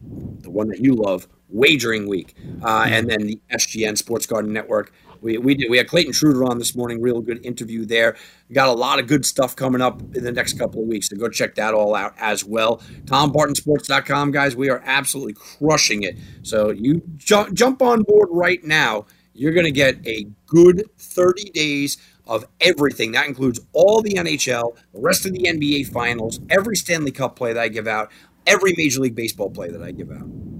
[0.00, 4.92] the one that you love, Wagering Week, uh, and then the SGN Sports Garden Network.
[5.26, 8.16] We, we did we had Clayton Trutor on this morning, real good interview there.
[8.52, 11.16] Got a lot of good stuff coming up in the next couple of weeks, so
[11.16, 12.80] go check that all out as well.
[13.06, 16.16] TomBartonSports.com, guys, we are absolutely crushing it.
[16.44, 19.06] So you ju- jump on board right now.
[19.34, 21.98] You're going to get a good 30 days
[22.28, 23.10] of everything.
[23.12, 27.52] That includes all the NHL, the rest of the NBA Finals, every Stanley Cup play
[27.52, 28.12] that I give out,
[28.46, 30.55] every Major League Baseball play that I give out.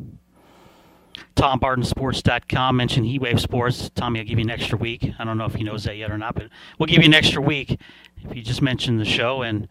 [1.37, 2.77] TomBartonSports.com.
[2.77, 3.91] Mention Heatwave Sports.
[3.95, 5.11] Tommy, I'll give you an extra week.
[5.19, 6.49] I don't know if he knows that yet or not, but
[6.79, 7.79] we'll give you an extra week
[8.25, 9.43] if you just mention the show.
[9.43, 9.69] And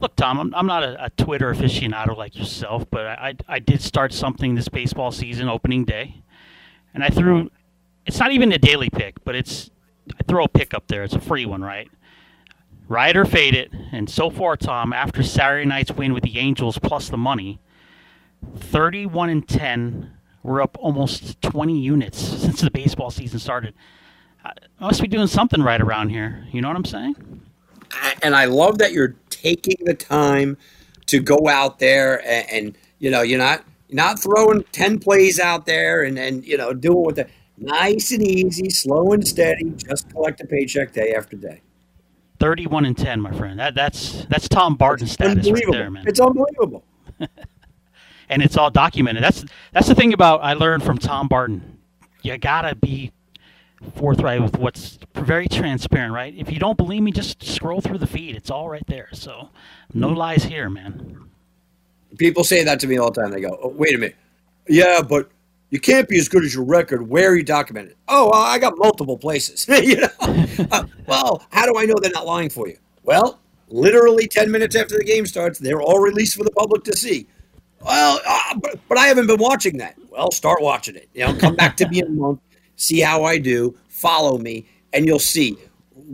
[0.00, 3.82] look, Tom, I'm, I'm not a, a Twitter aficionado like yourself, but I, I did
[3.82, 6.22] start something this baseball season, opening day.
[6.94, 7.50] And I threw,
[8.06, 9.70] it's not even a daily pick, but it's,
[10.18, 11.04] I throw a pick up there.
[11.04, 11.88] It's a free one, right?
[12.88, 13.70] Ride or fade it.
[13.92, 17.60] And so far, Tom, after Saturday night's win with the Angels plus the money,
[18.56, 20.12] 31 and 10
[20.42, 23.74] we're up almost 20 units since the baseball season started.
[24.44, 26.46] I must be doing something right around here.
[26.50, 27.42] You know what I'm saying?
[28.22, 30.56] And I love that you're taking the time
[31.06, 35.66] to go out there and, and you know, you're not not throwing 10 plays out
[35.66, 37.26] there and, and you know, doing with the
[37.58, 41.60] nice and easy, slow and steady, just collect a paycheck day after day.
[42.38, 43.58] 31 and 10, my friend.
[43.58, 46.04] That that's that's Tom Barton status right there, man.
[46.06, 46.84] It's unbelievable.
[48.30, 49.22] and it's all documented.
[49.22, 51.78] That's that's the thing about I learned from Tom Barton.
[52.22, 53.12] You gotta be
[53.96, 56.32] forthright with what's very transparent, right?
[56.34, 58.36] If you don't believe me, just scroll through the feed.
[58.36, 59.08] It's all right there.
[59.12, 59.50] So
[59.92, 61.28] no lies here, man.
[62.18, 63.30] People say that to me all the time.
[63.32, 64.16] They go, oh, "Wait a minute,
[64.68, 65.30] yeah, but
[65.70, 67.08] you can't be as good as your record.
[67.08, 67.96] Where are you documented?
[68.08, 69.66] Oh, well, I got multiple places.
[69.82, 70.08] you know,
[70.70, 72.76] uh, well, how do I know they're not lying for you?
[73.02, 76.96] Well, literally ten minutes after the game starts, they're all released for the public to
[76.96, 77.26] see.
[77.80, 79.96] Well, uh, but, but I haven't been watching that.
[80.10, 81.08] Well, start watching it.
[81.14, 82.40] You know, come back to me in a month,
[82.76, 85.56] see how I do, follow me, and you'll see.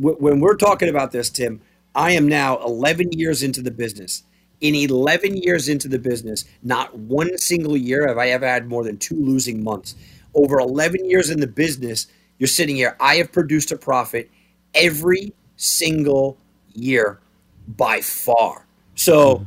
[0.00, 1.60] W- when we're talking about this, Tim,
[1.94, 4.22] I am now 11 years into the business.
[4.60, 8.84] In 11 years into the business, not one single year have I ever had more
[8.84, 9.94] than two losing months.
[10.34, 12.06] Over 11 years in the business,
[12.38, 12.96] you're sitting here.
[13.00, 14.30] I have produced a profit
[14.74, 16.38] every single
[16.74, 17.20] year
[17.68, 18.66] by far.
[18.94, 19.44] So,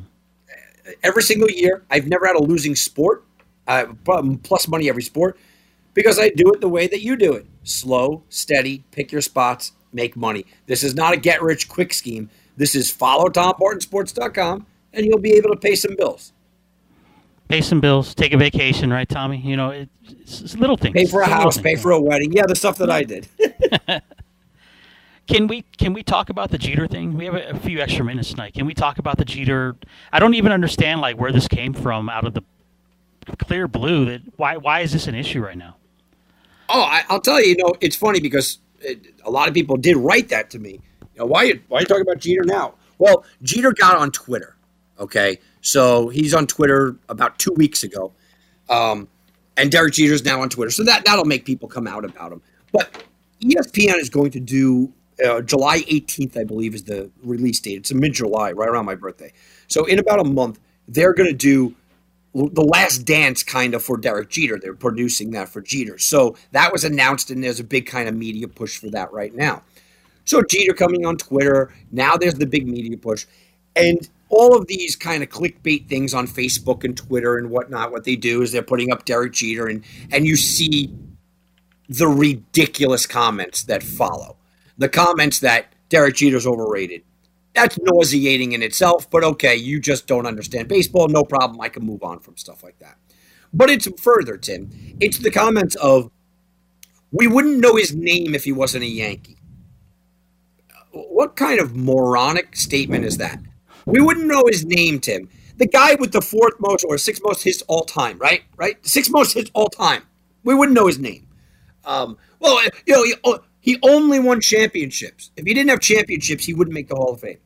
[1.03, 1.83] every single year.
[1.89, 3.23] I've never had a losing sport,
[3.67, 3.85] uh,
[4.43, 5.37] plus money every sport,
[5.93, 9.73] because I do it the way that you do it slow, steady, pick your spots,
[9.93, 10.45] make money.
[10.65, 12.29] This is not a get rich quick scheme.
[12.57, 16.33] This is follow TomBartonSports.com and you'll be able to pay some bills.
[17.47, 19.37] Pay some bills, take a vacation, right, Tommy?
[19.37, 20.93] You know, it's, it's little things.
[20.93, 22.31] Pay for a house, pay for a wedding.
[22.31, 23.27] Yeah, the stuff that I did.
[25.29, 27.15] Can we can we talk about the Jeter thing?
[27.15, 28.55] We have a, a, few extra minutes tonight.
[28.55, 29.75] Can we talk about the Jeter?
[30.11, 32.41] I don't even understand like where this came from out of the
[33.37, 34.05] clear blue.
[34.05, 35.75] That why why is this an issue right now?
[36.67, 37.49] Oh, I, will tell you.
[37.49, 40.81] You know, it's funny because it, a lot of people did write that to me.
[41.13, 42.73] You know, why why are you talking about Jeter now?
[42.97, 44.55] Well, Jeter got on Twitter.
[44.99, 48.11] Okay, so he's on Twitter about two weeks ago,
[48.67, 49.07] um,
[49.57, 50.71] and Derek Jeter's now on Twitter.
[50.71, 52.41] So that that'll make people come out about him.
[52.71, 53.03] But
[53.41, 54.91] ESPN is going to do
[55.25, 57.77] uh, July 18th, I believe, is the release date.
[57.77, 59.33] It's mid July, right around my birthday.
[59.67, 61.75] So in about a month, they're going to do
[62.33, 64.59] the last dance kind of for Derek Jeter.
[64.59, 65.97] They're producing that for Jeter.
[65.97, 69.33] So that was announced, and there's a big kind of media push for that right
[69.33, 69.63] now.
[70.25, 71.73] So Jeter coming on Twitter.
[71.91, 73.25] Now there's the big media push.
[73.75, 78.03] And all of these kind of clickbait things on Facebook and Twitter and whatnot, what
[78.03, 80.93] they do is they're putting up Derek Jeter, and, and you see
[81.87, 84.37] the ridiculous comments that follow
[84.79, 87.03] the comments that Derek Jeter's overrated.
[87.53, 91.07] That's nauseating in itself, but okay, you just don't understand baseball.
[91.07, 91.59] No problem.
[91.61, 92.97] I can move on from stuff like that.
[93.53, 94.69] But it's further, Tim.
[94.99, 96.09] It's the comments of,
[97.11, 99.37] we wouldn't know his name if he wasn't a Yankee.
[100.91, 103.39] What kind of moronic statement is that?
[103.85, 105.29] We wouldn't know his name, Tim.
[105.57, 108.43] The guy with the fourth most or sixth most hits all time, right?
[108.55, 108.77] Right?
[108.85, 110.03] Sixth most hits all time.
[110.43, 111.27] We wouldn't know his name.
[111.83, 113.39] Um, well, you know,
[113.69, 115.29] he only won championships.
[115.37, 117.37] If he didn't have championships, he wouldn't make the Hall of Fame.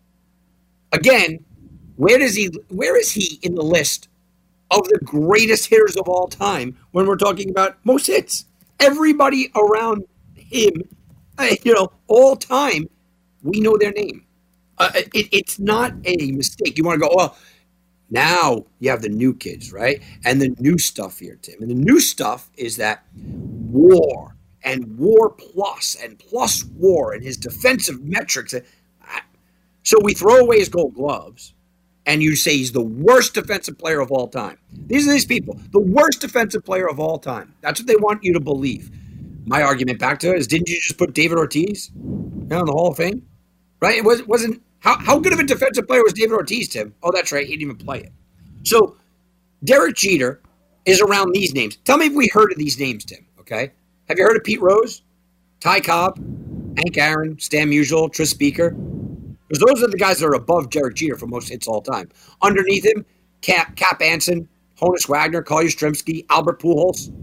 [0.93, 1.43] Again,
[1.97, 4.07] where does he where is he in the list
[4.71, 8.45] of the greatest hitters of all time when we're talking about most hits?
[8.79, 10.87] Everybody around him,
[11.37, 12.87] uh, you know, all time,
[13.41, 14.25] we know their name.
[14.77, 16.77] Uh, it, it's not a mistake.
[16.77, 17.37] You want to go, well,
[18.09, 20.01] now you have the new kids, right?
[20.23, 21.61] And the new stuff here, Tim.
[21.61, 27.37] And the new stuff is that war and war plus and plus war and his
[27.37, 28.53] defensive metrics.
[29.83, 31.53] So we throw away his gold gloves
[32.05, 34.57] and you say he's the worst defensive player of all time.
[34.71, 37.53] These are these people, the worst defensive player of all time.
[37.61, 38.91] That's what they want you to believe.
[39.45, 42.89] My argument back to it is didn't you just put David Ortiz in the Hall
[42.89, 43.27] of Fame?
[43.81, 43.97] Right?
[43.97, 46.93] It was, wasn't how, how good of a defensive player was David Ortiz, Tim?
[47.03, 47.45] Oh, that's right.
[47.45, 48.11] He didn't even play it.
[48.63, 48.97] So
[49.63, 50.41] Derek Jeter
[50.85, 51.77] is around these names.
[51.77, 53.25] Tell me if we heard of these names, Tim.
[53.39, 53.71] Okay.
[54.09, 55.01] Have you heard of Pete Rose,
[55.61, 56.17] Ty Cobb,
[56.77, 58.71] Hank Aaron, Stan Musial, Tris Speaker?
[58.71, 62.09] Because those are the guys that are above Derek Jeter for most hits all time.
[62.41, 63.05] Underneath him,
[63.41, 64.47] Cap, Cap Anson,
[64.81, 67.13] Honus Wagner, Carl Yastrzemski, Albert Pujols,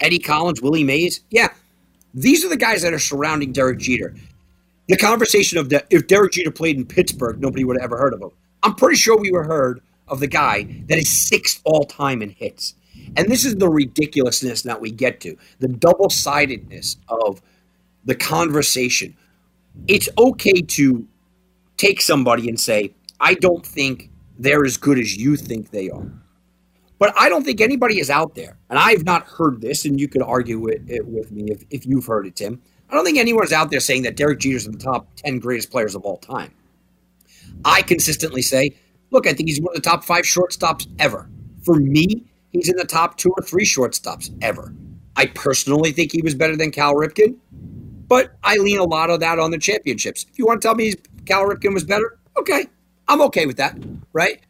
[0.00, 1.22] Eddie Collins, Willie Mays.
[1.30, 1.48] Yeah,
[2.12, 4.14] these are the guys that are surrounding Derek Jeter.
[4.88, 8.14] The conversation of the, if Derek Jeter played in Pittsburgh, nobody would have ever heard
[8.14, 8.30] of him.
[8.64, 12.30] I'm pretty sure we were heard of the guy that is sixth all time in
[12.30, 12.74] hits.
[13.16, 17.42] And this is the ridiculousness that we get to the double sidedness of
[18.04, 19.16] the conversation.
[19.86, 21.06] It's okay to
[21.76, 26.10] take somebody and say, I don't think they're as good as you think they are.
[26.98, 30.06] But I don't think anybody is out there, and I've not heard this, and you
[30.06, 32.60] could argue it, it with me if, if you've heard it, Tim.
[32.90, 35.70] I don't think anyone's out there saying that Derek Jeter's in the top 10 greatest
[35.70, 36.52] players of all time.
[37.64, 38.76] I consistently say,
[39.10, 41.28] look, I think he's one of the top five shortstops ever.
[41.62, 44.74] For me, he's in the top two or three shortstops ever.
[45.16, 47.36] I personally think he was better than Cal Ripken,
[48.08, 50.26] but I lean a lot of that on the championships.
[50.30, 50.94] If you want to tell me
[51.26, 52.18] Cal Ripken was better.
[52.38, 52.66] Okay,
[53.08, 53.76] I'm okay with that,
[54.12, 54.40] right?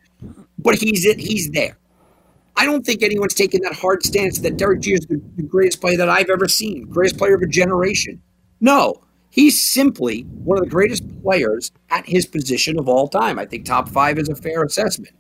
[0.59, 1.19] But he's it.
[1.19, 1.79] He's there.
[2.57, 5.81] I don't think anyone's taken that hard stance that Derek Jeter is the, the greatest
[5.81, 8.21] player that I've ever seen, greatest player of a generation.
[8.61, 13.39] No, he's simply one of the greatest players at his position of all time.
[13.39, 15.15] I think top five is a fair assessment.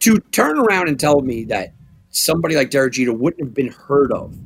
[0.00, 1.72] To turn around and tell me that
[2.14, 4.38] somebody like Derek Jeter wouldn't have been heard of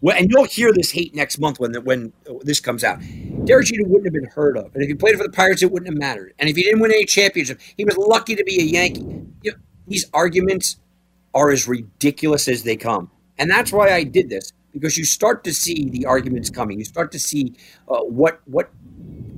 [0.00, 2.12] well, and you'll hear this hate next month when the, when
[2.42, 3.00] this comes out.
[3.44, 5.72] Derek Jeter wouldn't have been heard of, and if he played for the Pirates, it
[5.72, 6.34] wouldn't have mattered.
[6.38, 9.00] And if he didn't win any championship, he was lucky to be a Yankee.
[9.42, 9.56] You know,
[9.88, 10.76] these arguments
[11.34, 15.42] are as ridiculous as they come, and that's why I did this because you start
[15.44, 16.78] to see the arguments coming.
[16.78, 17.54] You start to see
[17.88, 18.70] uh, what what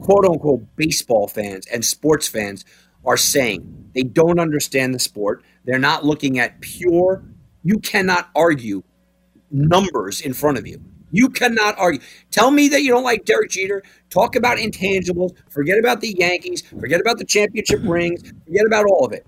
[0.00, 2.66] quote unquote baseball fans and sports fans
[3.06, 3.90] are saying.
[3.94, 5.42] They don't understand the sport.
[5.64, 7.24] They're not looking at pure.
[7.62, 8.82] You cannot argue
[9.50, 10.80] numbers in front of you.
[11.12, 12.00] You cannot argue.
[12.30, 13.82] Tell me that you don't like Derek Jeter.
[14.10, 15.34] Talk about intangibles.
[15.48, 16.62] Forget about the Yankees.
[16.62, 18.32] Forget about the championship rings.
[18.46, 19.26] Forget about all of it.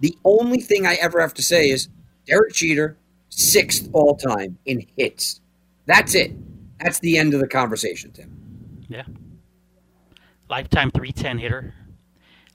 [0.00, 1.88] The only thing I ever have to say is
[2.26, 2.96] Derek Jeter,
[3.28, 5.40] sixth all time in hits.
[5.86, 6.32] That's it.
[6.80, 8.86] That's the end of the conversation, Tim.
[8.88, 9.04] Yeah.
[10.48, 11.74] Lifetime 310 hitter.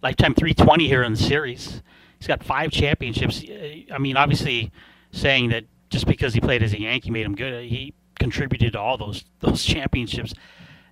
[0.02, 1.82] Lifetime 320 here in the series.
[2.20, 3.44] He's got five championships.
[3.92, 4.72] I mean, obviously,
[5.12, 7.66] saying that just because he played as a Yankee made him good.
[7.66, 10.34] He contributed to all those those championships.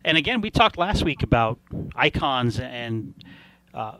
[0.05, 1.59] And again, we talked last week about
[1.95, 3.13] icons and
[3.73, 3.97] uh,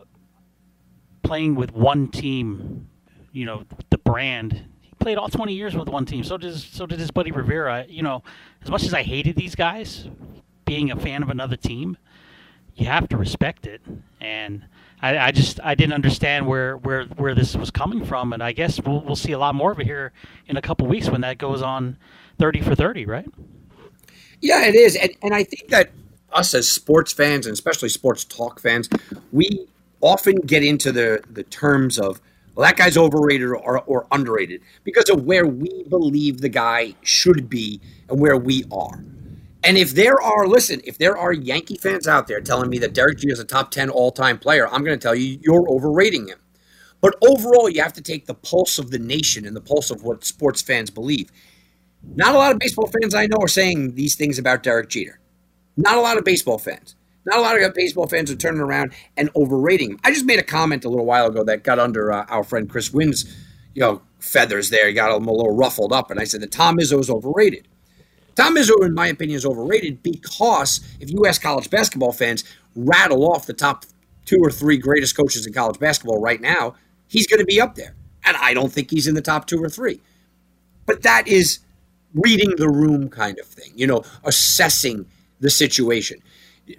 [1.22, 2.88] playing with one team.
[3.32, 4.64] You know, the brand.
[4.80, 6.24] He played all 20 years with one team.
[6.24, 7.86] So does so did his buddy Rivera.
[7.88, 8.22] You know,
[8.62, 10.08] as much as I hated these guys,
[10.64, 11.96] being a fan of another team,
[12.74, 13.82] you have to respect it.
[14.20, 14.64] And
[15.02, 18.52] I, I, just I didn't understand where, where where this was coming from, and I
[18.52, 20.12] guess we'll we'll see a lot more of it here
[20.46, 21.96] in a couple weeks when that goes on,
[22.38, 23.28] thirty for thirty, right?
[24.40, 25.90] Yeah, it is, and and I think that
[26.32, 28.88] us as sports fans and especially sports talk fans,
[29.32, 29.66] we
[30.00, 32.20] often get into the the terms of
[32.54, 37.48] well, that guy's overrated or, or underrated because of where we believe the guy should
[37.48, 39.02] be and where we are.
[39.62, 42.94] And if there are, listen, if there are Yankee fans out there telling me that
[42.94, 45.68] Derek Jeter is a top 10 all time player, I'm going to tell you, you're
[45.68, 46.38] overrating him.
[47.00, 50.02] But overall, you have to take the pulse of the nation and the pulse of
[50.02, 51.30] what sports fans believe.
[52.02, 55.20] Not a lot of baseball fans I know are saying these things about Derek Jeter.
[55.76, 56.96] Not a lot of baseball fans.
[57.26, 60.00] Not a lot of baseball fans are turning around and overrating him.
[60.04, 62.68] I just made a comment a little while ago that got under uh, our friend
[62.68, 63.24] Chris Wynn's,
[63.74, 64.88] you know, feathers there.
[64.88, 67.68] He got him a little ruffled up, and I said that Tom Izzo is overrated.
[68.40, 72.42] Tom Izzo, in my opinion, is overrated because if you ask college basketball fans,
[72.74, 73.84] rattle off the top
[74.24, 76.74] two or three greatest coaches in college basketball right now,
[77.06, 77.94] he's going to be up there.
[78.24, 80.00] And I don't think he's in the top two or three.
[80.86, 81.58] But that is
[82.14, 85.04] reading the room kind of thing, you know, assessing
[85.40, 86.22] the situation.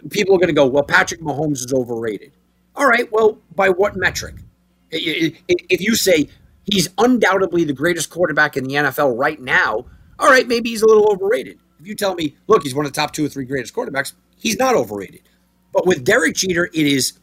[0.09, 2.31] People are going to go, well, Patrick Mahomes is overrated.
[2.75, 4.33] All right, well, by what metric?
[4.89, 6.27] If you say
[6.63, 9.85] he's undoubtedly the greatest quarterback in the NFL right now,
[10.21, 11.59] all right, maybe he's a little overrated.
[11.79, 14.13] If you tell me, look, he's one of the top two or three greatest quarterbacks,
[14.37, 15.23] he's not overrated.
[15.73, 17.19] But with Derek Jeter, it is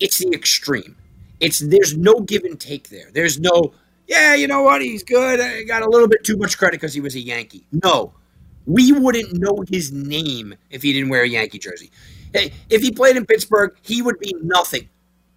[0.00, 0.96] it's the extreme.
[1.38, 3.10] It's there's no give and take there.
[3.12, 3.72] There's no,
[4.06, 5.40] yeah, you know what, he's good.
[5.40, 7.66] I got a little bit too much credit because he was a Yankee.
[7.70, 8.14] No.
[8.66, 11.90] We wouldn't know his name if he didn't wear a Yankee jersey.
[12.32, 14.88] Hey, if he played in Pittsburgh, he would be nothing.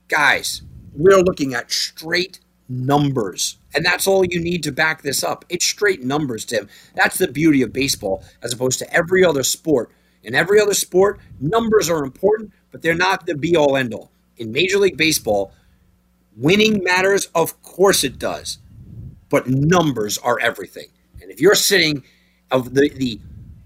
[0.07, 0.61] Guys,
[0.95, 2.39] we're looking at straight
[2.69, 3.57] numbers.
[3.75, 5.43] And that's all you need to back this up.
[5.49, 6.69] It's straight numbers, Tim.
[6.95, 9.91] That's the beauty of baseball as opposed to every other sport.
[10.23, 14.11] In every other sport, numbers are important, but they're not the be all end all.
[14.37, 15.51] In Major League Baseball,
[16.37, 17.27] winning matters.
[17.35, 18.59] Of course it does.
[19.29, 20.87] But numbers are everything.
[21.21, 22.03] And if you're sitting
[22.51, 23.19] of the, the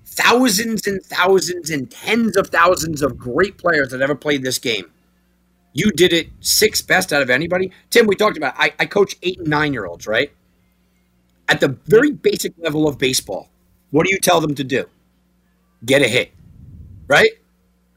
[0.06, 4.92] thousands and thousands and tens of thousands of great players that ever played this game,
[5.74, 7.72] you did it sixth best out of anybody.
[7.90, 10.32] Tim, we talked about I, I coach eight and nine year olds, right?
[11.48, 13.50] At the very basic level of baseball,
[13.92, 14.86] what do you tell them to do?
[15.86, 16.32] Get a hit,
[17.08, 17.32] right?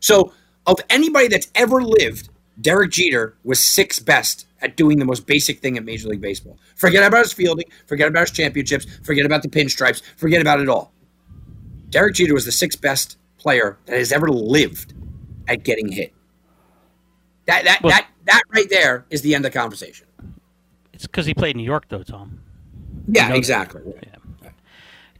[0.01, 0.33] So,
[0.67, 2.29] of anybody that's ever lived,
[2.61, 6.59] Derek Jeter was sixth best at doing the most basic thing at Major League Baseball.
[6.77, 10.69] Forget about his fielding, forget about his championships, forget about the pinstripes, forget about it
[10.69, 10.93] all.
[11.91, 14.95] Derek Jeter was the sixth best player that has ever lived
[15.49, 16.15] at getting hit.
[17.47, 20.07] That that well, that that right there is the end of the conversation.
[20.93, 22.41] It's because he played New York, though, Tom.
[23.09, 23.83] Yeah, you know exactly.
[23.87, 24.51] Yeah.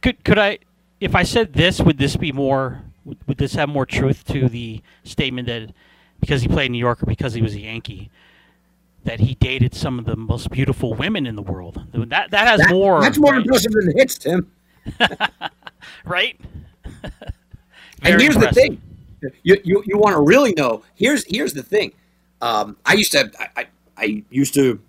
[0.01, 0.59] Could could I,
[1.01, 2.83] if I said this, would this be more?
[3.05, 5.73] Would, would this have more truth to the statement that
[6.21, 8.11] because he played New York or because he was a Yankee,
[9.03, 11.83] that he dated some of the most beautiful women in the world?
[11.93, 13.01] That that has that, more.
[13.01, 13.43] That's more right?
[13.43, 14.53] impressive than the hits, Tim.
[16.05, 16.39] right.
[18.03, 18.55] and here's impressive.
[18.55, 18.83] the thing
[19.43, 20.83] you you, you want to really know?
[20.95, 21.93] Here's here's the thing.
[22.43, 23.67] Um, I used to I, I,
[23.97, 24.81] I used to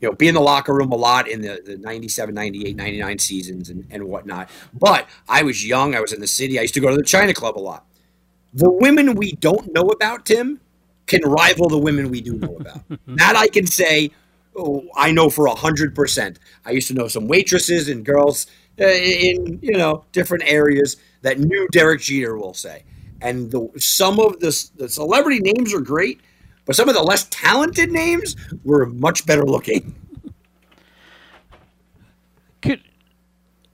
[0.00, 3.18] you know be in the locker room a lot in the, the 97 98 99
[3.18, 4.50] seasons and, and whatnot.
[4.72, 7.04] But i was young i was in the city i used to go to the
[7.04, 7.84] china club a lot.
[8.54, 10.60] The women we don't know about tim
[11.06, 12.80] can rival the women we do know about.
[13.06, 14.10] That i can say
[14.56, 18.46] oh, i know for 100% i used to know some waitresses and girls
[18.80, 22.84] uh, in you know different areas that knew derek jeter will say.
[23.22, 26.20] And the, some of the, the celebrity names are great
[26.66, 29.94] but some of the less talented names were much better looking.
[32.60, 32.82] Could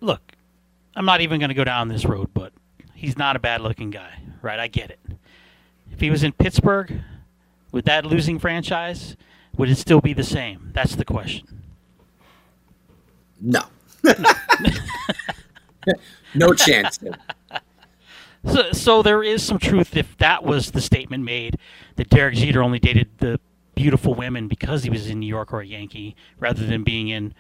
[0.01, 0.21] look,
[0.95, 2.53] I'm not even going to go down this road, but
[2.95, 4.61] he's not a bad looking guy, right?
[4.61, 5.01] I get it.
[5.91, 7.01] If he was in Pittsburgh
[7.73, 9.17] with that losing franchise,
[9.57, 10.71] would it still be the same?
[10.75, 11.63] That's the question.
[13.41, 13.63] No.
[16.35, 16.99] no chance.
[18.45, 21.59] So, so there is some truth if that was the statement made
[21.97, 23.41] that Derek Jeter only dated the
[23.75, 27.35] beautiful women because he was in New York or a Yankee rather than being in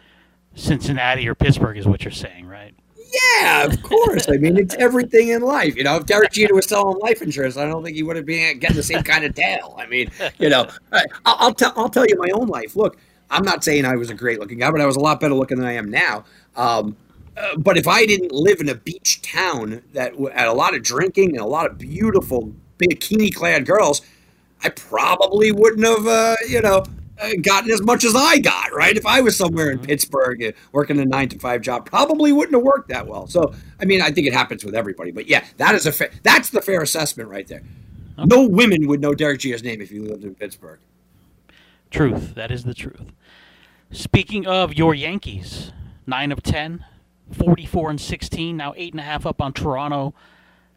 [0.54, 2.74] Cincinnati or Pittsburgh, is what you're saying, right?
[3.12, 4.28] Yeah, of course.
[4.28, 5.76] I mean, it's everything in life.
[5.76, 8.24] You know, if Derek Jeter was selling life insurance, I don't think he would have
[8.24, 9.74] been getting the same kind of tail.
[9.78, 11.04] I mean, you know, I,
[11.40, 12.74] will tell I'll tell you my own life.
[12.76, 12.98] Look,
[13.30, 15.34] I'm not saying I was a great looking guy, but I was a lot better
[15.34, 16.24] looking than I am now.
[16.56, 16.96] Um,
[17.36, 20.82] uh, but if I didn't live in a beach town that had a lot of
[20.82, 24.02] drinking and a lot of beautiful bikini clad girls,
[24.62, 26.84] I probably wouldn't have, uh, you know,
[27.20, 28.96] uh, gotten as much as I got, right?
[28.96, 29.86] If I was somewhere in mm-hmm.
[29.86, 33.26] Pittsburgh uh, working a nine to five job, probably wouldn't have worked that well.
[33.26, 35.10] So, I mean, I think it happens with everybody.
[35.10, 37.62] But yeah, that is a fa- that's the fair assessment right there.
[38.18, 38.26] Okay.
[38.26, 40.80] No women would know Derek Jeter's name if you lived in Pittsburgh.
[41.90, 42.34] Truth.
[42.34, 43.12] That is the truth.
[43.90, 45.72] Speaking of your Yankees,
[46.06, 46.84] nine of ten,
[47.32, 50.14] 44 and 16, now eight and a half up on Toronto.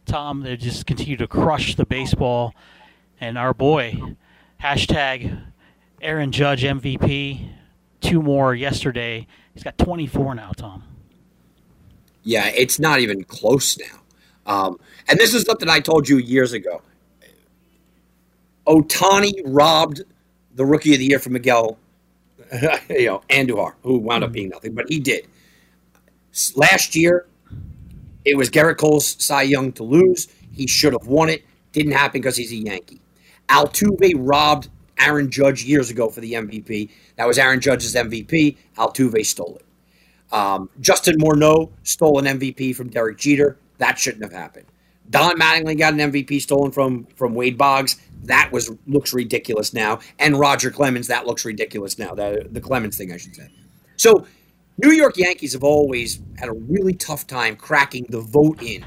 [0.04, 2.54] Tom, they just continue to crush the baseball.
[3.20, 4.16] And our boy,
[4.62, 5.42] hashtag
[6.00, 7.48] Aaron Judge MVP,
[8.00, 9.26] two more yesterday.
[9.54, 10.84] He's got 24 now, Tom.
[12.22, 14.02] Yeah, it's not even close now.
[14.46, 14.78] Um,
[15.08, 16.82] and this is something I told you years ago.
[18.66, 20.02] Ohtani robbed
[20.54, 21.78] the rookie of the year from Miguel,
[22.90, 24.34] you know, Andujar, who wound up mm-hmm.
[24.34, 25.26] being nothing, but he did.
[26.54, 27.26] Last year,
[28.24, 30.28] it was Gerrit Cole's Cy Young to lose.
[30.52, 31.44] He should have won it.
[31.72, 33.00] Didn't happen because he's a Yankee.
[33.48, 34.68] Altuve robbed
[34.98, 36.90] Aaron Judge years ago for the MVP.
[37.16, 38.56] That was Aaron Judge's MVP.
[38.76, 40.34] Altuve stole it.
[40.34, 43.56] Um, Justin Morneau stole an MVP from Derek Jeter.
[43.78, 44.66] That shouldn't have happened.
[45.08, 47.96] Don Mattingly got an MVP stolen from from Wade Boggs.
[48.24, 50.00] That was looks ridiculous now.
[50.18, 52.14] And Roger Clemens, that looks ridiculous now.
[52.14, 53.48] The Clemens thing, I should say.
[53.96, 54.26] So
[54.78, 58.84] New York Yankees have always had a really tough time cracking the vote in.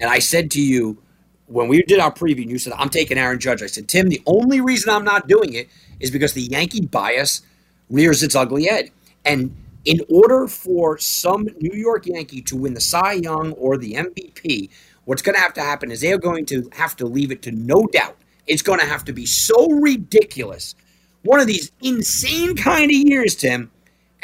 [0.00, 0.98] And I said to you
[1.46, 3.62] when we did our preview, and you said, I'm taking Aaron Judge.
[3.62, 5.68] I said, Tim, the only reason I'm not doing it
[6.00, 7.42] is because the Yankee bias
[7.90, 8.90] rears its ugly head.
[9.24, 9.54] And
[9.84, 14.70] in order for some New York Yankee to win the Cy Young or the MVP,
[15.04, 17.50] what's going to have to happen is they're going to have to leave it to
[17.50, 18.16] no doubt.
[18.46, 20.74] It's going to have to be so ridiculous.
[21.22, 23.70] One of these insane kind of years, Tim,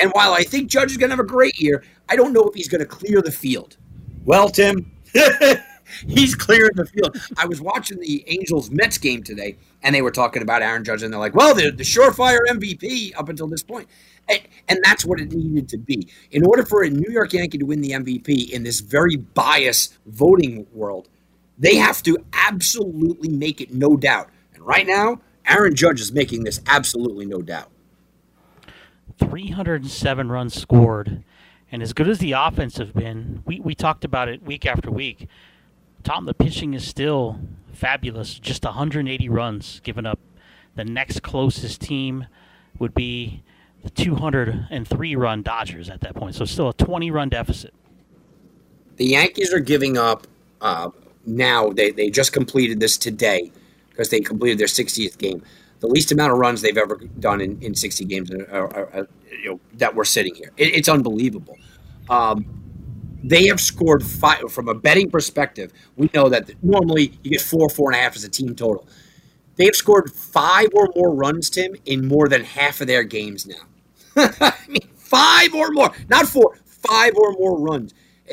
[0.00, 2.42] and while I think Judge is going to have a great year, I don't know
[2.42, 3.76] if he's going to clear the field.
[4.24, 4.90] Well, Tim,
[6.06, 7.16] he's clearing the field.
[7.36, 11.02] I was watching the Angels Mets game today, and they were talking about Aaron Judge,
[11.02, 13.88] and they're like, well, the, the surefire MVP up until this point.
[14.28, 16.08] And, and that's what it needed to be.
[16.30, 19.98] In order for a New York Yankee to win the MVP in this very biased
[20.06, 21.08] voting world,
[21.58, 24.30] they have to absolutely make it no doubt.
[24.54, 27.70] And right now, Aaron Judge is making this absolutely no doubt.
[29.20, 31.22] 307 runs scored.
[31.72, 34.90] And as good as the offense have been, we, we talked about it week after
[34.90, 35.28] week.
[36.02, 37.38] Tom, the pitching is still
[37.72, 38.38] fabulous.
[38.38, 40.18] Just 180 runs given up.
[40.74, 42.26] The next closest team
[42.78, 43.42] would be
[43.82, 46.34] the 203 run Dodgers at that point.
[46.34, 47.74] So still a 20 run deficit.
[48.96, 50.26] The Yankees are giving up
[50.60, 50.90] uh,
[51.24, 51.70] now.
[51.70, 53.52] They, they just completed this today
[53.90, 55.42] because they completed their 60th game
[55.80, 58.46] the least amount of runs they've ever done in, in 60 games you
[59.44, 60.52] know, that we're sitting here.
[60.56, 61.58] It, it's unbelievable.
[62.08, 62.60] Um,
[63.22, 65.72] they have scored five from a betting perspective.
[65.96, 68.86] We know that normally you get four, four and a half as a team total.
[69.56, 73.66] They've scored five or more runs, Tim, in more than half of their games now.
[74.16, 77.92] I mean, five or more, not four, five or more runs.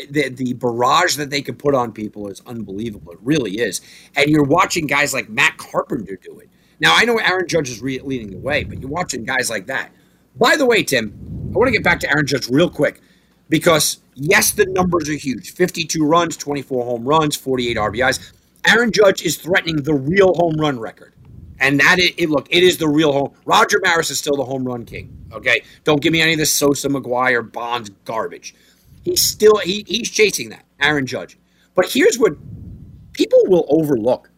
[0.09, 3.13] The, the barrage that they can put on people is unbelievable.
[3.13, 3.81] It really is.
[4.15, 6.49] And you're watching guys like Matt Carpenter do it.
[6.79, 9.67] Now, I know Aaron Judge is re- leading the way, but you're watching guys like
[9.67, 9.91] that.
[10.35, 13.01] By the way, Tim, I want to get back to Aaron Judge real quick
[13.49, 18.31] because, yes, the numbers are huge 52 runs, 24 home runs, 48 RBIs.
[18.67, 21.13] Aaron Judge is threatening the real home run record.
[21.59, 23.33] And that it, look, it is the real home.
[23.45, 25.27] Roger Maris is still the home run king.
[25.31, 28.53] Okay, don't give me any of this Sosa, McGwire, Bonds garbage.
[29.03, 31.37] He's still he, he's chasing that, Aaron Judge.
[31.73, 32.33] But here's what
[33.13, 34.29] people will overlook: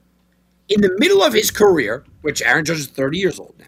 [0.70, 3.66] in the middle of his career, which Aaron Judge is 30 years old now,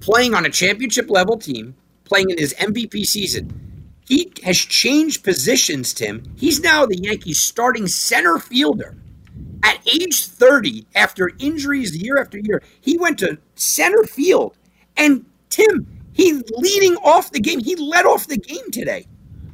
[0.00, 1.74] playing on a championship level team,
[2.04, 3.64] playing in his MVP season,
[4.06, 5.94] he has changed positions.
[5.94, 8.96] Tim, he's now the Yankees' starting center fielder.
[9.62, 14.56] At age 30, after injuries year after year, he went to center field.
[14.96, 17.60] And Tim, he's leading off the game.
[17.60, 19.06] He led off the game today.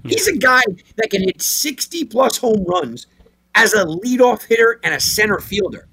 [0.02, 0.09] Hmm.
[0.09, 0.62] He's a guy
[0.97, 3.07] that can hit 60 plus home runs
[3.55, 5.86] as a leadoff hitter and a center fielder.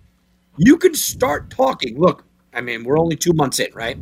[0.58, 2.00] You can start talking.
[2.00, 2.24] Look,
[2.54, 3.98] I mean, we're only two months in, right?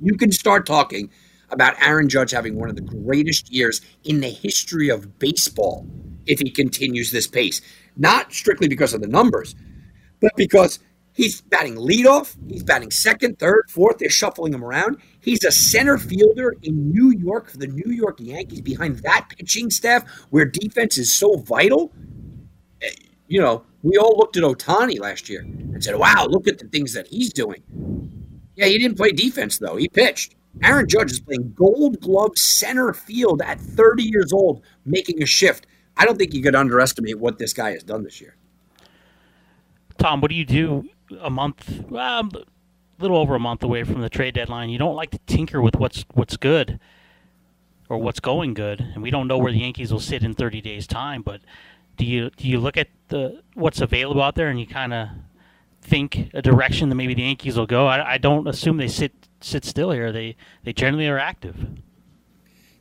[0.00, 1.10] You can start talking
[1.50, 5.86] about Aaron Judge having one of the greatest years in the history of baseball
[6.26, 7.60] if he continues this pace
[7.96, 9.54] not strictly because of the numbers,
[10.20, 10.78] but because
[11.12, 13.98] he's batting leadoff, he's batting second, third, fourth.
[13.98, 14.96] They're shuffling him around.
[15.20, 19.70] He's a center fielder in New York for the New York Yankees behind that pitching
[19.70, 21.92] staff where defense is so vital.
[23.30, 26.66] You know, we all looked at Ohtani last year and said, wow, look at the
[26.66, 27.62] things that he's doing.
[28.56, 29.76] Yeah, he didn't play defense, though.
[29.76, 30.34] He pitched.
[30.64, 35.68] Aaron Judge is playing gold glove center field at 30 years old, making a shift.
[35.96, 38.34] I don't think you could underestimate what this guy has done this year.
[39.96, 40.88] Tom, what do you do
[41.20, 42.28] a month, a
[42.98, 44.70] little over a month away from the trade deadline?
[44.70, 46.80] You don't like to tinker with what's what's good
[47.88, 50.60] or what's going good, and we don't know where the Yankees will sit in 30
[50.60, 51.22] days' time.
[51.22, 51.42] But
[51.96, 55.08] do you do you look at the what's available out there and you kind of
[55.82, 57.86] think a direction that maybe the Yankees will go?
[57.86, 60.12] I, I don't assume they sit sit still here.
[60.12, 61.56] They they generally are active.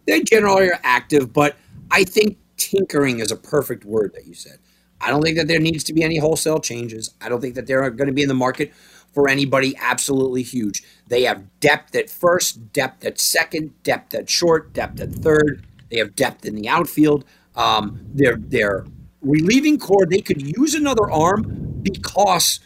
[0.06, 1.56] They generally are active, but
[1.92, 4.60] I think tinkering is a perfect word that you said.
[5.02, 7.14] I don't think that there needs to be any wholesale changes.
[7.22, 8.74] I don't think that they're going to be in the market
[9.14, 10.84] for anybody absolutely huge.
[11.08, 15.66] They have depth at first, depth at second, depth at short, depth at third.
[15.90, 17.26] They have depth in the outfield.
[17.56, 18.86] Um, they're they're
[19.22, 20.06] relieving core.
[20.06, 22.60] They could use another arm because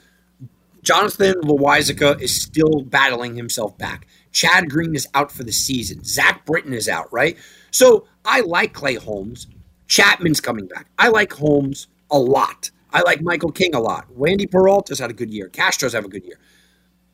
[0.81, 4.07] Jonathan Loáisiga is still battling himself back.
[4.31, 6.03] Chad Green is out for the season.
[6.03, 7.37] Zach Britton is out, right?
[7.71, 9.47] So I like Clay Holmes.
[9.87, 10.87] Chapman's coming back.
[10.97, 12.71] I like Holmes a lot.
[12.91, 14.07] I like Michael King a lot.
[14.13, 15.49] Wandy Peralta's had a good year.
[15.49, 16.39] Castro's have a good year.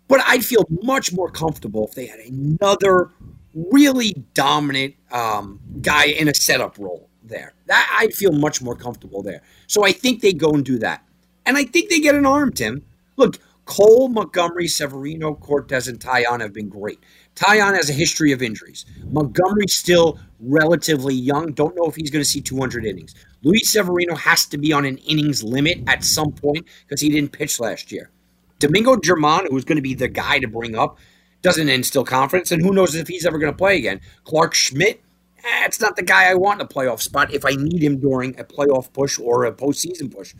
[0.07, 3.11] But I'd feel much more comfortable if they had another
[3.53, 7.53] really dominant um, guy in a setup role there.
[7.67, 9.41] That I'd feel much more comfortable there.
[9.67, 11.03] So I think they go and do that.
[11.45, 12.83] And I think they get an arm, Tim.
[13.17, 16.99] Look, Cole, Montgomery, Severino, Cortes, and Taillon have been great.
[17.35, 18.85] Taillon has a history of injuries.
[19.11, 21.53] Montgomery's still relatively young.
[21.53, 23.13] Don't know if he's going to see 200 innings.
[23.43, 27.31] Luis Severino has to be on an innings limit at some point because he didn't
[27.31, 28.09] pitch last year.
[28.57, 30.97] Domingo Germán, who is going to be the guy to bring up,
[31.41, 34.01] doesn't instill confidence, and who knows if he's ever going to play again.
[34.25, 35.01] Clarke Schmidt,
[35.49, 37.99] eh, it's not the guy I want in a playoff spot if I need him
[37.99, 40.33] during a playoff push or a postseason push.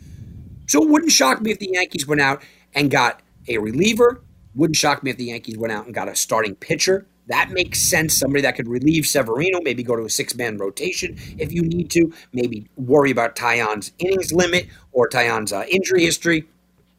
[0.66, 2.42] So it wouldn't shock me if the Yankees went out
[2.74, 4.22] and got a reliever,
[4.54, 7.06] wouldn't shock me if the Yankees went out and got a starting pitcher.
[7.26, 8.18] That makes sense.
[8.18, 11.90] Somebody that could relieve Severino, maybe go to a six man rotation if you need
[11.92, 16.48] to, maybe worry about Taillon's innings limit or Taillon's uh, injury history.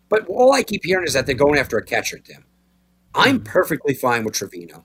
[0.09, 2.45] But all I keep hearing is that they're going after a catcher, Tim.
[3.13, 4.83] I'm perfectly fine with Trevino.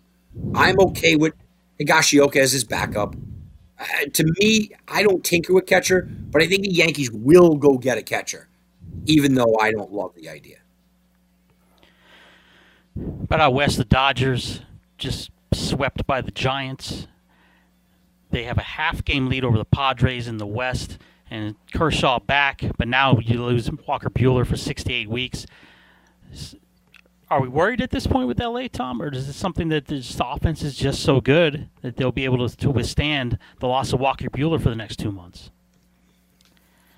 [0.55, 1.35] I'm okay with
[1.81, 3.15] Higashioka as his backup.
[3.79, 7.77] Uh, to me, I don't tinker with catcher, but I think the Yankees will go
[7.77, 8.49] get a catcher,
[9.05, 10.57] even though I don't love the idea.
[12.95, 14.63] But out west, the Dodgers
[14.97, 17.07] just swept by the Giants.
[18.31, 20.99] They have a half game lead over the Padres in the West,
[21.31, 25.47] and Kershaw back, but now you lose Walker Buehler for 68 weeks.
[27.29, 30.21] Are we worried at this point with LA, Tom, or is it something that this
[30.23, 33.99] offense is just so good that they'll be able to, to withstand the loss of
[33.99, 35.51] Walker Buehler for the next two months?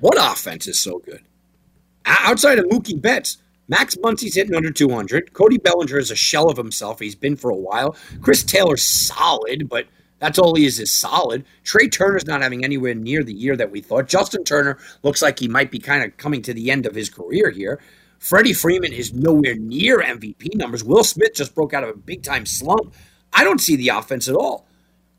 [0.01, 1.23] What offense is so good?
[2.05, 3.39] Outside of Mookie Betts,
[3.69, 5.33] Max Muncy's hitting under 200.
[5.33, 7.01] Cody Bellinger is a shell of himself.
[7.01, 7.97] He's been for a while.
[8.21, 9.87] Chris Taylor's solid, but
[10.19, 11.45] that's all he is is solid.
[11.65, 14.09] Trea Turner's not having anywhere near the year that we thought.
[14.09, 17.09] Justin Turner looks like he might be kind of coming to the end of his
[17.09, 17.81] career here.
[18.19, 20.85] Freddie Freeman is nowhere near MVP numbers.
[20.85, 22.95] Will Smith just broke out of a big time slump.
[23.33, 24.67] I don't see the offense at all.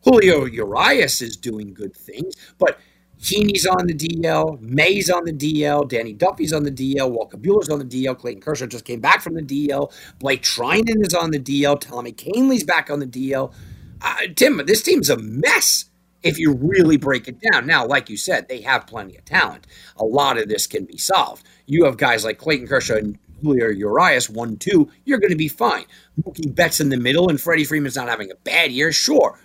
[0.03, 2.80] Julio Urias is doing good things, but
[3.19, 7.69] Heaney's on the DL, May's on the DL, Danny Duffy's on the DL, Walker Buehler's
[7.69, 11.31] on the DL, Clayton Kershaw just came back from the DL, Blake Treinen is on
[11.31, 13.53] the DL, Tommy Kahnle's back on the DL.
[14.01, 15.85] Uh, Tim, this team's a mess.
[16.21, 17.65] if you really break it down.
[17.65, 19.65] Now, like you said, they have plenty of talent.
[19.97, 21.45] A lot of this can be solved.
[21.69, 25.47] You have guys like Clayton Kershaw and Julio Urias, one, two, you're going to be
[25.47, 25.85] fine.
[26.19, 29.39] Mookie Betts in the middle and Freddie Freeman's not having a bad year, sure.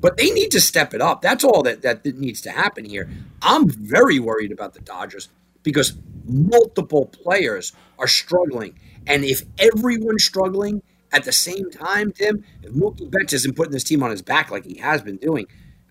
[0.00, 1.22] But they need to step it up.
[1.22, 3.08] That's all that, that needs to happen here.
[3.40, 5.28] I'm very worried about the Dodgers
[5.62, 8.76] because multiple players are struggling.
[9.06, 10.82] And if everyone's struggling
[11.12, 14.50] at the same time, Tim, if Mookie Betts isn't putting this team on his back
[14.50, 15.46] like he has been doing,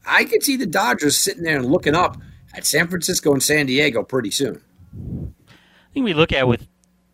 [0.06, 2.18] I could see the Dodgers sitting there and looking up
[2.53, 4.61] at San Francisco and San Diego pretty soon.
[5.92, 6.70] I think we look at with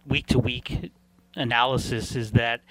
[0.06, 0.92] week to week
[1.36, 2.62] analysis is that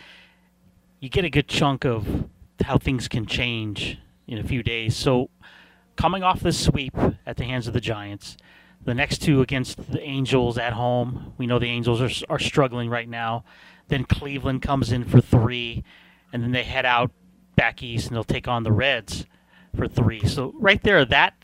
[1.00, 2.28] you get a good chunk of
[2.62, 4.94] how things can change in a few days.
[4.94, 5.30] So,
[5.96, 6.96] coming off the sweep
[7.26, 8.36] at the hands of the Giants,
[8.84, 12.88] the next two against the Angels at home, we know the Angels are, are struggling
[12.88, 13.44] right now.
[13.88, 15.82] Then Cleveland comes in for three,
[16.32, 17.10] and then they head out
[17.56, 19.26] back east and they'll take on the Reds
[19.76, 20.24] for three.
[20.24, 21.34] So, right there, that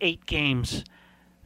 [0.00, 0.84] eight games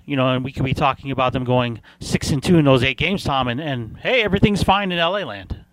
[0.07, 2.83] you know, and we could be talking about them going six and two in those
[2.83, 5.65] eight games, Tom, and, and hey, everything's fine in LA land.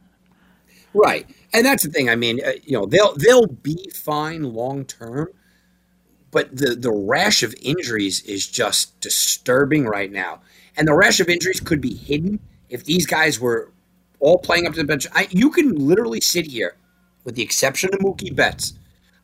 [0.93, 2.09] Right, and that's the thing.
[2.09, 5.29] I mean, uh, you know, they'll they'll be fine long term,
[6.31, 10.41] but the the rash of injuries is just disturbing right now,
[10.77, 12.39] and the rash of injuries could be hidden
[12.69, 13.71] if these guys were
[14.19, 15.07] all playing up to the bench.
[15.13, 16.75] I, you can literally sit here,
[17.23, 18.73] with the exception of Mookie Betts.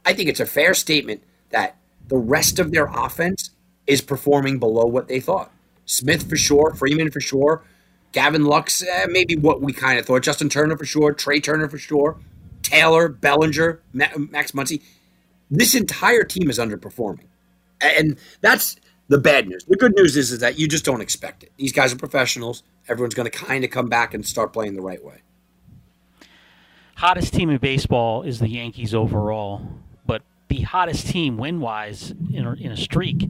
[0.05, 1.77] I think it's a fair statement that
[2.07, 3.51] the rest of their offense
[3.87, 5.51] is performing below what they thought.
[5.85, 7.63] Smith for sure, Freeman for sure,
[8.11, 10.21] Gavin Lux, eh, maybe what we kind of thought.
[10.23, 12.17] Justin Turner for sure, Trea Turner for sure,
[12.61, 14.81] Taylor, Bellinger, Max Muncy.
[15.49, 17.25] This entire team is underperforming,
[17.81, 18.75] and that's
[19.07, 19.65] the bad news.
[19.65, 21.51] The good news is, is that you just don't expect it.
[21.57, 22.63] These guys are professionals.
[22.87, 25.21] Everyone's going to kind of come back and start playing the right way.
[26.95, 29.65] Hottest team in baseball is the Yankees overall,
[30.05, 33.27] but the hottest team win wise in in a streak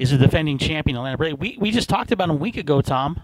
[0.00, 1.38] is the defending champion Atlanta Braves.
[1.38, 3.20] We we just talked about them a week ago, Tom.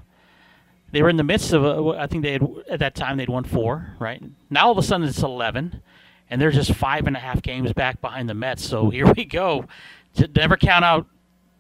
[0.93, 3.31] They were in the midst of a, I think they had at that time they'd
[3.31, 4.23] won four, right?
[4.51, 5.83] Now all of a sudden it's eleven,
[6.29, 8.65] and they're just five and a half games back behind the Mets.
[8.65, 9.65] So here we go.
[10.17, 11.07] To never count out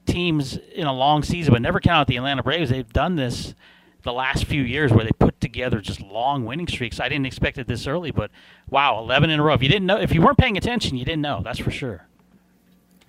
[0.04, 2.70] teams in a long season, but never count out the Atlanta Braves.
[2.70, 3.54] They've done this
[4.02, 7.00] the last few years where they put together just long winning streaks.
[7.00, 8.30] I didn't expect it this early, but
[8.68, 9.54] wow, 11 in a row.
[9.54, 11.40] If you didn't know, if you weren't paying attention, you didn't know.
[11.42, 12.06] That's for sure.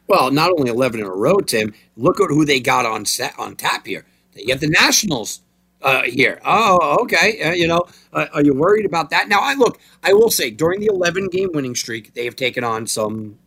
[0.07, 3.37] Well, not only 11 in a row, Tim, look at who they got on set,
[3.37, 4.05] on tap here.
[4.33, 5.41] They get the Nationals
[5.81, 6.39] uh, here.
[6.45, 7.41] Oh, okay.
[7.41, 9.27] Uh, you know, uh, are you worried about that?
[9.27, 9.79] Now, I look.
[10.03, 13.37] I will say during the 11 game winning streak, they have taken on some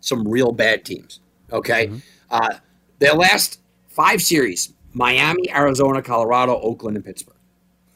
[0.00, 1.20] some real bad teams.
[1.52, 1.98] Okay, mm-hmm.
[2.30, 2.54] Uh,
[2.98, 7.36] their last five series: Miami, Arizona, Colorado, Oakland, and Pittsburgh.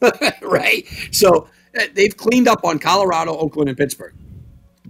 [0.41, 0.85] right.
[1.11, 1.47] So
[1.79, 4.13] uh, they've cleaned up on Colorado, Oakland, and Pittsburgh.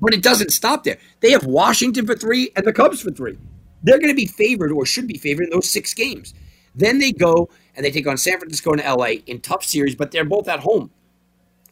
[0.02, 0.98] But it doesn't stop there.
[1.20, 3.38] They have Washington for three and the Cubs for three.
[3.84, 6.34] They're going to be favored or should be favored in those six games.
[6.76, 10.12] Then they go and they take on San Francisco and LA in tough series, but
[10.12, 10.92] they're both at home.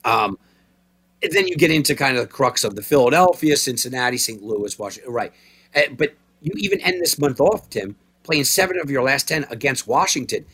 [0.06, 0.38] Um,
[1.22, 4.42] and then you get into kind of the crux of the Philadelphia, Cincinnati, St.
[4.42, 5.12] Louis, Washington.
[5.12, 5.34] Right.
[5.76, 9.46] Uh, but you even end this month off, Tim, playing seven of your last 10
[9.50, 10.46] against Washington.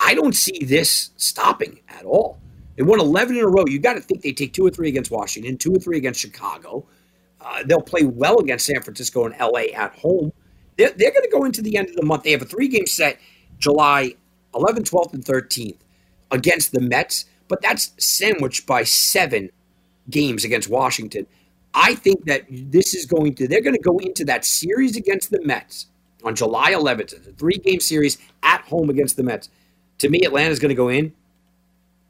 [0.00, 2.40] I don't see this stopping at all.
[2.76, 3.64] They won 11 in a row.
[3.66, 6.20] You got to think they take two or three against Washington, two or three against
[6.20, 6.86] Chicago.
[7.50, 10.32] Uh, they'll play well against San Francisco and LA at home.
[10.76, 12.22] They're, they're going to go into the end of the month.
[12.22, 13.18] They have a three game set
[13.58, 14.14] July
[14.54, 15.78] 11th, 12th, and 13th
[16.30, 19.50] against the Mets, but that's sandwiched by seven
[20.08, 21.26] games against Washington.
[21.74, 25.30] I think that this is going to, they're going to go into that series against
[25.30, 25.86] the Mets
[26.24, 27.00] on July 11th.
[27.00, 29.48] It's a three game series at home against the Mets.
[29.98, 31.12] To me, Atlanta's going to go in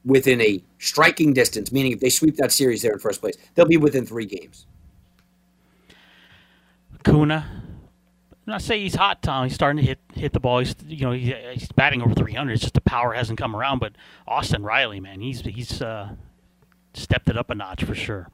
[0.05, 3.67] within a striking distance, meaning if they sweep that series there in first place, they'll
[3.67, 4.67] be within three games.
[7.05, 7.61] Kuna.
[8.47, 9.45] I'm say he's hot, Tom.
[9.45, 10.59] He's starting to hit hit the ball.
[10.59, 12.53] He's you know he's batting over 300.
[12.53, 13.79] It's just the power hasn't come around.
[13.79, 13.93] But
[14.27, 16.11] Austin Riley, man, he's he's uh,
[16.95, 18.29] stepped it up a notch for sure.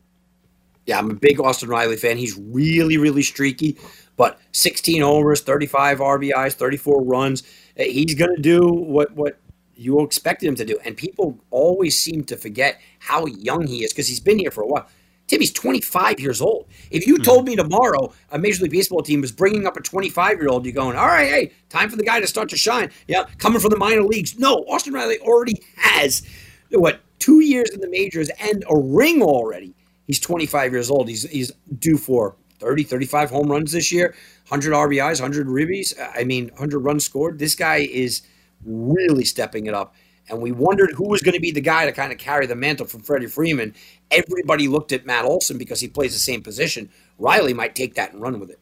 [0.87, 2.17] Yeah, I'm a big Austin Riley fan.
[2.17, 3.79] He's really really streaky,
[4.17, 7.43] but 16 homers, 35 RBIs, 34 runs.
[7.77, 9.39] He's going to do what what
[9.75, 10.79] you expected him to do.
[10.85, 14.63] And people always seem to forget how young he is because he's been here for
[14.63, 14.89] a while.
[15.27, 16.69] Timmy's 25 years old.
[16.91, 17.51] If you told hmm.
[17.51, 20.75] me tomorrow a Major League Baseball team was bringing up a 25 year old, you're
[20.75, 22.91] going, all right, hey, time for the guy to start to shine.
[23.09, 24.39] Yeah, coming from the minor leagues.
[24.39, 26.23] No, Austin Riley already has,
[26.71, 29.75] what, two years in the majors and a ring already.
[30.07, 31.09] He's 25 years old.
[31.09, 34.15] He's, he's due for 30, 35 home runs this year,
[34.49, 35.95] 100 RBIs, 100 ribbies.
[36.15, 37.39] I mean, 100 runs scored.
[37.39, 38.23] This guy is
[38.65, 39.95] really stepping it up
[40.29, 42.57] and we wondered who was going to be the guy to kind of carry the
[42.57, 43.75] mantle from Freddie Freeman.
[44.11, 46.91] Everybody looked at Matt Olson because he plays the same position.
[47.19, 48.59] Riley might take that and run with it.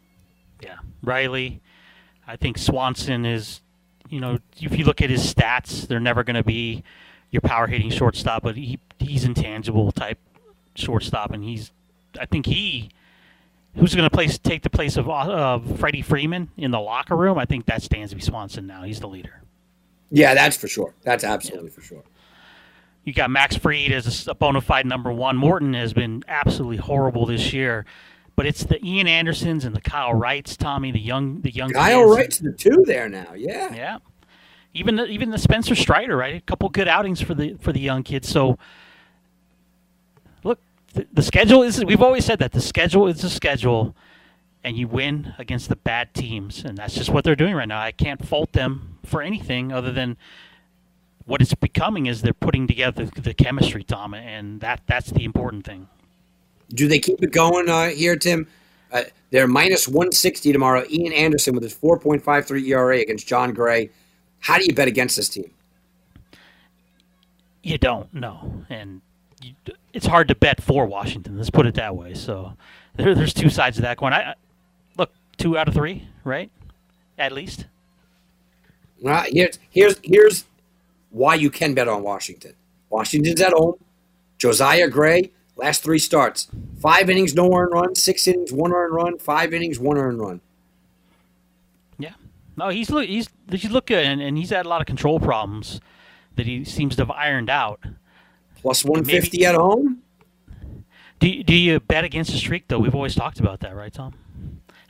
[0.62, 1.60] Yeah, Riley.
[2.26, 3.60] I think Swanson is,
[4.08, 6.82] you know, if you look at his stats, they're never going to be
[7.30, 10.18] your power hitting shortstop, but he he's intangible type
[10.74, 11.72] shortstop, and he's.
[12.18, 12.90] I think he.
[13.76, 17.38] Who's going to place take the place of uh, Freddie Freeman in the locker room?
[17.38, 18.84] I think that's Dansby Swanson now.
[18.84, 19.42] He's the leader.
[20.14, 20.94] Yeah, that's for sure.
[21.02, 21.74] That's absolutely yeah.
[21.74, 22.02] for sure.
[23.02, 25.36] You got Max Fried as a bona fide number one.
[25.36, 27.84] Morton has been absolutely horrible this year,
[28.36, 31.70] but it's the Ian Andersons and the Kyle Wrights, Tommy, the young, the young.
[31.70, 33.34] Kyle Wright's the two there now.
[33.34, 33.98] Yeah, yeah.
[34.72, 36.36] Even the, even the Spencer Strider, right?
[36.36, 38.28] A couple good outings for the for the young kids.
[38.28, 38.56] So
[40.44, 40.60] look,
[40.92, 41.84] the, schedule is.
[41.84, 43.96] We've always said that the schedule is a schedule,
[44.64, 47.80] and you win against the bad teams, and that's just what they're doing right now.
[47.80, 50.16] I can't fault them for anything other than
[51.26, 55.64] what it's becoming is they're putting together the chemistry, Tom, and that that's the important
[55.64, 55.88] thing.
[56.70, 58.46] Do they keep it going uh, here, Tim?
[58.90, 60.84] Uh, they're minus 160 tomorrow.
[60.88, 63.90] Ian Anderson with his 4.53 ERA against John Gray.
[64.40, 65.50] How do you bet against this team?
[67.62, 69.00] You don't know, and
[69.42, 69.54] you,
[69.92, 71.36] it's hard to bet for Washington.
[71.38, 72.14] Let's put it that way.
[72.14, 72.54] So
[72.96, 74.12] there, there's two sides of that coin.
[74.12, 74.34] I,
[75.36, 76.50] two out of three, right?
[77.18, 77.66] At least.
[79.00, 80.44] Well, here's here's here's
[81.10, 82.54] why you can bet on Washington.
[82.90, 83.74] Washington's at home.
[84.38, 86.48] Josiah Gray, last three starts,
[86.80, 90.40] five innings, no earned run, six innings, one earned run, five innings, one earned run.
[91.98, 92.14] Yeah,
[92.56, 95.20] no, he's look he's he's look good, and, and he's had a lot of control
[95.20, 95.80] problems
[96.36, 97.80] that he seems to have ironed out
[98.64, 100.02] plus 150 Maybe, at home.
[101.20, 102.78] Do do you bet against the streak though?
[102.78, 104.14] We've always talked about that, right, Tom?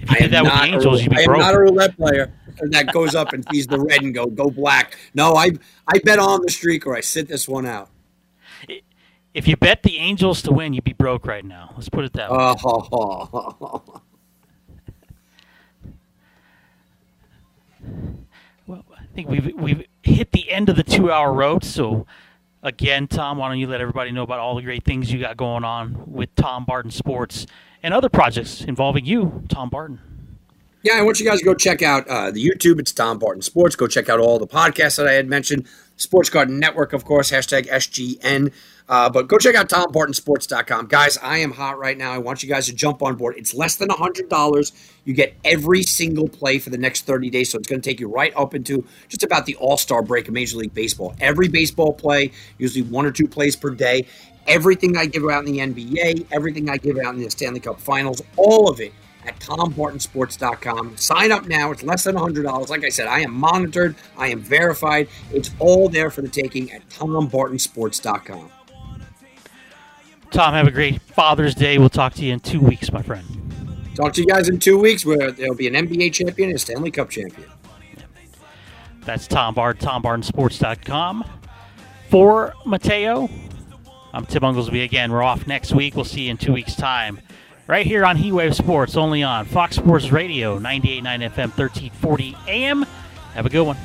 [0.04, 1.38] If you I did that with the Angels, you'd be I broke.
[1.38, 4.50] am not a roulette player that goes up and sees the red and go go
[4.50, 4.98] black.
[5.14, 5.52] No, I
[5.88, 7.88] I bet on the streak or I sit this one out.
[9.32, 11.72] If you bet the Angels to win, you'd be broke right now.
[11.74, 12.36] Let's put it that way.
[12.38, 14.00] Oh.
[18.66, 22.06] well, I think we've we've hit the end of the two-hour road, so
[22.62, 25.36] again, Tom, why don't you let everybody know about all the great things you got
[25.38, 27.46] going on with Tom Barton Sports
[27.84, 30.00] and other projects involving you, Tom Barton?
[30.82, 32.80] Yeah, I want you guys to go check out uh, the YouTube.
[32.80, 33.76] It's Tom Barton Sports.
[33.76, 35.66] Go check out all the podcasts that I had mentioned.
[35.96, 38.52] Sports Garden Network, of course, hashtag SGN.
[38.86, 40.88] Uh, but go check out TomBartonSports.com.
[40.88, 42.12] Guys, I am hot right now.
[42.12, 43.34] I want you guys to jump on board.
[43.38, 44.72] It's less than $100.
[45.04, 47.50] You get every single play for the next 30 days.
[47.50, 50.28] So it's going to take you right up into just about the all star break
[50.28, 51.14] of Major League Baseball.
[51.18, 54.06] Every baseball play, usually one or two plays per day.
[54.46, 57.80] Everything I give out in the NBA, everything I give out in the Stanley Cup
[57.80, 58.92] finals, all of it
[59.26, 60.96] at TomBartonSports.com.
[60.96, 61.70] Sign up now.
[61.70, 62.68] It's less than $100.
[62.68, 65.08] Like I said, I am monitored, I am verified.
[65.32, 68.50] It's all there for the taking at TomBartonSports.com.
[70.30, 71.78] Tom, have a great Father's Day.
[71.78, 73.24] We'll talk to you in two weeks, my friend.
[73.94, 76.58] Talk to you guys in two weeks where there'll be an NBA champion and a
[76.58, 77.48] Stanley Cup champion.
[79.04, 81.24] That's Tom Bard, TomBartonSports.com.
[82.10, 83.28] For Mateo,
[84.14, 85.10] I'm Tim Unglesby again.
[85.10, 85.96] We're off next week.
[85.96, 87.18] We'll see you in two weeks' time.
[87.66, 92.86] Right here on Heatwave Sports, only on Fox Sports Radio, 98.9 FM, 1340 AM.
[93.34, 93.76] Have a good one.